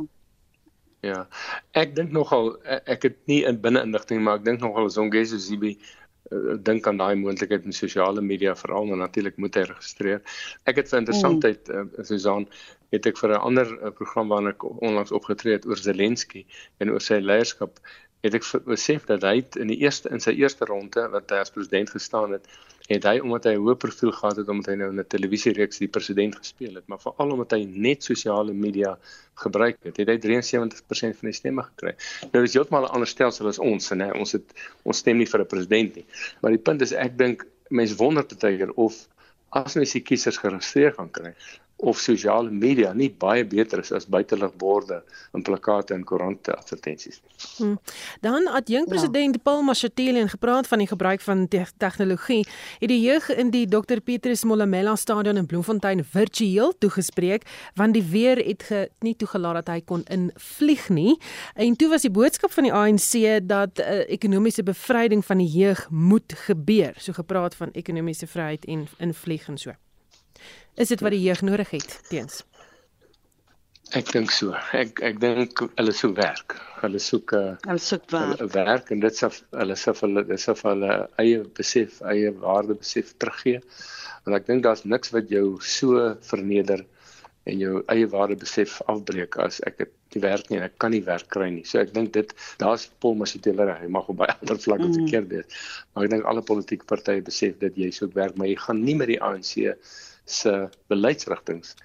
Ja. 1.06 1.28
Ek 1.72 1.96
dink 1.96 2.12
nogal 2.12 2.56
ek 2.66 3.04
het 3.04 3.18
nie 3.26 3.44
in 3.46 3.62
binne 3.62 3.84
inligting 3.86 4.24
maar 4.24 4.40
ek 4.40 4.46
dink 4.46 4.64
nogal 4.64 4.90
Zongezo 4.90 5.38
Zibi 5.38 5.78
dink 6.68 6.88
aan 6.88 6.98
daai 6.98 7.16
moontlikheid 7.16 7.66
in 7.66 7.76
sosiale 7.76 8.22
media 8.22 8.56
veral 8.56 8.92
en 8.92 9.04
natuurlik 9.04 9.38
moet 9.38 9.56
hy 9.56 9.68
registreer. 9.70 10.24
Ek 10.68 10.82
het 10.82 10.90
vir 10.92 11.00
interessantheid 11.00 11.70
mm. 11.72 11.94
uh, 11.98 12.08
Susan 12.08 12.48
het 12.96 13.08
ek 13.08 13.20
vir 13.20 13.36
'n 13.36 13.44
ander 13.50 13.72
uh, 13.78 13.92
program 13.92 14.34
waarna 14.34 14.56
ek 14.56 14.66
onlangs 14.68 15.12
opgetree 15.12 15.56
het 15.58 15.68
oor 15.68 15.80
Zelensky 15.80 16.46
en 16.80 16.92
oor 16.92 17.04
sy 17.04 17.20
leierskap 17.24 17.80
het 18.26 18.34
ek 18.34 18.48
besef 18.66 19.06
dat 19.06 19.24
hy 19.24 19.44
in 19.62 19.72
die 19.72 19.80
eerste 19.84 20.10
in 20.10 20.20
sy 20.24 20.34
eerste 20.36 20.66
ronde 20.66 21.08
wat 21.14 21.32
hy 21.32 21.44
as 21.44 21.54
president 21.54 21.92
gestaan 21.94 22.34
het, 22.36 22.48
het 22.88 23.04
hy 23.04 23.18
omdat 23.20 23.48
hy 23.50 23.54
'n 23.56 23.64
hoë 23.64 23.76
profiel 23.84 24.12
gehad 24.16 24.38
het 24.40 24.50
omdat 24.50 24.72
hy 24.72 24.76
nou 24.80 24.90
in 24.92 25.00
'n 25.00 25.08
televisiereeks 25.16 25.80
die 25.84 25.88
president 25.88 26.36
gespeel 26.36 26.76
het, 26.76 26.88
maar 26.88 27.00
veral 27.00 27.32
omdat 27.32 27.52
hy 27.52 27.66
net 27.66 28.04
sosiale 28.04 28.54
media 28.54 28.98
gebruik 29.36 29.78
het, 29.84 29.98
het 29.98 30.08
hy 30.08 30.18
73% 30.18 31.18
van 31.20 31.30
die 31.30 31.38
stemme 31.40 31.64
gekry. 31.64 31.94
Nou 32.32 32.44
is 32.44 32.54
heeltemal 32.54 32.88
'n 32.88 32.94
ander 32.96 33.08
stelsel 33.08 33.48
as 33.48 33.60
ons, 33.60 33.92
nê. 33.92 34.12
Ons 34.16 34.32
het 34.32 34.54
ons 34.84 34.98
stem 34.98 35.18
nie 35.18 35.28
vir 35.28 35.42
'n 35.42 35.48
president 35.48 35.96
nie. 35.96 36.06
Maar 36.42 36.52
die 36.52 36.64
punt 36.64 36.82
is 36.82 36.92
ek 36.92 37.18
dink 37.18 37.46
mense 37.70 37.96
wonder 37.96 38.24
baie 38.24 38.58
keer 38.58 38.72
of 38.76 39.08
as 39.50 39.76
mens 39.76 39.92
die 39.92 40.02
kiesers 40.02 40.38
geregistreer 40.38 40.94
gaan 40.94 41.12
kry, 41.12 41.34
of 41.78 42.00
sosiale 42.02 42.50
media 42.50 42.94
nie 42.94 43.10
baie 43.14 43.44
beter 43.46 43.84
is 43.84 43.92
as 43.94 44.08
buiteligborde 44.10 45.04
en 45.38 45.44
plakate 45.46 45.94
en 45.94 46.04
koerante 46.04 46.56
advertensies. 46.56 47.22
Hmm. 47.58 47.78
Dan 48.22 48.48
adjunk 48.48 48.90
president 48.90 49.38
ja. 49.38 49.42
Paul 49.44 49.62
Mashatile 49.62 50.20
en 50.20 50.30
gepraat 50.30 50.68
van 50.68 50.82
die 50.82 50.88
gebruik 50.88 51.22
van 51.22 51.48
te 51.48 51.66
tegnologie, 51.78 52.48
het 52.80 52.90
die 52.90 53.02
jeug 53.02 53.30
in 53.30 53.54
die 53.54 53.68
Dr 53.70 54.02
Petrus 54.04 54.44
Molamela 54.44 54.96
stadion 54.96 55.38
in 55.38 55.46
Bloemfontein 55.46 56.04
virtueel 56.04 56.74
toegespreek 56.78 57.46
want 57.76 57.94
die 57.94 58.04
weer 58.04 58.42
het 58.42 58.64
ge, 58.64 58.90
nie 59.06 59.16
toegelaat 59.16 59.62
dat 59.62 59.74
hy 59.76 59.82
kon 59.86 60.04
invlieg 60.10 60.90
nie. 60.90 61.18
En 61.54 61.76
toe 61.76 61.90
was 61.94 62.02
die 62.02 62.14
boodskap 62.14 62.52
van 62.52 62.66
die 62.66 62.74
ANC 62.74 63.14
dat 63.48 63.78
'n 63.78 63.82
uh, 63.82 63.88
eh, 63.88 64.06
ekonomiese 64.10 64.64
bevryding 64.64 65.26
van 65.26 65.38
die 65.38 65.48
jeug 65.48 65.90
moet 65.90 66.34
gebeur. 66.34 66.94
So 66.98 67.14
gepraat 67.14 67.56
van 67.56 67.70
ekonomiese 67.72 68.28
vryheid 68.28 68.66
en 68.66 68.88
invlieg 68.98 69.48
en 69.48 69.58
so. 69.58 69.72
Is 70.78 70.92
dit 70.94 71.02
wat 71.02 71.14
die 71.16 71.24
jeug 71.24 71.42
nodig 71.42 71.72
het 71.74 71.94
teens? 72.10 72.44
Ek 73.98 74.12
dink 74.14 74.30
so. 74.36 74.54
Ek 74.78 75.00
ek 75.08 75.16
dink 75.24 75.62
hulle 75.64 75.94
soek 75.96 76.18
werk. 76.20 76.58
Hulle 76.84 77.00
soek 77.02 77.32
'n 77.34 77.38
uh, 77.40 77.54
hulle 77.70 77.82
soek 77.82 78.04
werk. 78.14 78.42
werk 78.54 78.92
en 78.94 79.00
dit 79.06 79.16
sê 79.20 79.30
hulle 79.62 79.78
sê 79.84 79.94
hulle 80.02 80.24
dis 80.28 80.48
of 80.54 80.62
hulle 80.68 80.98
eie 81.24 81.40
besef, 81.60 82.02
eie 82.14 82.34
waarde 82.44 82.76
besef 82.78 83.16
teruggee. 83.18 83.62
Want 84.26 84.38
ek 84.38 84.46
dink 84.52 84.66
daar's 84.68 84.84
niks 84.86 85.14
wat 85.16 85.32
jou 85.34 85.46
so 85.64 86.04
verneder 86.30 86.84
en 87.48 87.64
jou 87.64 87.82
eie 87.94 88.10
waarde 88.12 88.38
besef 88.44 88.76
afbreek 88.94 89.38
as 89.42 89.58
ek 89.72 89.80
het 89.86 89.94
die 90.14 90.22
werk 90.22 90.52
nie 90.52 90.60
en 90.60 90.68
ek 90.68 90.76
kan 90.84 90.94
nie 90.94 91.02
werk 91.08 91.32
kry 91.34 91.48
nie. 91.56 91.64
So 91.66 91.80
ek 91.82 91.94
dink 91.96 92.12
dit 92.20 92.36
daar's 92.62 92.86
Paul 93.02 93.18
Masitela 93.18 93.66
hy 93.80 93.88
mag 93.98 94.12
op 94.14 94.20
baie 94.22 94.36
ander 94.42 94.62
vlakke 94.62 94.92
mm. 94.92 95.00
verkeerd 95.00 95.34
wees. 95.34 95.64
Maar 95.96 96.06
ek 96.06 96.14
dink 96.14 96.30
alle 96.30 96.46
politieke 96.52 96.86
partye 96.86 97.26
besef 97.32 97.58
dat 97.66 97.82
jy 97.82 97.90
soek 97.96 98.14
werk, 98.20 98.38
maar 98.38 98.52
jy 98.52 98.60
gaan 98.68 98.84
nie 98.84 98.98
met 99.00 99.10
die 99.16 99.20
ANC 99.24 99.56
se 100.30 100.70
beleidsrigtinge 100.92 101.76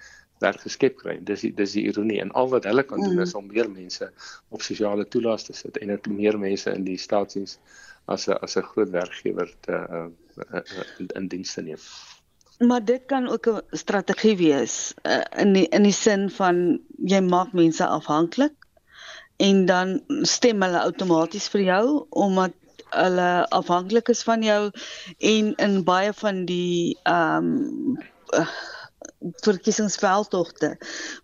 werk 0.43 0.63
geskep 0.65 0.97
kry. 1.01 1.17
Dis 1.23 1.45
die, 1.45 1.51
dis 1.55 1.75
die 1.77 1.85
ironie 1.89 2.19
en 2.23 2.31
al 2.39 2.49
wat 2.51 2.67
hulle 2.69 2.85
kan 2.87 3.01
doen 3.03 3.17
mm. 3.17 3.25
is 3.25 3.35
om 3.39 3.47
meer 3.51 3.69
mense 3.71 4.09
op 4.53 4.65
sosiale 4.65 5.05
toelaas 5.07 5.47
te 5.47 5.55
sit 5.57 5.79
en 5.81 5.93
net 5.93 6.09
meer 6.11 6.39
mense 6.39 6.71
in 6.73 6.85
die 6.87 6.99
staatsdiens 6.99 7.57
as 8.11 8.27
'n 8.27 8.39
as 8.43 8.57
'n 8.57 8.67
groot 8.71 8.91
werkgewer 8.91 9.53
te 9.67 9.79
uh, 9.99 10.07
in, 10.99 11.07
in 11.19 11.27
diens 11.27 11.53
te 11.53 11.61
neem. 11.61 11.83
Maar 12.59 12.83
dit 12.85 13.05
kan 13.05 13.27
ook 13.27 13.47
'n 13.47 13.61
strategie 13.71 14.37
wees 14.37 14.93
uh, 15.03 15.23
in 15.37 15.53
die, 15.53 15.67
in 15.67 15.83
die 15.83 15.95
sin 15.95 16.29
van 16.29 16.79
jy 16.97 17.21
maak 17.21 17.53
mense 17.53 17.85
afhanklik 17.85 18.55
en 19.37 19.65
dan 19.65 20.01
stem 20.21 20.61
hulle 20.61 20.83
outomaties 20.83 21.47
vir 21.49 21.61
jou 21.61 22.05
omdat 22.09 22.53
hulle 22.93 23.47
afhanklik 23.49 24.09
is 24.13 24.21
van 24.23 24.43
jou 24.43 24.71
en 25.17 25.55
in 25.55 25.83
baie 25.83 26.13
van 26.13 26.45
die 26.45 26.97
ehm 27.03 27.47
um, 27.47 27.97
uh, 27.97 28.11
verkiesingsveldtogte 29.43 30.75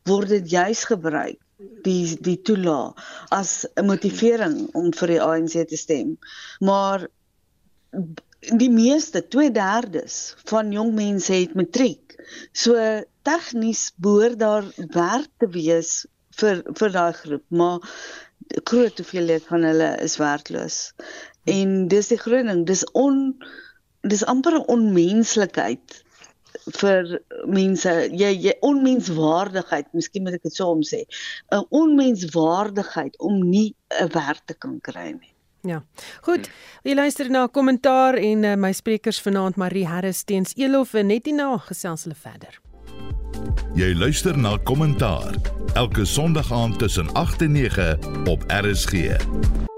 word 0.10 0.34
dit 0.36 0.52
juis 0.52 0.84
gebruik 0.90 1.40
die 1.84 2.16
die 2.24 2.38
toela 2.48 2.94
as 3.36 3.66
'n 3.76 3.88
motivering 3.88 4.58
om 4.82 4.92
vir 5.00 5.14
die 5.14 5.22
ANC 5.22 5.56
te 5.68 5.78
stem. 5.78 6.18
Maar 6.60 7.08
die 8.62 8.72
meeste 8.72 9.22
2/3 9.36 10.36
van 10.52 10.72
jong 10.72 10.94
mense 10.96 11.34
het 11.34 11.56
matriek. 11.56 12.16
So 12.54 12.76
tegnies 13.24 13.92
behoort 13.98 14.40
daar 14.40 14.66
werk 14.96 15.32
te 15.40 15.48
wees 15.48 16.06
vir 16.40 16.64
vir 16.80 16.92
daai 16.92 17.14
groep, 17.14 17.46
maar 17.50 17.80
groot 18.64 18.98
hoeveelheid 18.98 19.44
van 19.52 19.64
hulle 19.64 19.90
is 20.02 20.18
werkloos. 20.18 20.94
En 21.46 21.88
dis 21.88 22.08
die 22.08 22.18
groot 22.18 22.46
ding, 22.46 22.66
dis 22.66 22.86
on 22.94 23.44
dis 24.02 24.24
amper 24.24 24.56
'n 24.60 24.68
onmenslikheid 24.76 26.04
vir 26.82 27.20
mense 27.46 27.96
jy 28.12 28.32
jy 28.46 28.54
onmenswaardigheid 28.62 29.92
miskien 29.94 30.24
moet 30.24 30.40
ek 30.40 30.48
dit 30.50 30.56
so 30.56 30.72
om 30.76 30.86
sê 30.86 31.06
'n 31.52 31.66
onmenswaardigheid 31.70 33.20
om 33.20 33.42
nie 33.50 33.76
'n 34.02 34.10
werk 34.14 34.46
te 34.46 34.54
kan 34.54 34.80
kry 34.82 35.12
nie 35.12 35.34
Ja. 35.62 35.84
Goed. 36.22 36.50
Jy 36.84 36.94
luister 36.96 37.30
na 37.30 37.48
kommentaar 37.48 38.16
en 38.16 38.44
uh, 38.44 38.56
my 38.56 38.72
sprekers 38.72 39.20
vanaand 39.22 39.56
Marie 39.56 39.88
Harris 39.88 40.24
teens 40.24 40.54
Elof 40.56 40.94
en 40.94 41.12
net 41.12 41.28
hierna 41.28 41.58
gesels 41.68 42.08
hulle 42.08 42.16
verder. 42.16 42.62
Jy 43.76 43.92
luister 43.96 44.38
na 44.38 44.58
kommentaar 44.58 45.36
elke 45.74 46.06
Sondag 46.06 46.52
aand 46.52 46.80
tussen 46.80 47.12
8 47.14 47.42
en 47.42 47.52
9 47.52 48.00
op 48.28 48.44
RSG. 48.48 49.69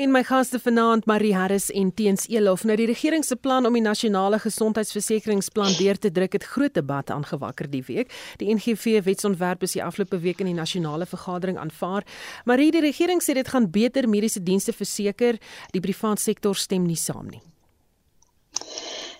En 0.00 0.08
my 0.08 0.22
gaste 0.24 0.56
vanaand 0.56 1.04
Marie 1.04 1.34
Harris 1.36 1.66
en 1.76 1.90
Teens 1.94 2.22
Elof. 2.32 2.62
Nou 2.64 2.72
die 2.80 2.86
regering 2.88 3.24
se 3.24 3.36
plan 3.36 3.66
om 3.68 3.74
die 3.76 3.82
nasionale 3.84 4.38
gesondheidsversekeringsplan 4.40 5.74
deur 5.76 5.98
te 6.00 6.08
druk 6.16 6.38
het 6.38 6.46
groot 6.54 6.72
debat 6.74 7.10
aangewakker 7.12 7.68
die 7.68 7.82
week. 7.84 8.14
Die 8.40 8.48
NGV 8.48 9.02
wetsontwerp 9.04 9.66
is 9.68 9.76
die 9.76 9.82
afgelope 9.84 10.22
week 10.24 10.40
in 10.40 10.48
die 10.48 10.56
nasionale 10.56 11.04
vergadering 11.04 11.58
aanvaar. 11.60 12.06
Marie, 12.48 12.70
die 12.72 12.80
regering 12.80 13.20
sê 13.20 13.36
dit 13.36 13.52
gaan 13.52 13.68
beter 13.70 14.08
mediese 14.08 14.40
dienste 14.40 14.72
verseker. 14.72 15.36
Die 15.76 15.84
private 15.84 16.22
sektor 16.22 16.56
stem 16.56 16.88
nie 16.88 16.96
saam 16.96 17.28
nie. 17.28 17.42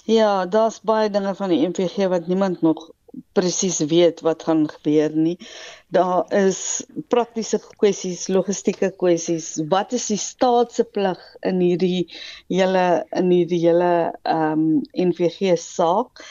Ja, 0.08 0.46
daar's 0.46 0.80
baie 0.80 1.12
dinge 1.12 1.34
van 1.36 1.52
die 1.52 1.60
NVG 1.68 2.08
wat 2.08 2.26
niemand 2.26 2.64
nog 2.64 2.88
presies 3.32 3.78
weet 3.78 4.20
wat 4.20 4.42
gaan 4.42 4.68
gebeur 4.70 5.10
nie. 5.14 5.36
Daar 5.88 6.32
is 6.34 6.84
praktiese 7.08 7.60
kwessies, 7.78 8.28
logistieke 8.28 8.92
kwessies. 8.96 9.56
Wat 9.68 9.92
is 9.92 10.06
die 10.12 10.18
staat 10.20 10.72
se 10.72 10.84
plig 10.84 11.20
in 11.46 11.60
hierdie 11.60 12.06
hele 12.48 13.06
in 13.16 13.30
hierdie 13.34 13.62
hele 13.66 13.92
ehm 14.22 14.52
um, 14.52 14.80
NVG 15.08 15.56
saak? 15.58 16.24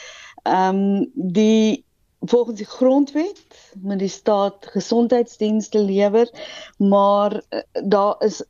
Ehm 0.44 0.80
um, 0.80 1.10
die 1.14 1.84
volgens 2.20 2.58
die 2.60 2.68
grondwet 2.68 3.74
moet 3.80 3.98
die 3.98 4.12
staat 4.12 4.66
gesondheidsdienste 4.72 5.80
lewer, 5.80 6.28
maar 6.76 7.40
uh, 7.50 7.60
daar 7.84 8.16
is 8.24 8.42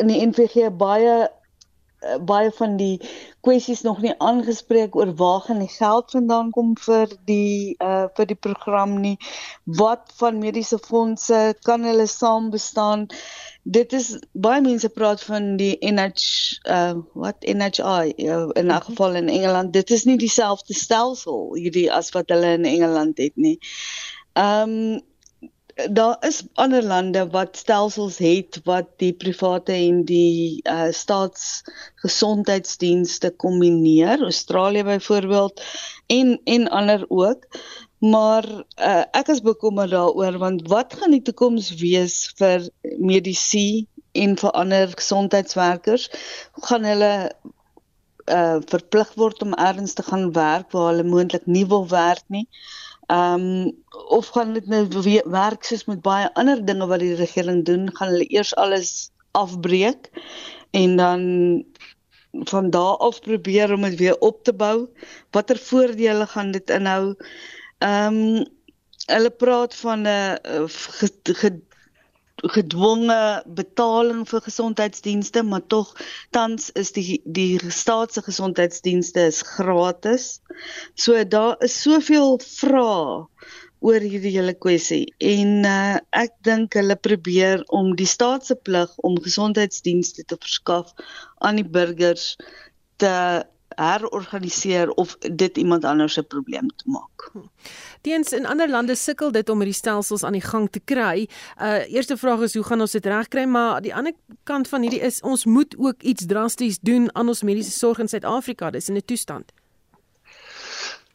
in 0.00 0.08
die 0.08 0.26
NVG 0.26 0.70
baie 0.76 1.28
baie 2.26 2.50
van 2.52 2.76
die 2.76 3.00
kwessies 3.44 3.82
nog 3.84 4.00
nie 4.02 4.14
aangespreek 4.18 4.96
oor 4.96 5.12
waar 5.18 5.40
gaan 5.40 5.58
die 5.62 5.70
geld 5.72 6.10
vandaan 6.10 6.50
kom 6.50 6.74
vir 6.86 7.12
die 7.28 7.76
uh 7.82 8.06
vir 8.16 8.26
die 8.32 8.38
program 8.46 9.00
nie. 9.00 9.16
Wat 9.64 10.12
van 10.20 10.38
mediese 10.38 10.78
fondse 10.78 11.40
kan 11.68 11.84
hulle 11.84 12.06
saam 12.06 12.50
bestaan? 12.50 13.06
Dit 13.62 13.92
is 13.92 14.10
baie 14.32 14.60
mense 14.60 14.88
praat 14.88 15.22
van 15.24 15.56
die 15.60 15.76
NH 15.80 16.28
uh 16.68 16.94
wat 17.14 17.44
NHI 17.44 18.14
uh, 18.28 18.48
in 18.60 18.70
'n 18.70 18.82
geval 18.90 19.14
in 19.14 19.28
Engeland. 19.28 19.72
Dit 19.72 19.90
is 19.90 20.04
nie 20.04 20.18
dieselfde 20.18 20.74
stelsel 20.74 21.54
hierdie 21.54 21.90
as 21.92 22.10
wat 22.10 22.28
hulle 22.28 22.52
in 22.60 22.64
Engeland 22.64 23.18
het 23.18 23.36
nie. 23.36 23.58
Ehm 24.32 24.70
um, 24.70 25.02
daar 25.74 26.16
is 26.20 26.42
ander 26.54 26.82
lande 26.82 27.30
wat 27.30 27.56
stelsels 27.56 28.18
het 28.18 28.60
wat 28.64 28.86
die 29.02 29.12
private 29.12 29.72
en 29.72 30.04
die 30.06 30.60
uh, 30.62 30.86
staatsgesondheidsdienste 30.90 33.30
kombineer, 33.30 34.22
Australië 34.22 34.84
byvoorbeeld 34.84 35.62
en 36.06 36.40
en 36.44 36.68
ander 36.68 37.04
ook. 37.08 37.46
Maar 37.98 38.64
uh, 38.76 39.02
ek 39.10 39.28
is 39.28 39.40
bekommerd 39.40 39.90
daaroor 39.90 40.38
want 40.38 40.68
wat 40.68 40.94
gaan 40.94 41.10
die 41.10 41.22
toekoms 41.22 41.74
wees 41.80 42.32
vir 42.38 42.68
medisy 42.98 43.86
en 44.12 44.36
vir 44.38 44.50
ander 44.50 44.92
gesondheidswerkers? 44.94 46.10
Gaan 46.68 46.84
hulle 46.84 47.32
uh 48.24 48.56
verplig 48.64 49.10
word 49.20 49.42
om 49.44 49.52
ergens 49.60 49.92
te 49.92 50.02
gaan 50.02 50.32
werk 50.32 50.72
waar 50.72 50.94
hulle 50.94 51.04
moontlik 51.04 51.44
nie 51.46 51.66
wil 51.68 51.84
werk 51.88 52.24
nie? 52.32 52.48
Ehm 53.06 53.40
um, 53.40 53.82
of 54.08 54.28
gaan 54.28 54.52
dit 54.52 54.66
nou 54.66 54.88
werk 55.24 55.64
soos 55.64 55.84
met 55.84 56.00
baie 56.02 56.30
ander 56.34 56.64
dinge 56.64 56.86
wat 56.86 57.00
die 57.00 57.14
regering 57.14 57.64
doen, 57.64 57.90
gaan 57.96 58.08
hulle 58.08 58.28
eers 58.28 58.54
alles 58.54 59.10
afbreek 59.30 60.10
en 60.70 60.96
dan 60.96 61.22
van 62.30 62.70
daar 62.70 62.96
af 62.96 63.20
probeer 63.20 63.72
om 63.72 63.82
dit 63.82 63.98
weer 63.98 64.18
op 64.18 64.44
te 64.44 64.54
bou. 64.54 64.88
Watter 65.30 65.58
voordele 65.58 66.26
gaan 66.26 66.50
dit 66.50 66.70
inhou? 66.70 67.14
Ehm 67.78 68.14
um, 68.14 68.46
hulle 69.06 69.30
praat 69.30 69.74
van 69.74 70.06
'n 70.08 70.38
gedwonge 72.52 73.42
betaling 73.56 74.24
vir 74.28 74.42
gesondheidsdienste, 74.44 75.42
maar 75.42 75.64
tog 75.66 75.94
tans 76.30 76.70
is 76.76 76.92
die 76.92 77.20
die 77.24 77.58
staatse 77.70 78.22
gesondheidsdienste 78.22 79.26
is 79.32 79.42
gratis. 79.42 80.40
So 80.94 81.24
daar 81.24 81.56
is 81.64 81.80
soveel 81.82 82.38
vrae 82.44 83.24
oor 83.84 84.00
hierdie 84.00 84.32
hele 84.32 84.54
kwessie 84.56 85.04
en 85.20 85.64
uh, 85.68 85.96
ek 86.16 86.36
dink 86.46 86.76
hulle 86.78 86.96
probeer 86.96 87.64
om 87.68 87.92
die 87.98 88.08
staatse 88.08 88.56
plig 88.56 88.92
om 89.04 89.18
gesondheidsdienste 89.20 90.24
te 90.24 90.38
verskaf 90.40 90.94
aan 91.44 91.60
die 91.60 91.68
burgers 91.68 92.30
te 93.02 93.12
herorganiseer 93.74 94.90
of 94.90 95.16
dit 95.18 95.56
iemand 95.56 95.84
anders 95.84 96.12
se 96.12 96.22
probleem 96.22 96.68
te 96.76 96.84
maak. 96.86 97.30
Teens 98.00 98.32
in 98.32 98.46
ander 98.46 98.68
lande 98.68 98.94
sukkel 98.94 99.32
dit 99.32 99.48
om 99.48 99.58
hierdie 99.58 99.76
stelsels 99.76 100.24
aan 100.24 100.36
die 100.36 100.44
gang 100.44 100.70
te 100.70 100.80
kry. 100.84 101.28
Uh 101.56 101.82
eerste 101.88 102.16
vraag 102.16 102.40
is 102.40 102.54
hoe 102.54 102.64
gaan 102.64 102.80
ons 102.80 102.92
dit 102.92 103.06
regkry? 103.06 103.44
Maar 103.44 103.82
die 103.82 103.94
ander 103.94 104.12
kant 104.44 104.68
van 104.68 104.82
hierdie 104.82 105.00
is 105.00 105.20
ons 105.20 105.44
moet 105.44 105.74
ook 105.78 106.02
iets 106.02 106.26
drasties 106.26 106.78
doen 106.80 107.08
aan 107.14 107.28
ons 107.28 107.42
mediese 107.42 107.70
sorg 107.70 107.98
in 107.98 108.08
Suid-Afrika. 108.08 108.70
Dis 108.70 108.88
in 108.88 108.96
'n 108.96 109.04
toestand. 109.04 109.52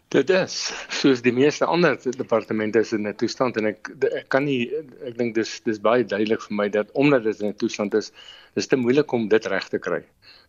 Dit 0.09 0.31
is 0.33 0.53
soos 0.89 1.19
die 1.21 1.33
meeste 1.33 1.67
ander 1.69 1.97
departemente 2.17 2.81
is 2.81 2.93
in 2.97 3.07
'n 3.07 3.15
toestand 3.15 3.57
en 3.57 3.67
ek 3.69 3.89
ek 4.09 4.29
kan 4.33 4.43
nie 4.45 4.71
ek 5.05 5.17
dink 5.17 5.35
dis 5.35 5.59
dis 5.61 5.77
baie 5.79 6.03
duidelik 6.03 6.41
vir 6.41 6.55
my 6.55 6.67
dat 6.69 6.89
omdat 6.93 7.23
dit 7.23 7.41
in 7.41 7.49
'n 7.49 7.59
toestand 7.61 7.93
is, 7.93 8.11
is 8.55 8.65
dit 8.65 8.69
te 8.69 8.75
moeilik 8.75 9.11
om 9.13 9.27
dit 9.27 9.45
reg 9.45 9.69
te 9.69 9.77
kry. 9.77 10.01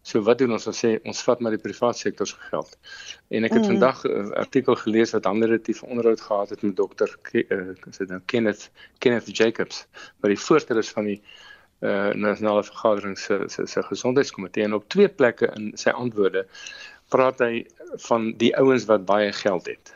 So 0.03 0.23
wat 0.25 0.39
doen 0.39 0.53
ons 0.57 0.67
as 0.67 0.81
sê 0.81 0.95
ons 1.05 1.23
vat 1.23 1.41
maar 1.41 1.53
die 1.53 1.61
private 1.61 1.99
sektor 1.99 2.27
se 2.27 2.37
geld. 2.49 2.79
En 3.29 3.45
ek 3.45 3.53
het 3.53 3.63
mm. 3.63 3.69
vandag 3.73 4.05
'n 4.05 4.33
artikel 4.33 4.75
gelees 4.75 5.13
wat 5.13 5.27
ander 5.27 5.53
'n 5.53 5.77
onderhoud 5.83 6.21
gehad 6.21 6.51
het 6.51 6.63
met 6.63 6.77
dokter 6.77 7.09
uh, 7.33 7.77
sê 7.93 8.09
nou 8.09 8.21
Kenneth 8.27 8.71
Kenneth 8.99 9.37
Jacobs, 9.37 9.87
wat 10.21 10.31
die 10.33 10.41
voorsteur 10.47 10.79
is 10.79 10.89
van 10.91 11.05
die 11.05 11.23
uh 11.81 12.13
nasionale 12.13 12.65
vergadering 12.65 13.19
se 13.19 13.45
se 13.49 13.67
se 13.67 13.83
gesondheidskomitee 13.83 14.65
en 14.65 14.75
op 14.75 14.89
twee 14.89 15.09
plekke 15.09 15.53
in 15.57 15.73
sy 15.75 15.91
antwoorde 15.91 16.47
praat 17.09 17.39
hy 17.39 17.67
van 17.95 18.33
die 18.37 18.57
ouens 18.57 18.85
wat 18.85 19.05
baie 19.05 19.33
geld 19.33 19.67
het. 19.67 19.95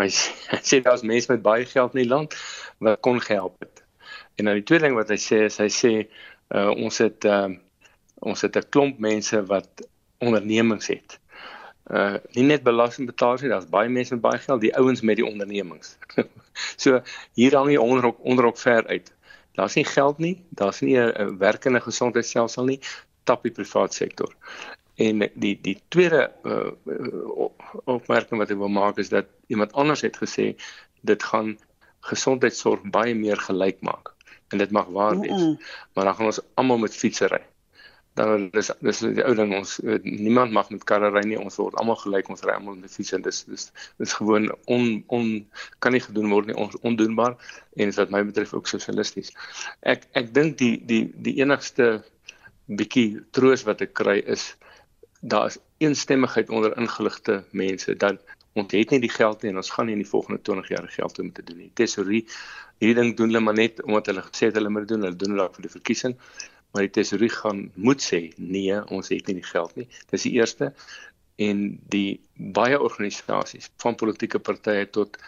Hy 0.00 0.08
sê, 0.08 0.32
hy 0.52 0.60
sê 0.64 0.80
daar's 0.84 1.04
mense 1.06 1.32
met 1.32 1.42
baie 1.42 1.66
geld 1.68 1.94
in 1.94 2.04
die 2.04 2.10
land 2.10 2.36
wat 2.78 3.00
kon 3.04 3.20
gehelp 3.20 3.60
het. 3.60 3.84
En 4.36 4.44
dan 4.44 4.54
die 4.54 4.64
tweede 4.64 4.88
ding 4.88 4.96
wat 4.96 5.10
hy 5.12 5.18
sê 5.20 5.44
is 5.48 5.58
hy 5.60 5.68
sê 5.68 5.92
uh 6.56 6.70
ons 6.72 6.98
het 6.98 7.24
uh 7.28 7.50
ons 8.20 8.40
het 8.44 8.56
'n 8.56 8.68
klomp 8.68 8.98
mense 8.98 9.42
wat 9.46 9.86
ondernemings 10.18 10.88
het. 10.92 11.18
uh 11.90 12.16
nie 12.36 12.44
net 12.44 12.62
belasting 12.62 13.06
betaal 13.06 13.36
nie, 13.40 13.52
daar's 13.52 13.68
baie 13.68 13.88
mense 13.88 14.14
met 14.14 14.22
baie 14.22 14.38
geld, 14.38 14.60
die 14.60 14.76
ouens 14.76 15.00
met 15.00 15.16
die 15.16 15.26
ondernemings. 15.26 15.96
so 16.82 17.02
hier 17.34 17.56
hang 17.56 17.68
die 17.68 17.80
onderrok 17.80 18.18
onderrok 18.24 18.58
ver 18.58 18.86
uit. 18.86 19.12
Daar's 19.58 19.74
nie 19.74 19.84
geld 19.84 20.18
nie, 20.18 20.36
daar's 20.50 20.80
nie 20.80 20.96
'n 20.96 21.38
werkende 21.38 21.80
gesondheidstelsel 21.80 22.64
nie, 22.64 22.80
tap 23.24 23.42
die 23.42 23.52
private 23.52 23.94
sektor. 23.94 24.32
En 25.00 25.24
die 25.34 25.54
die 25.64 25.78
tweede 25.88 26.22
uh, 26.44 26.70
opmerking 27.84 28.40
wat 28.42 28.50
ek 28.52 28.60
wil 28.60 28.72
maak 28.72 28.98
is 29.00 29.12
dat 29.12 29.30
iemand 29.48 29.72
anders 29.72 30.04
het 30.04 30.18
gesê 30.20 30.52
dit 31.08 31.22
gaan 31.32 31.54
gesondheidsorg 32.10 32.84
baie 32.92 33.14
meer 33.14 33.40
gelyk 33.40 33.80
maak 33.86 34.12
en 34.50 34.58
dit 34.58 34.70
mag 34.70 34.90
waar 34.92 35.18
wees. 35.20 35.30
Mm 35.30 35.46
-mm. 35.46 35.58
Maar 35.94 36.04
dan 36.04 36.14
gaan 36.14 36.26
ons 36.26 36.40
almal 36.54 36.78
met 36.78 36.96
fietsse 36.96 37.26
ry. 37.26 37.40
Dan 38.18 38.48
dis 38.50 38.70
dis 38.80 38.98
die 38.98 39.24
ou 39.24 39.34
ding 39.38 39.54
ons 39.54 39.78
niemand 40.02 40.52
mag 40.52 40.70
met 40.70 40.84
karre 40.84 41.10
ry 41.14 41.22
nie. 41.24 41.38
Ons 41.38 41.56
word 41.56 41.76
almal 41.78 41.96
gelyk 41.96 42.28
ons 42.28 42.42
ry 42.42 42.56
almal 42.58 42.74
met 42.74 42.92
fietsse. 42.92 43.20
Dis 43.22 43.44
dis 43.44 43.70
dis 44.02 44.12
gewoon 44.12 44.50
on 44.64 45.04
on 45.06 45.28
kan 45.78 45.92
nie 45.92 46.02
gedoen 46.02 46.28
word 46.34 46.50
nie. 46.50 46.56
Ons 46.56 46.76
ondoenbaar 46.80 47.36
en 47.76 47.92
dit 47.92 48.00
wat 48.02 48.10
my 48.10 48.24
betref 48.24 48.54
ook 48.54 48.66
sosialisties. 48.68 49.30
Ek 49.80 50.08
ek 50.12 50.34
dink 50.34 50.58
die 50.58 50.74
die 50.84 51.04
die 51.14 51.38
enigste 51.40 52.02
bietjie 52.66 53.22
troos 53.30 53.62
wat 53.62 53.80
ek 53.86 53.94
kry 53.94 54.18
is 54.26 54.56
daar 55.20 55.46
is 55.46 55.58
eensstemmigheid 55.78 56.50
onder 56.50 56.76
ingeligte 56.76 57.44
mense 57.50 57.96
dat 57.96 58.20
ons 58.52 58.72
het 58.72 58.90
nie 58.90 59.00
die 59.00 59.12
geld 59.12 59.42
nie 59.42 59.52
en 59.52 59.60
ons 59.60 59.70
gaan 59.70 59.86
nie 59.86 59.94
in 59.94 60.02
die 60.02 60.08
volgende 60.10 60.42
20 60.42 60.68
jaar 60.68 60.88
geld 60.88 61.18
om 61.18 61.32
te 61.32 61.42
doen 61.42 61.58
nie. 61.64 61.70
Tesorie 61.74 62.24
hierdie 62.80 62.96
ding 62.98 63.12
doen 63.16 63.30
hulle 63.30 63.44
maar 63.44 63.58
net 63.58 63.82
omdat 63.82 64.10
hulle 64.10 64.24
gesê 64.26 64.48
het 64.48 64.58
hulle 64.58 64.72
moet 64.72 64.88
doen, 64.88 65.04
hulle 65.06 65.16
doen 65.16 65.36
dit 65.36 65.58
vir 65.58 65.66
die 65.66 65.74
verkiesing. 65.76 66.16
Maar 66.72 66.86
die 66.86 66.94
tesorie 67.00 67.30
gaan 67.34 67.62
moet 67.74 68.02
sê 68.02 68.20
nee, 68.36 68.80
ons 68.94 69.10
het 69.10 69.26
nie 69.26 69.38
die 69.40 69.46
geld 69.46 69.76
nie. 69.76 69.86
Dis 70.10 70.26
die 70.26 70.34
eerste 70.38 70.72
en 71.40 71.78
die 71.92 72.20
baie 72.34 72.80
organisasies 72.80 73.70
van 73.82 73.96
politieke 74.00 74.38
partye 74.38 74.88
tot 74.90 75.20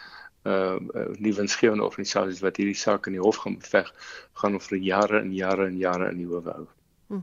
uh 0.43 0.75
die 1.23 1.31
winsgewende 1.35 1.85
organisasies 1.87 2.41
wat 2.43 2.57
hierdie 2.59 2.75
saak 2.75 3.07
in 3.07 3.15
die 3.15 3.23
hof 3.23 3.39
gaan 3.43 3.55
beveg, 3.61 3.91
gaan 4.41 4.59
vir 4.59 4.79
jare 4.83 5.21
en 5.23 5.31
jare 5.33 5.69
en 5.71 5.77
jare 5.79 6.09
in 6.11 6.19
die 6.19 6.27
hof 6.27 6.49
hou. 6.51 6.65
Hm. 7.07 7.21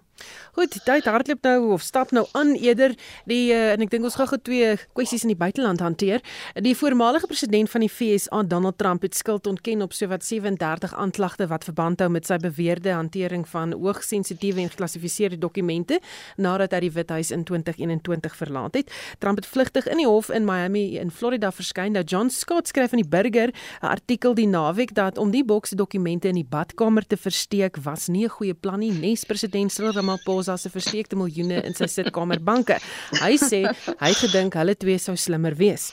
Goed, 0.53 0.75
tyd 0.85 1.07
hardloop 1.09 1.47
nou 1.47 1.73
of 1.73 1.83
stap 1.83 2.11
nou 2.13 2.27
aan 2.37 2.53
eerder 2.59 2.93
die 3.31 3.53
uh, 3.55 3.71
en 3.73 3.81
ek 3.81 3.93
dink 3.93 4.05
ons 4.05 4.17
gaan 4.19 4.29
gou 4.29 4.39
twee 4.45 4.75
kwessies 4.93 5.25
in 5.25 5.33
die 5.33 5.39
buiteland 5.39 5.81
hanteer. 5.81 6.21
Die 6.61 6.75
voormalige 6.77 7.31
president 7.31 7.71
van 7.73 7.85
die 7.85 7.89
FSA, 7.89 8.43
Donald 8.45 8.77
Trump, 8.79 9.07
het 9.07 9.17
skuld 9.17 9.47
ontken 9.49 9.83
op 9.83 9.95
sowat 9.97 10.25
37 10.27 10.93
aanklagte 10.95 11.47
wat 11.49 11.65
verband 11.65 12.05
hou 12.05 12.11
met 12.13 12.29
sy 12.29 12.37
beweerde 12.43 12.93
hantering 12.93 13.47
van 13.49 13.73
hoogsensitiewe 13.73 14.61
en 14.61 14.73
geklassifiseerde 14.75 15.39
dokumente 15.41 16.01
nadat 16.37 16.77
hy 16.77 16.83
die 16.87 16.93
Withuis 16.99 17.33
in 17.33 17.47
2021 17.49 18.37
verlaat 18.37 18.77
het. 18.83 18.93
Trump 19.23 19.41
het 19.41 19.49
vlugtig 19.49 19.89
in 19.89 20.03
die 20.03 20.09
hof 20.09 20.29
in 20.29 20.45
Miami 20.45 20.99
in 21.01 21.15
Florida 21.15 21.53
verskyn. 21.55 21.97
Nou 21.97 22.05
John 22.05 22.29
Scott 22.29 22.69
skryf 22.69 22.93
in 22.93 23.01
die 23.01 23.09
Burger 23.09 23.49
'n 23.81 23.87
artikel 23.87 24.35
die 24.35 24.49
naweek 24.49 24.95
dat 24.95 25.19
om 25.19 25.31
die 25.31 25.45
bokse 25.45 25.77
dokumente 25.77 26.29
in 26.29 26.35
die 26.35 26.49
badkamer 26.49 27.07
te 27.07 27.17
versteek 27.17 27.77
was 27.83 28.09
nie 28.09 28.25
'n 28.25 28.37
goeie 28.37 28.55
plan 28.55 28.79
nie. 28.79 28.93
Nes 28.93 29.25
president 29.25 29.70
Cyril 29.71 29.95
Ramaphosa 29.97 30.57
se 30.61 30.73
versteekte 30.73 31.19
miljoene 31.19 31.63
in 31.67 31.77
sy 31.79 31.89
sitkamerbanke. 31.91 32.81
Hy 33.21 33.37
sê 33.41 33.63
hy 34.01 34.13
gedink 34.19 34.59
hulle 34.61 34.77
twee 34.79 34.99
sou 35.03 35.17
slimmer 35.19 35.57
wees. 35.59 35.91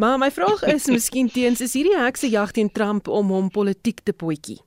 Maar 0.00 0.20
my 0.22 0.30
vraag 0.34 0.64
is 0.72 0.88
miskien 0.96 1.30
teens 1.32 1.64
is 1.64 1.76
hierdie 1.76 1.98
heksejag 1.98 2.54
teen 2.56 2.72
Trump 2.72 3.10
om 3.12 3.34
hom 3.34 3.50
politiek 3.52 4.02
te 4.04 4.16
potjie. 4.16 4.60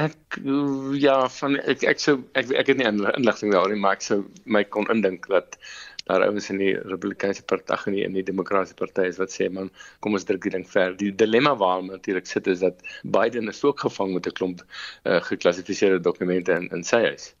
Ek 0.00 0.38
ja, 0.96 1.18
van 1.28 1.58
ek 1.68 1.82
ek 1.84 2.00
sou 2.00 2.14
ek 2.38 2.48
ek 2.56 2.70
het 2.72 2.78
nie 2.80 2.88
inligting 2.88 3.52
daaroor 3.52 3.74
nie, 3.74 3.80
maar 3.82 3.98
ek 3.98 4.06
sou 4.06 4.22
my 4.48 4.62
kon 4.64 4.88
indink 4.92 5.28
dat 5.28 5.58
daar 6.10 6.24
ouens 6.26 6.50
in 6.50 6.58
die 6.58 6.72
Republikeinse 6.74 7.44
party 7.44 7.76
en 7.90 7.98
in 7.98 8.16
die 8.18 8.24
Demokratiese 8.26 8.74
party 8.74 9.06
is 9.10 9.20
wat 9.22 9.34
sê 9.34 9.48
man 9.52 9.70
kom 10.00 10.16
ons 10.18 10.26
druk 10.28 10.42
die 10.42 10.54
ding 10.54 10.66
ver. 10.68 10.96
Die 10.98 11.12
dilemma 11.14 11.54
waarom 11.56 11.90
natuurlik 11.92 12.26
sit 12.26 12.46
is 12.50 12.62
dat 12.64 12.82
Biden 13.02 13.48
is 13.48 13.62
ook 13.64 13.80
gevang 13.86 14.14
met 14.14 14.26
'n 14.26 14.32
klomp 14.32 14.62
uh, 15.04 15.20
geklassifiseerde 15.22 16.00
dokumente 16.00 16.52
in 16.52 16.68
in 16.68 16.84
sy 16.84 17.02
huis. 17.06 17.34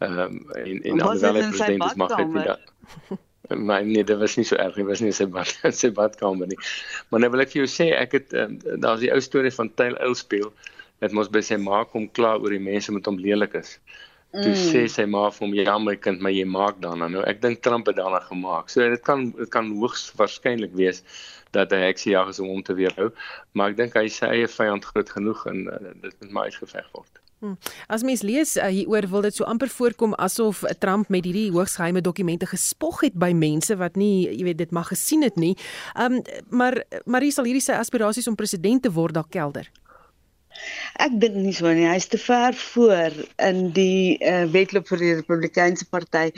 Ehm 0.00 0.18
um, 0.18 0.50
en 0.50 0.82
en 0.82 1.00
alhoewel 1.00 1.34
hy 1.34 1.48
president 1.48 1.84
is 1.84 1.94
mag 1.94 2.16
hy 2.16 2.24
dit 2.24 2.34
nie. 2.34 3.18
Maar 3.66 3.84
nee, 3.84 4.04
dit 4.04 4.18
was 4.18 4.36
nie 4.36 4.44
so 4.44 4.56
erg 4.56 4.76
nie, 4.76 4.84
was 4.86 5.00
nie 5.00 5.12
sy 5.12 5.26
bad 5.26 5.50
sy 5.82 5.90
badkamer 5.90 6.46
nie. 6.46 6.58
Maar 7.10 7.20
nou 7.20 7.30
wil 7.34 7.42
ek 7.44 7.50
vir 7.52 7.64
jou 7.64 7.70
sê 7.70 7.90
ek 7.96 8.12
het 8.18 8.32
um, 8.38 8.58
daar's 8.84 9.02
die 9.02 9.10
ou 9.12 9.20
storie 9.20 9.50
van 9.50 9.74
Tail 9.74 9.98
Ilspeel. 10.06 10.52
Dit 11.02 11.12
mos 11.12 11.28
by 11.28 11.42
sy 11.42 11.58
ma 11.58 11.82
kom 11.84 12.06
klaar 12.14 12.38
oor 12.38 12.54
die 12.54 12.62
mense 12.62 12.94
met 12.94 13.06
hom 13.10 13.18
lelik 13.18 13.56
is. 13.58 13.78
Toe 14.32 14.54
mm. 14.54 14.60
sê 14.72 14.86
sy 14.88 15.04
ma 15.12 15.26
vir 15.28 15.44
hom 15.44 15.54
ja 15.58 15.76
my 15.78 15.94
kind, 16.00 16.22
maar 16.24 16.32
jy 16.32 16.46
maak 16.48 16.78
daarna. 16.80 17.10
Nou 17.12 17.24
ek 17.28 17.42
dink 17.42 17.60
Trump 17.64 17.90
het 17.90 17.98
daarna 18.00 18.22
gemaak. 18.24 18.70
So 18.72 18.84
dit 18.88 19.02
kan 19.04 19.30
dit 19.36 19.50
kan 19.52 19.68
hoogs 19.76 20.08
waarskynlik 20.16 20.72
wees 20.78 21.02
dat 21.52 21.72
hy 21.74 21.82
eksie 21.90 22.14
jag 22.14 22.30
is 22.32 22.40
om 22.40 22.48
hom 22.48 22.62
te 22.64 22.72
weerhou, 22.72 23.10
maar 23.52 23.74
ek 23.74 23.82
dink 23.82 23.98
hy 23.98 24.06
sê 24.08 24.30
eie 24.32 24.48
vyand 24.48 24.86
groot 24.88 25.10
genoeg 25.12 25.44
en 25.50 25.66
uh, 25.68 25.82
dit 26.00 26.14
moet 26.22 26.32
maar 26.32 26.48
uitgeveg 26.48 26.88
word. 26.96 27.20
Hmm. 27.42 27.58
As 27.90 28.04
mens 28.06 28.22
lees 28.22 28.54
uh, 28.56 28.70
hieroor 28.70 29.08
wil 29.10 29.24
dit 29.26 29.36
so 29.36 29.44
amper 29.50 29.68
voorkom 29.68 30.14
asof 30.22 30.62
Trump 30.80 31.10
met 31.10 31.26
hierdie 31.26 31.50
hoogsgeheime 31.50 32.00
dokumente 32.00 32.46
gespog 32.46 33.02
het 33.02 33.16
by 33.18 33.32
mense 33.34 33.74
wat 33.80 33.98
nie, 33.98 34.30
jy 34.30 34.46
weet, 34.46 34.60
dit 34.62 34.72
mag 34.72 34.92
gesien 34.94 35.26
het 35.26 35.36
nie. 35.36 35.56
Um 35.98 36.22
maar 36.54 36.78
Marie 37.04 37.34
sal 37.34 37.50
hierdie 37.50 37.64
sy 37.64 37.74
aspirasies 37.76 38.30
om 38.30 38.38
president 38.38 38.86
te 38.86 38.94
word 38.94 39.18
dalk 39.18 39.32
kelder. 39.34 39.68
Ek 41.02 41.14
dink 41.22 41.36
nie 41.40 41.54
so 41.56 41.70
nie. 41.72 41.86
Hy's 41.88 42.06
te 42.12 42.18
ver 42.20 42.54
voor 42.58 43.16
in 43.42 43.62
die 43.76 44.18
uh, 44.20 44.44
wedloop 44.52 44.88
vir 44.92 45.00
die 45.02 45.12
Republikeinse 45.18 45.86
party. 45.90 46.28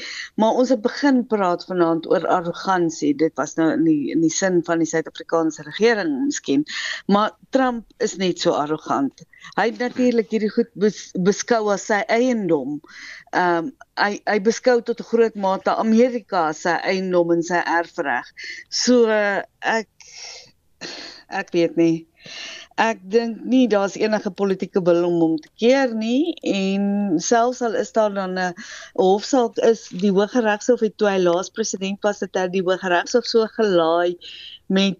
Maar 0.40 0.60
ons 0.60 0.70
het 0.72 0.82
begin 0.84 1.22
praat 1.30 1.66
vanaand 1.68 2.06
oor 2.10 2.26
arrogansie. 2.36 3.12
Dit 3.18 3.34
was 3.40 3.56
nou 3.58 3.70
in 3.74 3.84
die 3.88 4.12
in 4.14 4.22
die 4.24 4.32
sin 4.32 4.62
van 4.66 4.82
die 4.82 4.88
Suid-Afrikaanse 4.88 5.66
regering 5.68 6.14
miskien. 6.26 6.64
Maar 7.10 7.34
Trump 7.56 7.90
is 8.04 8.16
net 8.20 8.40
so 8.40 8.54
arrogant. 8.58 9.24
Hy 9.58 9.68
het 9.72 9.82
natuurlik 9.82 10.30
hierdie 10.32 10.52
goed 10.54 10.70
bes, 10.80 11.08
beskou 11.26 11.66
as 11.74 11.88
sy 11.90 12.00
eiendom. 12.08 12.80
Ehm 13.34 13.66
um, 13.66 13.72
hy 13.94 14.16
hy 14.26 14.40
beskou 14.42 14.80
tot 14.82 14.98
'n 15.00 15.06
groot 15.06 15.36
mate 15.38 15.70
Amerika 15.78 16.48
as 16.50 16.64
sy 16.66 16.74
eiendom 16.82 17.30
en 17.30 17.44
sy 17.46 17.60
erfreg. 17.62 18.26
So 18.70 19.06
uh, 19.06 19.42
ek 19.60 19.86
ek 21.30 21.52
weet 21.54 21.76
nie 21.78 22.06
ek 22.80 23.02
dink 23.06 23.42
nie 23.46 23.66
daar's 23.70 23.94
enige 23.94 24.30
politieke 24.34 24.82
wil 24.82 25.04
om 25.06 25.20
hom 25.22 25.34
te 25.38 25.50
keer 25.62 25.92
nie 25.94 26.34
en 26.42 27.20
selfs 27.22 27.62
al 27.62 27.76
is 27.78 27.92
daar 27.94 28.14
dan 28.14 28.38
'n 28.38 28.54
hofsaak 28.98 29.58
is 29.70 29.88
die 29.88 30.10
Hooggeregshof 30.10 30.80
het 30.80 30.96
toe 30.98 31.08
hy 31.08 31.18
laas 31.22 31.50
president 31.50 32.02
was 32.02 32.20
het 32.20 32.34
hy 32.34 32.48
die 32.48 32.64
Hooggeregshof 32.66 33.26
so 33.26 33.46
gelaai 33.46 34.18
met 34.66 34.98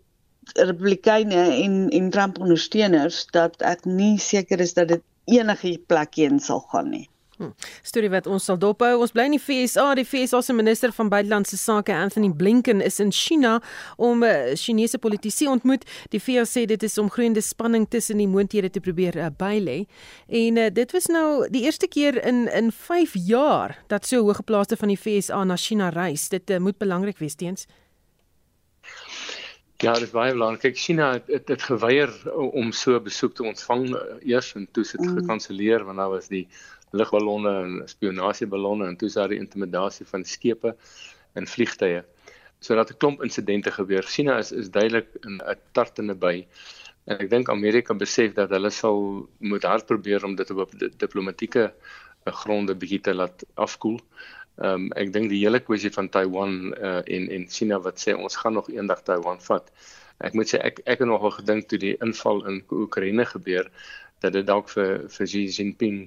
Republikeine 0.55 1.43
en 1.64 1.91
en 1.91 2.11
Trump 2.11 2.39
ondersteuners 2.39 3.27
dat 3.33 3.62
ek 3.62 3.85
nie 3.85 4.18
seker 4.18 4.61
is 4.61 4.75
dat 4.75 4.89
dit 4.89 5.03
enige 5.25 5.79
plek 5.87 6.14
heen 6.14 6.39
sal 6.41 6.61
gaan 6.70 6.91
nie. 6.91 7.09
Hm. 7.39 7.51
Storie 7.82 8.11
wat 8.12 8.28
ons 8.30 8.45
sal 8.47 8.59
dophou. 8.62 8.93
Ons 9.03 9.12
bly 9.14 9.26
in 9.26 9.35
die 9.35 9.43
FSA. 9.43 9.89
Die 9.99 10.07
FSA 10.07 10.41
se 10.45 10.55
minister 10.55 10.93
van 10.95 11.11
buitelandse 11.11 11.59
sake, 11.59 11.95
Anthony 11.95 12.30
Blinken, 12.30 12.82
is 12.85 13.01
in 13.03 13.11
China 13.12 13.57
om 13.97 14.22
uh, 14.22 14.55
Chinese 14.55 14.99
politisie 15.03 15.49
ontmoet. 15.51 15.87
Die 16.14 16.20
FSA 16.22 16.47
sê 16.47 16.64
dit 16.70 16.87
is 16.87 16.99
om 17.03 17.11
groeiende 17.11 17.43
spanning 17.43 17.89
tussen 17.91 18.22
die 18.22 18.28
moondhede 18.30 18.70
te 18.70 18.82
probeer 18.85 19.18
uh, 19.18 19.30
bylê. 19.35 19.82
En 20.30 20.61
uh, 20.62 20.68
dit 20.74 20.95
was 20.95 21.11
nou 21.11 21.26
die 21.51 21.64
eerste 21.66 21.91
keer 21.91 22.20
in 22.22 22.47
in 22.55 22.70
5 22.72 23.16
jaar 23.26 23.78
dat 23.91 24.07
so 24.07 24.22
hoëgeplaaste 24.22 24.78
van 24.78 24.93
die 24.93 25.01
FSA 25.01 25.43
na 25.45 25.57
China 25.59 25.91
reis. 25.95 26.28
Dit 26.30 26.51
uh, 26.51 26.62
moet 26.62 26.78
belangrik 26.78 27.18
wees 27.18 27.35
teens. 27.35 27.66
Ja, 29.85 29.93
dit 29.93 30.07
is 30.09 30.14
baie 30.14 30.32
belangrik. 30.32 30.62
Kyk, 30.64 30.78
China 30.80 31.11
het 31.12 31.26
het, 31.28 31.49
het 31.53 31.62
geweier 31.62 32.12
om 32.32 32.72
so 32.72 33.01
besoek 33.01 33.35
te 33.37 33.45
ontvang 33.45 33.91
eers 34.22 34.55
en 34.57 34.64
toe 34.72 34.85
dit 34.85 35.01
mm. 35.01 35.18
gekanselleer 35.18 35.85
want 35.85 36.01
daar 36.01 36.12
was 36.14 36.30
die 36.32 36.47
lugballonne 36.97 37.53
en 37.64 37.74
spionasieballonne 37.91 38.87
en 38.89 38.97
toe 38.97 39.09
is 39.11 39.18
daar 39.18 39.28
die 39.28 39.41
intimidasie 39.43 40.07
van 40.07 40.24
skepe 40.24 40.76
en 41.35 41.49
vliegtye. 41.51 42.05
So 42.61 42.74
dat 42.74 42.91
'n 42.91 42.97
klomp 42.97 43.22
insidente 43.22 43.70
gebeur. 43.70 44.03
China 44.03 44.39
is 44.39 44.53
is 44.53 44.70
duidelik 44.70 45.09
in 45.20 45.43
'n 45.43 45.59
tartende 45.72 46.14
by. 46.14 46.47
En 47.05 47.18
ek 47.18 47.30
dink 47.30 47.49
Amerika 47.49 47.95
besef 47.95 48.32
dat 48.32 48.51
hulle 48.51 48.70
sal 48.70 49.28
moet 49.39 49.62
hard 49.62 49.87
probeer 49.87 50.24
om 50.24 50.35
dit 50.35 50.51
op 50.51 50.70
diplomatieke 50.97 51.74
eh, 52.24 52.32
gronde 52.32 52.74
bietjie 52.74 53.01
te 53.01 53.14
laat 53.14 53.45
afkoel. 53.55 54.01
Ehm 54.62 54.86
um, 54.86 54.90
ek 54.94 55.11
dink 55.14 55.32
die 55.32 55.40
hele 55.42 55.59
kwessie 55.59 55.90
van 55.90 56.09
Taiwan 56.14 56.52
uh, 56.78 57.00
en 57.16 57.24
en 57.36 57.46
China 57.50 57.80
wat 57.82 57.98
sê 57.98 58.14
ons 58.14 58.36
gaan 58.38 58.55
nog 58.55 58.68
eendag 58.70 59.02
Taiwan 59.02 59.40
vat. 59.42 59.72
Ek 60.22 60.36
moet 60.38 60.52
sê 60.52 60.61
ek 60.62 60.78
ek 60.84 61.02
het 61.02 61.11
nogal 61.11 61.34
gedink 61.34 61.66
toe 61.68 61.78
die 61.82 61.96
inval 62.07 62.44
in 62.50 62.61
Oekraïne 62.70 63.26
gebeur 63.26 63.70
dat 64.22 64.36
dit 64.36 64.46
dalk 64.46 64.70
vir 64.70 65.09
vir 65.11 65.26
Xi 65.32 65.42
Jinping 65.57 66.05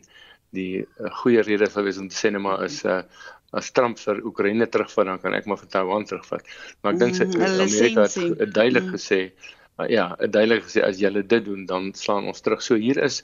die 0.55 0.85
uh, 0.85 1.11
goeie 1.21 1.43
rede 1.43 1.67
sou 1.67 1.83
wees 1.83 1.99
om 1.99 2.07
te 2.07 2.15
sê 2.15 2.31
net 2.31 2.41
maar 2.45 2.63
is 2.63 2.79
uh, 2.87 3.01
as 3.51 3.73
Trump 3.75 3.99
vir 3.99 4.23
Oekraïne 4.27 4.67
terugvat 4.71 5.11
dan 5.11 5.19
kan 5.23 5.35
ek 5.35 5.45
maar 5.47 5.59
vir 5.59 5.71
Taiwan 5.75 6.07
terugvat. 6.07 6.47
Maar 6.81 6.95
ek 6.95 7.03
dink 7.03 7.19
sy 7.19 7.27
mm, 7.27 7.45
Amerika 7.67 8.07
het, 8.07 8.53
duidelik 8.55 8.87
mm. 8.87 8.95
gesê 8.95 9.21
uh, 9.79 9.87
ja, 9.89 10.15
duidelik 10.15 10.63
gesê 10.67 10.83
as 10.85 10.99
julle 11.01 11.23
dit 11.25 11.45
doen 11.45 11.65
dan 11.65 11.91
slaan 11.93 12.27
ons 12.27 12.41
terug. 12.41 12.61
So 12.61 12.75
hier 12.75 12.97
is 13.03 13.21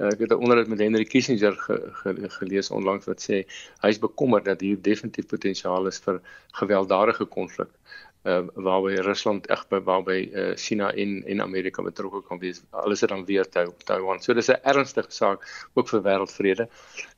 uh, 0.00 0.12
ek 0.12 0.26
het 0.26 0.32
'n 0.32 0.42
onderhoud 0.42 0.68
met 0.68 0.78
Henry 0.84 1.04
Kissinger 1.04 1.56
ge, 1.66 1.80
ge, 2.02 2.30
gelees 2.38 2.70
onlangs 2.70 3.06
wat 3.06 3.20
sê 3.20 3.44
hy's 3.82 3.98
bekommerd 3.98 4.44
dat 4.44 4.60
hier 4.60 4.80
definitief 4.80 5.26
potensiaal 5.26 5.86
is 5.86 5.98
vir 5.98 6.20
gewelddadige 6.60 7.24
konflik 7.24 7.68
uh, 7.68 8.05
waarby 8.54 8.96
Rusland 9.06 9.46
by 9.70 9.78
waarby 9.86 10.30
uh, 10.34 10.54
China 10.56 10.90
en 10.92 11.22
en 11.26 11.40
Amerika 11.40 11.82
betrokke 11.82 12.22
kan 12.26 12.38
wees. 12.38 12.62
Alles 12.70 13.02
is 13.02 13.08
dan 13.08 13.24
weer 13.24 13.46
Taiwan. 13.48 14.20
So 14.20 14.34
dis 14.34 14.48
'n 14.48 14.58
ernstige 14.62 15.10
saak 15.10 15.46
ook 15.74 15.88
vir 15.88 16.02
wêreldvrede. 16.02 16.68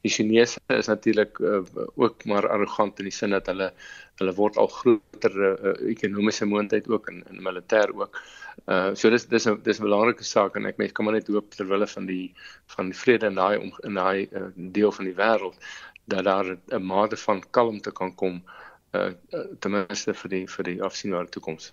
Die 0.02 0.10
Chinese 0.10 0.60
is 0.66 0.86
natuurlik 0.86 1.38
uh, 1.38 1.62
ook 1.96 2.24
maar 2.24 2.48
arrogant 2.48 2.98
in 2.98 3.04
die 3.04 3.12
sin 3.12 3.30
dat 3.30 3.46
hulle 3.46 3.72
hulle 4.18 4.34
word 4.34 4.56
al 4.56 4.68
groter 4.68 5.34
uh, 5.40 5.90
ekonomiese 5.90 6.44
moondheid 6.44 6.88
ook 6.88 7.08
in 7.08 7.24
in 7.30 7.42
militêr 7.42 7.88
ook. 7.94 8.20
Uh 8.66 8.94
so 8.94 9.10
dis 9.10 9.26
dis 9.26 9.46
'n 9.46 9.60
dis 9.62 9.78
'n 9.78 9.82
belangrike 9.82 10.24
saak 10.24 10.56
en 10.56 10.66
ek 10.66 10.76
mens 10.76 10.92
kan 10.92 11.04
maar 11.04 11.14
net 11.14 11.28
hoop 11.28 11.50
ter 11.50 11.66
wille 11.66 11.86
van 11.86 12.06
die 12.06 12.34
van 12.66 12.90
die 12.90 12.98
vrede 12.98 13.26
in 13.26 13.34
daai 13.34 13.72
in 13.84 13.94
daai 13.94 14.28
uh, 14.32 14.50
deel 14.54 14.92
van 14.92 15.04
die 15.04 15.14
wêreld 15.14 15.56
dat 16.04 16.24
daar 16.24 16.56
'n 16.68 16.82
mate 16.82 17.16
van 17.16 17.42
kalmte 17.50 17.92
kan 17.92 18.14
kom 18.14 18.42
uh, 18.44 18.67
ten 18.90 19.70
minste 19.74 20.14
vir 20.14 20.30
die 20.30 20.46
vir 20.46 20.64
die 20.64 20.78
afsienbare 20.82 21.28
toekoms. 21.28 21.72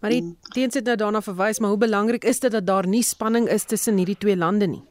Maar 0.00 0.10
die 0.10 0.22
teens 0.52 0.74
het 0.76 0.84
nou 0.84 0.96
daarna 1.00 1.22
verwys, 1.24 1.58
maar 1.58 1.72
hoe 1.72 1.80
belangrik 1.80 2.24
is 2.28 2.40
dit 2.40 2.52
dat 2.52 2.66
daar 2.66 2.86
nie 2.86 3.02
spanning 3.02 3.48
is 3.48 3.64
tussen 3.64 3.96
hierdie 3.96 4.18
twee 4.18 4.36
lande 4.36 4.68
nie? 4.68 4.82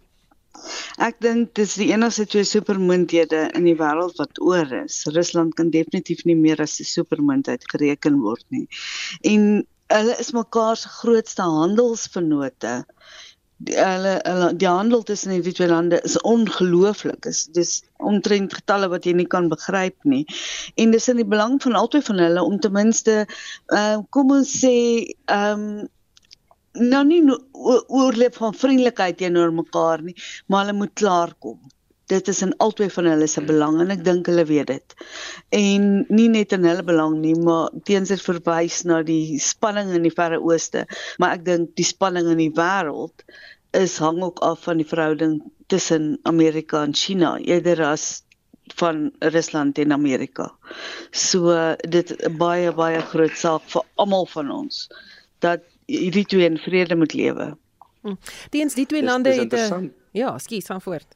Ek 1.02 1.20
dink 1.24 1.54
dis 1.58 1.78
die 1.80 1.90
enigste 1.94 2.26
twee 2.30 2.48
supermoondhede 2.48 3.46
in 3.58 3.68
die 3.70 3.78
wêreld 3.80 4.18
wat 4.20 4.42
oor 4.44 4.74
is. 4.82 5.06
Rusland 5.16 5.56
kan 5.60 5.72
definitief 5.74 6.26
nie 6.28 6.36
meer 6.36 6.62
as 6.62 6.80
'n 6.80 6.90
supermoondheid 6.90 7.64
gereken 7.72 8.20
word 8.26 8.46
nie. 8.50 8.68
En 9.22 9.66
hulle 9.92 10.16
is 10.20 10.32
mekaar 10.32 10.78
se 10.78 10.90
grootste 10.90 11.42
handelsvennote. 11.42 12.74
Hulle 13.70 14.14
hulle 14.26 14.50
die 14.58 14.68
handel 14.68 15.04
tussen 15.06 15.36
die 15.44 15.54
twee 15.54 15.70
lande 15.70 16.00
is 16.08 16.18
ongelooflik. 16.28 17.26
Is 17.30 17.46
dis 17.54 17.74
omtrent 17.98 18.54
getalle 18.58 18.90
wat 18.90 19.06
jy 19.06 19.14
nie 19.18 19.28
kan 19.30 19.50
begryp 19.52 19.98
nie. 20.04 20.26
En 20.82 20.92
dis 20.96 21.10
in 21.12 21.22
die 21.22 21.28
belang 21.28 21.60
van 21.64 21.78
albei 21.78 22.02
van 22.06 22.22
hulle 22.24 22.44
om 22.44 22.60
ten 22.60 22.74
minste 22.76 23.18
uh, 23.26 23.98
kom 24.10 24.38
ons 24.38 24.60
sê 24.64 24.76
ehm 25.26 25.66
um, 25.66 25.90
nou 26.72 27.02
nie 27.04 27.20
oorleef 27.52 28.38
van 28.40 28.56
vriendelikheid 28.56 29.18
teenoor 29.20 29.52
mekaar 29.52 30.02
nie, 30.06 30.16
maar 30.48 30.64
hulle 30.64 30.78
moet 30.78 30.94
klaarkom. 30.96 31.58
Dit 32.12 32.28
is 32.32 32.42
in 32.44 32.52
albei 32.64 32.90
van 32.92 33.08
hulle 33.08 33.28
se 33.32 33.44
belang 33.48 33.80
en 33.84 33.94
ek 33.94 34.04
dink 34.04 34.28
hulle 34.28 34.44
weet 34.50 34.68
dit. 34.74 34.96
En 35.56 35.86
nie 36.12 36.28
net 36.32 36.56
in 36.58 36.68
hulle 36.68 36.84
belang 36.88 37.16
nie, 37.24 37.36
maar 37.40 37.72
teens 37.88 38.12
dit 38.12 38.24
verwys 38.26 38.82
na 38.90 39.00
die 39.08 39.40
spanning 39.40 39.94
in 39.96 40.04
die 40.08 40.14
Verre 40.16 40.42
Ooste, 40.44 40.86
maar 41.22 41.38
ek 41.38 41.46
dink 41.48 41.72
die 41.80 41.88
spanning 41.88 42.28
in 42.34 42.42
die 42.42 42.52
wêreld 42.58 43.24
is 43.78 43.96
hang 44.04 44.20
ook 44.24 44.42
af 44.44 44.66
van 44.68 44.82
die 44.82 44.88
verhouding 44.88 45.40
tussen 45.72 46.18
Amerika 46.28 46.84
en 46.84 46.94
China 46.94 47.38
eerder 47.40 47.86
as 47.88 48.24
van 48.76 49.12
Rusland 49.20 49.78
en 49.78 49.92
Amerika. 49.92 50.52
So 51.12 51.56
dit 51.88 52.12
baie 52.38 52.72
baie 52.76 53.00
groot 53.14 53.38
saak 53.38 53.64
vir 53.72 53.88
almal 53.96 54.28
van 54.34 54.52
ons 54.52 54.88
dat 55.44 55.64
hierdie 55.88 56.26
twee 56.28 56.48
in 56.48 56.60
vrede 56.62 56.96
moet 56.96 57.16
lewe. 57.18 57.54
Hm. 58.02 58.20
Diens 58.50 58.76
die 58.76 58.86
twee 58.86 59.04
lande 59.04 59.34
het 59.34 59.54
'n 59.54 59.94
Ja, 60.12 60.38
skiet 60.38 60.66
van 60.66 60.82
voort. 60.82 61.16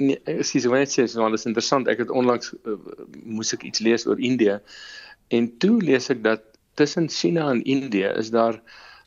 Nee, 0.00 0.20
skiet, 0.40 0.64
wat 0.70 0.84
net 0.84 0.92
sê, 0.92 1.04
so 1.10 1.24
alles 1.24 1.44
interessant. 1.48 1.88
Ek 1.92 2.00
het 2.04 2.10
onlangs 2.10 2.54
uh, 2.64 2.76
moes 3.20 3.52
ek 3.56 3.66
iets 3.68 3.82
lees 3.84 4.06
oor 4.08 4.20
Indië 4.20 4.58
en 5.30 5.50
toe 5.62 5.76
lees 5.82 6.08
ek 6.10 6.22
dat 6.24 6.46
tussen 6.80 7.10
China 7.12 7.50
en 7.52 7.62
Indië 7.62 8.12
is 8.18 8.32
daar 8.34 8.60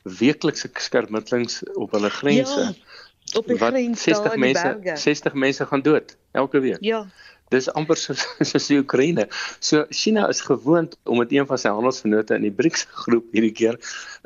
weeklikse 0.04 0.70
skermutselings 0.78 1.62
op 1.74 1.96
hulle 1.96 2.10
grense. 2.12 2.60
Ja, 2.60 3.38
op 3.38 3.46
die 3.48 3.58
grens 3.58 4.02
60 4.02 4.36
mense 4.36 4.94
60 4.94 5.34
mense 5.34 5.66
gaan 5.66 5.82
dood 5.82 6.16
elke 6.32 6.60
week. 6.60 6.80
Ja. 6.80 7.06
Dis 7.54 7.70
amper 7.78 7.98
soos 8.00 8.24
soos 8.50 8.68
die 8.70 8.80
Oekraïne. 8.82 9.28
So 9.60 9.84
China 9.90 10.26
is 10.32 10.42
gewoond 10.44 10.96
om 11.04 11.22
met 11.22 11.32
een 11.32 11.46
van 11.50 11.60
sy 11.60 11.72
handelsvennote 11.74 12.36
in 12.38 12.46
die 12.48 12.54
BRICS 12.54 12.86
groep 13.04 13.30
hierdie 13.36 13.54
keer 13.54 13.78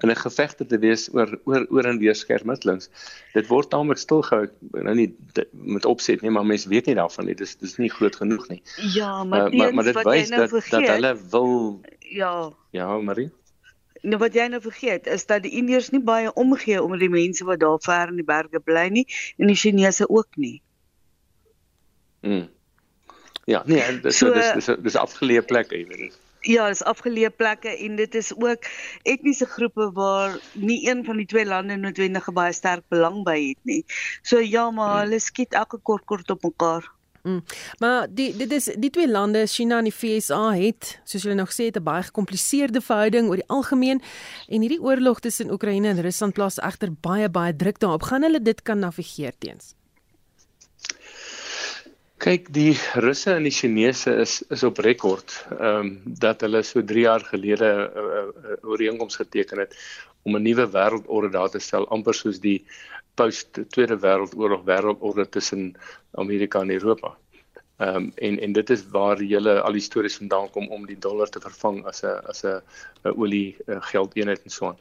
in 0.03 0.11
'n 0.11 0.17
geveg 0.17 0.55
te 0.59 0.79
wees 0.79 1.09
oor 1.15 1.35
oor 1.45 1.67
oor 1.75 1.91
en 1.91 1.99
weer 2.03 2.17
skermutselings. 2.17 2.91
Dit 3.35 3.51
word 3.53 3.71
taamlik 3.71 4.01
stilgehou. 4.01 4.49
Nou 4.73 4.95
nie 4.95 5.11
met 5.53 5.85
opset 5.85 6.23
nie, 6.23 6.31
maar 6.31 6.47
mense 6.47 6.69
weet 6.69 6.87
nie 6.87 6.97
daarvan 6.99 7.27
nie. 7.29 7.35
Dis 7.35 7.57
dis 7.57 7.77
nie 7.79 7.91
groot 7.91 8.17
genoeg 8.17 8.49
nie. 8.49 8.63
Ja, 8.95 9.25
maar 9.25 9.53
uh, 9.53 9.59
maar, 9.59 9.75
maar 9.75 9.85
dit 9.85 10.03
wys 10.03 10.29
nou 10.29 10.41
dat 10.41 10.51
vergeet, 10.51 10.87
dat 10.87 10.95
hulle 10.97 11.17
wil 11.31 11.81
Ja. 12.09 12.53
Ja, 12.71 12.99
Marie. 13.01 13.31
Nou 14.03 14.19
wat 14.19 14.35
jy 14.35 14.47
nou 14.47 14.61
vergeet 14.63 15.07
is 15.07 15.27
dat 15.27 15.43
die 15.43 15.53
Indiërs 15.59 15.91
nie 15.91 16.03
baie 16.03 16.33
omgee 16.33 16.83
om 16.83 16.95
die 16.99 17.11
mense 17.11 17.45
wat 17.45 17.61
daar 17.61 17.81
ver 17.83 18.13
in 18.13 18.21
die 18.21 18.27
berge 18.27 18.61
bly 18.61 18.87
nie 18.95 19.07
en 19.37 19.51
die 19.51 19.59
Chinese 19.59 20.09
ook 20.09 20.37
nie. 20.37 20.61
Mm. 22.23 22.49
Ja, 23.49 23.63
nee, 23.65 24.01
dis 24.05 24.19
so, 24.21 24.33
dis 24.35 24.51
dis 24.59 24.69
dis 24.85 24.97
afgeleë 25.01 25.43
plekke, 25.49 25.79
jy 25.81 25.87
weet. 25.89 26.17
Ja, 26.47 26.67
dis 26.69 26.83
afgeleë 26.87 27.31
plekke 27.35 27.73
en 27.73 27.97
dit 27.97 28.19
is 28.21 28.29
ook 28.37 28.69
etniese 29.09 29.49
groepe 29.49 29.89
waar 29.97 30.37
nie 30.53 30.83
een 30.85 31.01
van 31.07 31.17
die 31.17 31.27
twee 31.27 31.47
lande 31.49 31.79
noodwendig 31.81 32.29
baie 32.37 32.53
sterk 32.53 32.85
belang 32.93 33.23
by 33.25 33.39
het 33.41 33.71
nie. 33.71 33.81
So 34.23 34.43
ja, 34.45 34.69
maar 34.71 34.93
mm. 34.93 35.01
hulle 35.07 35.21
skiet 35.25 35.57
elke 35.57 35.81
kort 35.81 36.05
kort 36.05 36.31
op 36.31 36.45
mekaar. 36.45 36.85
Mm. 37.25 37.41
Maar 37.81 38.07
die 38.21 38.29
dit 38.37 38.53
is 38.53 38.69
die 38.77 38.93
twee 38.93 39.09
lande, 39.09 39.47
China 39.49 39.81
en 39.81 39.89
die 39.89 39.97
FSA 39.97 40.43
het, 40.53 40.93
soos 41.09 41.25
julle 41.25 41.41
nog 41.41 41.53
sê, 41.57 41.73
'n 41.73 41.83
baie 41.83 42.05
gekompliseerde 42.05 42.85
verhouding 42.85 43.33
oor 43.33 43.41
die 43.41 43.49
algemeen 43.49 44.03
en 44.49 44.61
hierdie 44.61 44.83
oorlog 44.83 45.25
tussen 45.25 45.51
Oekraïne 45.51 45.89
en 45.89 46.05
Rusland 46.05 46.37
plaas 46.37 46.61
egter 46.61 46.93
baie 46.93 47.29
baie 47.29 47.57
druk 47.57 47.81
daarop. 47.81 48.03
Gaan 48.13 48.23
hulle 48.23 48.43
dit 48.43 48.63
kan 48.63 48.79
navigeer 48.79 49.33
teens? 49.39 49.78
Kyk, 52.19 52.49
die 52.51 52.73
Russe 52.99 53.31
en 53.31 53.45
die 53.47 53.55
Chinese 53.55 54.11
is 54.19 54.41
is 54.55 54.65
op 54.67 54.81
rekord 54.83 55.35
ehm 55.55 55.87
um, 55.87 55.91
dat 56.25 56.41
hulle 56.43 56.65
so 56.67 56.83
3 56.83 57.05
jaar 57.05 57.25
gelede 57.31 57.69
'n 57.71 57.83
uh, 57.85 58.03
uh, 58.03 58.23
uh, 58.53 58.57
ooreenkoms 58.73 59.19
geteken 59.21 59.63
het 59.63 59.77
om 60.27 60.35
'n 60.37 60.43
nuwe 60.43 60.67
wêreldorde 60.73 61.31
daar 61.37 61.51
te 61.51 61.63
stel, 61.63 61.87
amper 61.95 62.15
soos 62.15 62.41
die 62.41 62.65
post 63.15 63.61
Tweede 63.75 63.99
Wêreldoorlog 64.03 64.65
wêreldorde 64.67 65.29
tussen 65.29 65.75
Amerika 66.11 66.61
en 66.61 66.71
Europa. 66.71 67.15
Ehm 67.79 67.97
um, 67.97 68.13
en 68.27 68.39
en 68.45 68.53
dit 68.53 68.71
is 68.75 68.81
waar 68.91 69.17
die 69.17 69.29
hele 69.31 69.53
al 69.61 69.77
die 69.77 69.83
stories 69.87 70.17
vandaan 70.19 70.49
kom 70.55 70.65
om 70.77 70.87
die 70.87 70.99
dollar 70.99 71.29
te 71.31 71.41
vervang 71.41 71.77
as 71.87 72.03
'n 72.03 72.17
as 72.33 72.41
'n 72.45 72.63
olie 73.23 73.57
geldeenheid 73.91 74.43
en 74.45 74.51
so 74.55 74.67
aan. 74.69 74.81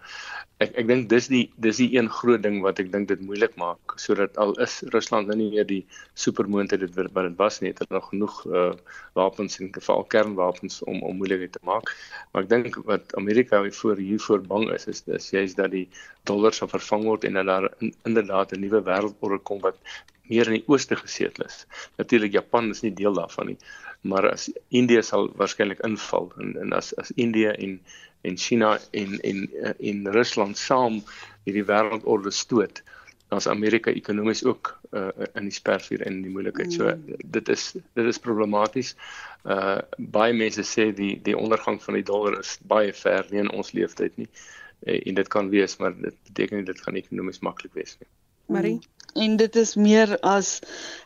Ek 0.66 0.74
ek 0.82 0.88
dink 0.88 1.10
dis 1.10 1.28
die 1.28 1.44
dis 1.66 1.78
die 1.84 1.90
een 1.98 2.10
groot 2.10 2.42
ding 2.42 2.58
wat 2.66 2.80
ek 2.80 2.90
dink 2.96 3.08
dit 3.14 3.22
moeilik 3.28 3.54
maak 3.64 3.94
sodat 4.06 4.38
al 4.38 4.56
is 4.66 4.80
Rusland 4.96 5.28
nou 5.28 5.38
nie 5.38 5.52
meer 5.52 5.68
die 5.74 5.86
supermoonte 6.26 6.82
dit 6.86 6.98
wat 6.98 7.30
dit 7.30 7.38
was 7.44 7.62
nie, 7.62 7.70
het 7.70 7.84
hulle 7.84 8.00
nog 8.00 8.10
genoeg 8.10 8.42
uh, 8.48 8.74
wapens 9.22 9.60
en 9.62 9.70
geval 9.78 10.04
kernwapens 10.16 10.82
om 10.90 11.04
om 11.04 11.22
moeilikheid 11.22 11.54
te 11.54 11.64
maak. 11.70 11.94
Maar 12.32 12.44
ek 12.44 12.50
dink 12.50 12.82
wat 12.90 13.16
Amerika 13.22 13.62
voor 13.82 13.98
hiervoor 14.10 14.42
bang 14.42 14.70
is 14.74 14.88
is 14.88 15.06
dis 15.06 15.30
jy's 15.38 15.54
dat 15.54 15.72
die 15.72 15.88
dollar 16.26 16.54
sal 16.54 16.74
vervang 16.74 17.06
word 17.06 17.30
en 17.30 17.34
dat 17.38 17.46
daar 17.46 17.70
in, 17.78 17.94
inderdaad 18.10 18.58
'n 18.58 18.66
nuwe 18.66 18.82
wêreldorde 18.90 19.44
kom 19.44 19.62
wat 19.62 19.78
meer 20.30 20.50
in 20.50 20.60
die 20.60 20.68
ooste 20.68 20.96
gesetel 20.96 21.46
is. 21.46 21.66
Natuurlik 21.98 22.36
Japan 22.36 22.70
is 22.74 22.84
nie 22.86 22.94
deel 22.94 23.16
daarvan 23.18 23.54
nie, 23.54 23.58
maar 24.08 24.30
as 24.32 24.50
Indië 24.70 25.04
sal 25.04 25.32
waarskynlik 25.40 25.82
inval 25.88 26.32
en 26.42 26.56
en 26.62 26.76
as 26.78 26.94
as 27.02 27.14
Indië 27.16 27.54
en 27.56 27.80
en 28.28 28.38
China 28.38 28.78
en 28.92 29.20
en 29.20 29.48
en 29.80 30.12
Rusland 30.12 30.58
saam 30.58 31.02
hierdie 31.46 31.66
wêreldorde 31.66 32.32
stoot, 32.32 32.82
dan 33.28 33.38
is 33.38 33.48
Amerika 33.48 33.92
ekonomies 33.92 34.44
ook 34.44 34.74
uh, 34.92 35.10
in 35.34 35.48
die 35.50 35.56
spervuur 35.56 36.02
en 36.02 36.20
in 36.20 36.22
die 36.26 36.32
moeilikheid. 36.32 36.74
So 36.74 36.92
mm. 36.92 37.24
dit 37.38 37.50
is 37.50 37.72
dit 37.94 38.06
is 38.06 38.20
problematies. 38.20 38.96
Uh 39.44 39.80
baie 39.98 40.34
mense 40.34 40.64
sê 40.68 40.92
die 40.96 41.16
die 41.24 41.38
ondergang 41.38 41.82
van 41.84 42.00
die 42.00 42.06
dollar 42.08 42.40
is 42.40 42.58
baie 42.68 42.94
ver 42.94 43.28
nie 43.32 43.44
in 43.46 43.52
ons 43.52 43.74
leeftyd 43.78 44.18
nie. 44.18 44.30
Uh, 44.86 45.00
en 45.00 45.20
dit 45.20 45.28
kan 45.28 45.50
wees, 45.50 45.78
maar 45.78 45.96
dit 45.96 46.16
beteken 46.30 46.62
nie 46.62 46.70
dit 46.72 46.86
gaan 46.86 47.00
ekonomies 47.00 47.44
maklik 47.44 47.74
wees 47.80 47.98
nie. 48.00 48.12
Marie 48.48 48.78
mm 48.78 48.97
en 49.18 49.38
dit 49.38 49.56
is 49.56 49.76
meer 49.76 50.20
as 50.20 50.60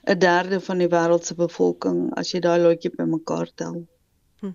'n 0.04 0.20
derde 0.20 0.60
van 0.60 0.78
die 0.78 0.90
wêreld 0.90 1.26
se 1.26 1.36
bevolking 1.36 2.12
as 2.18 2.32
jy 2.32 2.40
daai 2.40 2.60
loetjie 2.60 2.92
bymekaar 2.96 3.50
tel. 3.56 3.88
Hm. 4.40 4.54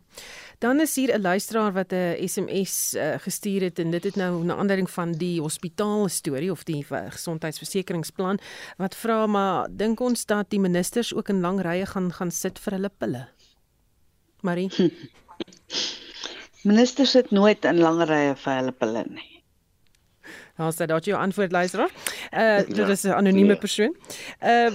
Dan 0.58 0.80
is 0.80 0.94
hier 0.94 1.14
'n 1.14 1.20
luisteraar 1.20 1.72
wat 1.72 1.92
'n 1.92 2.28
SMS 2.28 2.94
uh, 2.94 3.14
eh, 3.14 3.20
gestuur 3.20 3.60
het 3.60 3.78
en 3.78 3.90
dit 3.90 4.04
het 4.04 4.16
nou 4.16 4.44
'n 4.44 4.50
aandering 4.50 4.90
van 4.90 5.12
die 5.12 5.40
hospitaal 5.40 6.08
storie 6.08 6.50
of 6.50 6.64
die 6.64 6.86
gesondheidsversekeringsplan 6.88 8.38
wat 8.76 8.94
vra 8.94 9.26
maar 9.26 9.68
dink 9.70 10.00
ons 10.00 10.26
dat 10.26 10.50
die 10.50 10.60
ministers 10.60 11.14
ook 11.14 11.28
in 11.28 11.40
lang 11.40 11.60
rye 11.60 11.86
gaan 11.86 12.12
gaan 12.12 12.30
sit 12.30 12.58
vir 12.58 12.72
hulle 12.72 12.90
pille. 12.98 13.28
Marie. 14.40 14.70
Hm. 14.76 14.88
Ministers 16.62 17.10
sit 17.10 17.30
nooit 17.30 17.64
in 17.64 17.78
lang 17.78 18.02
rye 18.02 18.34
vir 18.36 18.56
hulle 18.56 18.72
pille 18.72 19.04
nie. 19.08 19.36
Ons 20.56 20.78
het 20.80 20.88
daardie 20.88 21.14
antwoord 21.14 21.52
luister. 21.52 21.90
Uh 22.36 22.56
dit 22.66 22.76
ja, 22.84 22.88
is 22.88 23.02
'n 23.02 23.16
anonieme 23.16 23.46
nee. 23.46 23.58
persoon. 23.58 23.96
Uh 24.42 24.70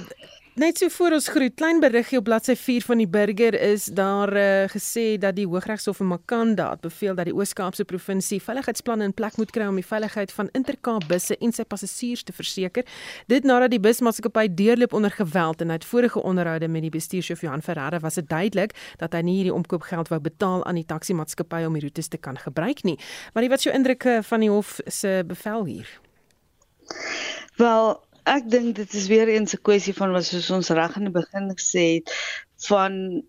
Net 0.52 0.78
so 0.78 0.90
voor 0.90 1.14
ons 1.16 1.28
groet, 1.32 1.54
klein 1.56 1.80
beriggie 1.80 2.18
op 2.18 2.26
bladsy 2.28 2.56
4 2.60 2.84
van 2.84 3.00
die 3.00 3.08
Burger 3.08 3.56
is 3.56 3.86
daar 3.86 4.34
uh, 4.36 4.66
gesê 4.68 5.16
dat 5.18 5.36
die 5.36 5.46
Hooggeregshof 5.48 6.00
in 6.00 6.08
Makanda 6.08 6.66
het 6.74 6.82
beveel 6.82 7.16
dat 7.16 7.30
die 7.30 7.34
Oos-Kaapse 7.36 7.86
provinsie 7.88 8.42
veiligheidsplanne 8.44 9.08
in 9.08 9.14
plek 9.14 9.38
moet 9.40 9.54
kry 9.56 9.70
om 9.72 9.80
die 9.80 9.86
veiligheid 9.86 10.34
van 10.36 10.50
Intercape 10.52 11.08
busse 11.08 11.38
en 11.40 11.56
sy 11.56 11.64
passasiers 11.64 12.26
te 12.28 12.36
verseker. 12.36 12.84
Dit 13.32 13.48
nadat 13.48 13.72
die 13.72 13.80
busmaatskappy 13.80 14.50
deurloop 14.52 14.94
onder 14.94 15.16
geweld 15.16 15.64
en 15.64 15.72
uit 15.72 15.88
vorige 15.88 16.20
onderhoude 16.20 16.68
met 16.68 16.84
die 16.84 16.94
bestuurshoof 17.00 17.48
Johan 17.48 17.64
Ferreira 17.64 18.04
was 18.04 18.20
dit 18.20 18.28
duidelik 18.28 18.76
dat 19.00 19.16
hy 19.16 19.24
nie 19.24 19.40
hierdie 19.40 19.56
omkoopgeld 19.56 20.12
wou 20.12 20.20
betaal 20.20 20.66
aan 20.68 20.76
die 20.76 20.86
taksi-maatskappy 20.86 21.64
om 21.64 21.80
die 21.80 21.88
roetes 21.88 22.12
te 22.12 22.20
kan 22.20 22.36
gebruik 22.36 22.84
nie. 22.84 23.00
Maar 23.32 23.48
wat 23.48 23.64
is 23.64 23.72
jou 23.72 23.76
indrukke 23.76 24.20
van 24.20 24.44
die 24.44 24.52
hof 24.52 24.82
se 24.86 25.22
bevel 25.26 25.66
hier? 25.66 26.00
Wel, 27.60 28.04
ek 28.24 28.50
dink 28.50 28.76
dit 28.76 28.94
is 28.94 29.08
weer 29.08 29.28
eens 29.28 29.54
'n 29.56 29.62
kwessie 29.62 29.94
van 29.94 30.12
wat 30.12 30.26
soos 30.26 30.50
ons 30.50 30.70
reg 30.70 30.96
in 30.96 31.10
die 31.10 31.18
begin 31.20 31.52
gesê 31.56 31.86
het 31.98 32.14
van 32.68 33.24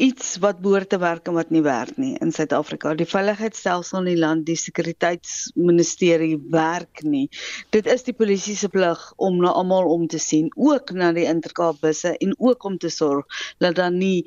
iets 0.00 0.38
wat 0.40 0.60
behoort 0.64 0.88
te 0.88 0.98
werk 0.98 1.28
en 1.28 1.36
wat 1.36 1.50
nie 1.52 1.60
werk 1.64 1.98
nie 2.00 2.14
in 2.24 2.32
Suid-Afrika. 2.32 2.94
Die 2.96 3.08
veiligheidsstelsel 3.08 3.98
in 4.00 4.06
die 4.08 4.20
land, 4.20 4.46
die 4.48 4.56
sekuriteitsministerie 4.56 6.38
werk 6.54 7.02
nie. 7.04 7.26
Dit 7.74 7.88
is 7.90 8.06
die 8.06 8.14
polisie 8.16 8.56
se 8.56 8.70
plig 8.72 9.02
om 9.20 9.36
na 9.42 9.52
almal 9.60 9.90
om 9.92 10.06
te 10.08 10.20
sien, 10.22 10.48
ook 10.56 10.94
na 10.96 11.10
die 11.16 11.26
Intercape 11.28 11.82
busse 11.84 12.14
en 12.16 12.32
ook 12.38 12.64
om 12.64 12.78
te 12.80 12.88
sorg 12.92 13.44
dat 13.60 13.76
daar 13.76 13.92
nie 13.92 14.24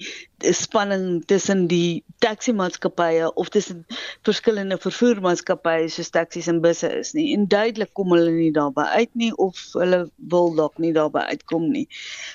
spanning 0.52 1.24
tussen 1.26 1.66
die 1.72 2.04
taxi-maatskappye 2.22 3.34
of 3.34 3.50
tussen 3.50 3.84
verskillende 4.28 4.78
vervoermaatskappye 4.86 5.90
soos 5.90 6.14
taksies 6.14 6.52
en 6.52 6.62
busse 6.62 6.90
is 7.00 7.14
nie. 7.18 7.32
En 7.34 7.48
duidelik 7.50 7.94
kom 7.98 8.14
hulle 8.14 8.32
nie 8.36 8.54
daarby 8.54 8.86
uit 9.00 9.14
nie 9.18 9.34
of 9.42 9.58
hulle 9.74 10.06
wil 10.30 10.54
dalk 10.60 10.78
nie 10.84 10.94
daarby 10.94 11.26
uitkom 11.34 11.70
nie. 11.74 11.88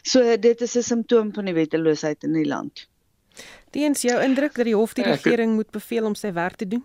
So 0.03 0.37
dit 0.37 0.61
is 0.61 0.77
'n 0.77 0.87
simptoom 0.93 1.35
van 1.35 1.45
die 1.45 1.59
wetteloosheid 1.63 2.25
in 2.25 2.33
die 2.33 2.49
land. 2.49 2.89
Teens 3.71 4.03
jou 4.03 4.23
indruk 4.23 4.55
dat 4.55 4.65
die 4.65 4.77
hof 4.77 4.95
die 4.97 5.05
regering 5.05 5.55
moet 5.55 5.71
beveel 5.71 6.05
om 6.05 6.15
sy 6.15 6.33
werk 6.33 6.57
te 6.57 6.69
doen? 6.69 6.85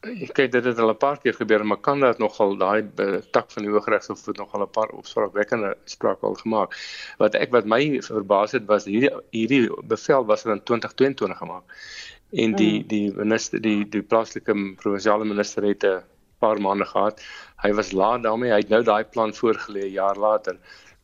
Ek 0.00 0.30
kyk 0.32 0.52
dit 0.54 0.64
het 0.64 0.78
al 0.80 0.90
'n 0.90 0.96
paar 0.96 1.18
keer 1.20 1.34
gebeur, 1.36 1.64
maar 1.66 1.76
kan 1.76 2.00
dit 2.00 2.18
nogal 2.18 2.56
daai 2.56 2.88
eh, 2.96 3.16
tak 3.36 3.50
van 3.52 3.62
die 3.62 3.72
Hooggeregshof 3.72 4.24
het 4.26 4.38
nogal 4.38 4.62
'n 4.62 4.70
paar 4.70 4.88
opspraakwekkende 4.96 5.76
sprake 5.84 6.26
al 6.26 6.34
gemaak. 6.34 6.72
Wat 7.18 7.34
ek 7.34 7.52
wat 7.52 7.66
my 7.66 8.00
verbaas 8.02 8.52
het 8.52 8.64
was 8.66 8.84
hierdie 8.84 9.12
hierdie 9.30 9.68
bevel 9.84 10.24
was 10.24 10.44
in 10.44 10.62
2022 10.62 11.38
gemaak. 11.38 11.64
En 12.32 12.56
die 12.56 12.80
mm. 12.80 12.86
die 12.88 13.12
minister 13.12 13.60
die 13.60 13.88
die 13.88 14.02
plaaslike 14.02 14.54
provinsiale 14.76 15.24
minister 15.24 15.62
het 15.68 15.84
'n 15.84 16.02
paar 16.38 16.60
maande 16.60 16.86
gehad. 16.86 17.20
Hy 17.62 17.72
was 17.72 17.92
laat 17.92 18.22
daarmee. 18.22 18.50
Hy 18.50 18.60
het 18.64 18.68
nou 18.68 18.82
daai 18.82 19.04
plan 19.04 19.34
voorgelê 19.34 19.84
'n 19.84 19.92
jaar 20.00 20.16
later 20.16 20.56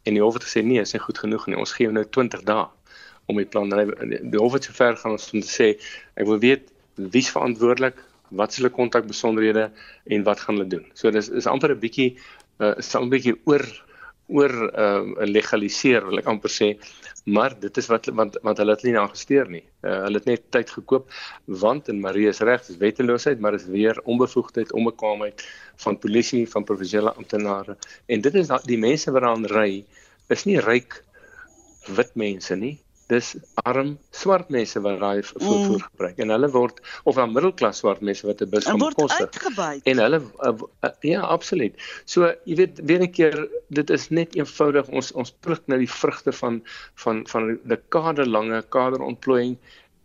en 0.02 0.14
die 0.14 0.22
hof 0.22 0.34
het 0.34 0.44
gesê 0.44 0.64
nee, 0.64 0.80
is 0.80 0.92
nie 0.92 1.02
goed 1.02 1.18
genoeg 1.18 1.46
nie. 1.46 1.56
Ons 1.56 1.72
gee 1.72 1.90
nou 1.90 2.04
20 2.04 2.42
dae 2.42 2.66
om 3.26 3.36
die 3.40 3.48
plan 3.48 3.70
die 3.70 4.40
hof 4.40 4.56
het 4.56 4.68
so 4.68 4.76
ver 4.76 4.96
gaan 4.96 5.16
om 5.16 5.40
te 5.40 5.50
sê 5.50 5.68
ek 6.14 6.26
wil 6.26 6.38
weet 6.42 6.70
wie's 6.96 7.30
verantwoordelik, 7.34 7.98
wat 8.30 8.50
is 8.50 8.60
hulle 8.60 8.72
kontakbesonderhede 8.74 9.70
en 10.14 10.22
wat 10.26 10.40
gaan 10.40 10.56
hulle 10.56 10.70
doen. 10.70 10.86
So 10.94 11.10
dis 11.10 11.28
is 11.28 11.46
amper 11.46 11.74
'n 11.74 11.80
bietjie 11.80 12.16
uh, 12.60 12.74
is 12.78 12.94
'n 12.94 13.10
bietjie 13.10 13.36
oor 13.44 13.64
oor 14.28 14.52
uh, 14.74 15.02
legaliseer 15.22 16.02
wil 16.06 16.18
ek 16.18 16.26
amper 16.26 16.50
sê 16.50 16.68
maar 17.26 17.54
dit 17.60 17.76
is 17.76 17.86
wat 17.86 18.06
want 18.06 18.38
want 18.42 18.58
hulle 18.58 18.74
het 18.74 18.82
nie 18.82 18.98
aangesteer 18.98 19.48
nie. 19.50 19.62
Uh, 19.82 20.02
hulle 20.06 20.18
het 20.18 20.26
net 20.26 20.50
tyd 20.50 20.70
gekoop 20.70 21.10
want 21.46 21.88
en 21.88 22.00
Marie 22.00 22.28
is 22.28 22.40
reg, 22.40 22.62
dis 22.66 22.78
wetteloosheid, 22.78 23.40
maar 23.40 23.54
is 23.54 23.66
weer 23.66 24.00
onbevoegdheid, 24.04 24.72
onbekwaamheid 24.72 25.42
van 25.76 25.98
polisie, 25.98 26.46
van 26.50 26.64
provinsiale 26.64 27.14
amptenare. 27.14 27.76
En 28.06 28.20
dit 28.20 28.34
is 28.34 28.50
die 28.64 28.78
mense 28.78 29.10
wat 29.10 29.22
aan 29.22 29.46
ry 29.46 29.84
is 30.28 30.44
nie 30.44 30.58
ryk 30.60 31.02
wit 31.86 32.14
mense 32.14 32.56
nie 32.56 32.76
dis 33.10 33.28
arm 33.62 33.92
swart 34.10 34.48
mense 34.50 34.80
wat 34.82 34.98
daai 35.02 35.22
vervoer 35.22 35.60
mm. 35.60 35.82
gebruik 35.84 36.18
en 36.24 36.32
hulle 36.34 36.48
word 36.54 36.80
of 37.04 37.18
dan 37.20 37.32
middelklas 37.34 37.82
swart 37.82 38.02
mense 38.08 38.26
wat 38.26 38.42
'n 38.42 38.50
bus 38.50 38.66
kan 38.66 38.82
bekostig 38.82 39.84
en 39.92 40.02
hulle 40.02 40.20
uh, 40.48 40.52
uh, 40.82 40.90
ja 41.06 41.22
absoluut. 41.22 41.74
So 42.04 42.32
jy 42.50 42.56
weet 42.62 42.82
weer 42.90 43.02
'n 43.06 43.12
keer 43.18 43.36
dit 43.70 43.90
is 43.90 44.08
net 44.10 44.34
eenvoudig 44.34 44.90
ons 44.90 45.12
ons 45.12 45.30
pluk 45.46 45.62
nou 45.66 45.78
die 45.78 45.92
vrugte 46.00 46.32
van 46.32 46.62
van 47.04 47.22
van 47.30 47.58
dekade 47.64 48.26
lange 48.26 48.62
kaderontplooiing 48.74 49.56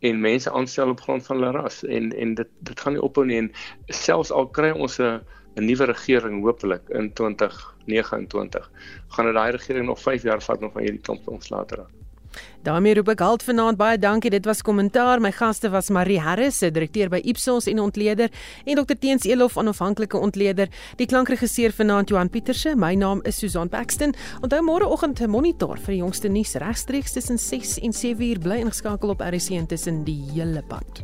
en 0.02 0.22
mense 0.22 0.52
aanstel 0.52 0.93
op 0.93 1.02
grond 1.02 1.26
van 1.26 1.38
hulle 1.38 1.52
ras 1.58 1.84
en 1.84 2.14
en 2.14 2.36
dit 2.36 2.49
dit 2.70 2.80
gaan 2.80 2.93
nie 2.93 3.02
ophou 3.02 3.26
nie. 3.26 3.38
En 3.38 3.52
selfs 3.88 4.32
al 4.32 4.47
kry 4.47 4.72
ons 4.72 4.99
'n 4.99 5.22
'n 5.58 5.66
nuwe 5.66 5.86
regering 5.86 6.43
hopelik 6.43 6.89
in 6.89 7.14
2029 7.14 8.72
gaan 9.08 9.26
dit 9.26 9.36
daai 9.36 9.52
regering 9.52 9.86
nog 9.86 9.99
5 9.99 10.24
jaar 10.24 10.41
vat 10.41 10.62
om 10.62 10.72
van 10.72 10.82
hierdie 10.82 11.02
klomp 11.02 11.28
ons 11.28 11.49
later 11.49 11.78
raak 11.78 12.01
daarmee 12.64 12.94
roep 12.96 13.10
ek 13.14 13.20
halt 13.20 13.44
vanaand 13.44 13.78
baie 13.78 13.98
dankie. 13.98 14.30
Dit 14.30 14.46
was 14.46 14.62
kommentaar. 14.62 15.22
My 15.22 15.32
gaste 15.32 15.70
was 15.70 15.90
Marie 15.90 16.20
Harris, 16.20 16.60
direkteur 16.60 17.10
by 17.10 17.22
Ipsos 17.24 17.68
en 17.68 17.80
ontleder 17.80 18.30
en 18.66 18.76
Dr 18.76 18.98
Teens 19.00 19.26
Elof, 19.26 19.58
onafhanklike 19.58 20.18
ontleder. 20.18 20.70
Die 20.98 21.08
klankregisseur 21.08 21.72
vanaand 21.72 22.10
Johan 22.10 22.30
Pieterse. 22.30 22.76
My 22.76 22.96
naam 22.96 23.22
is 23.26 23.40
Susan 23.40 23.70
Paxton. 23.70 24.16
Onthou 24.42 24.62
môreoggend 24.62 25.22
'n 25.22 25.30
monitor 25.30 25.78
vir 25.78 25.94
die 25.94 26.02
jongste 26.02 26.30
nuus 26.30 26.56
regstreeks 26.56 27.14
tussen 27.14 27.38
6 27.38 27.80
en 27.80 27.94
7 27.94 28.22
uur 28.22 28.40
bly 28.40 28.60
ingeskakel 28.62 29.10
op 29.10 29.22
RC 29.22 29.50
intussen 29.50 30.04
die 30.04 30.22
hele 30.34 30.64
pad. 30.68 31.04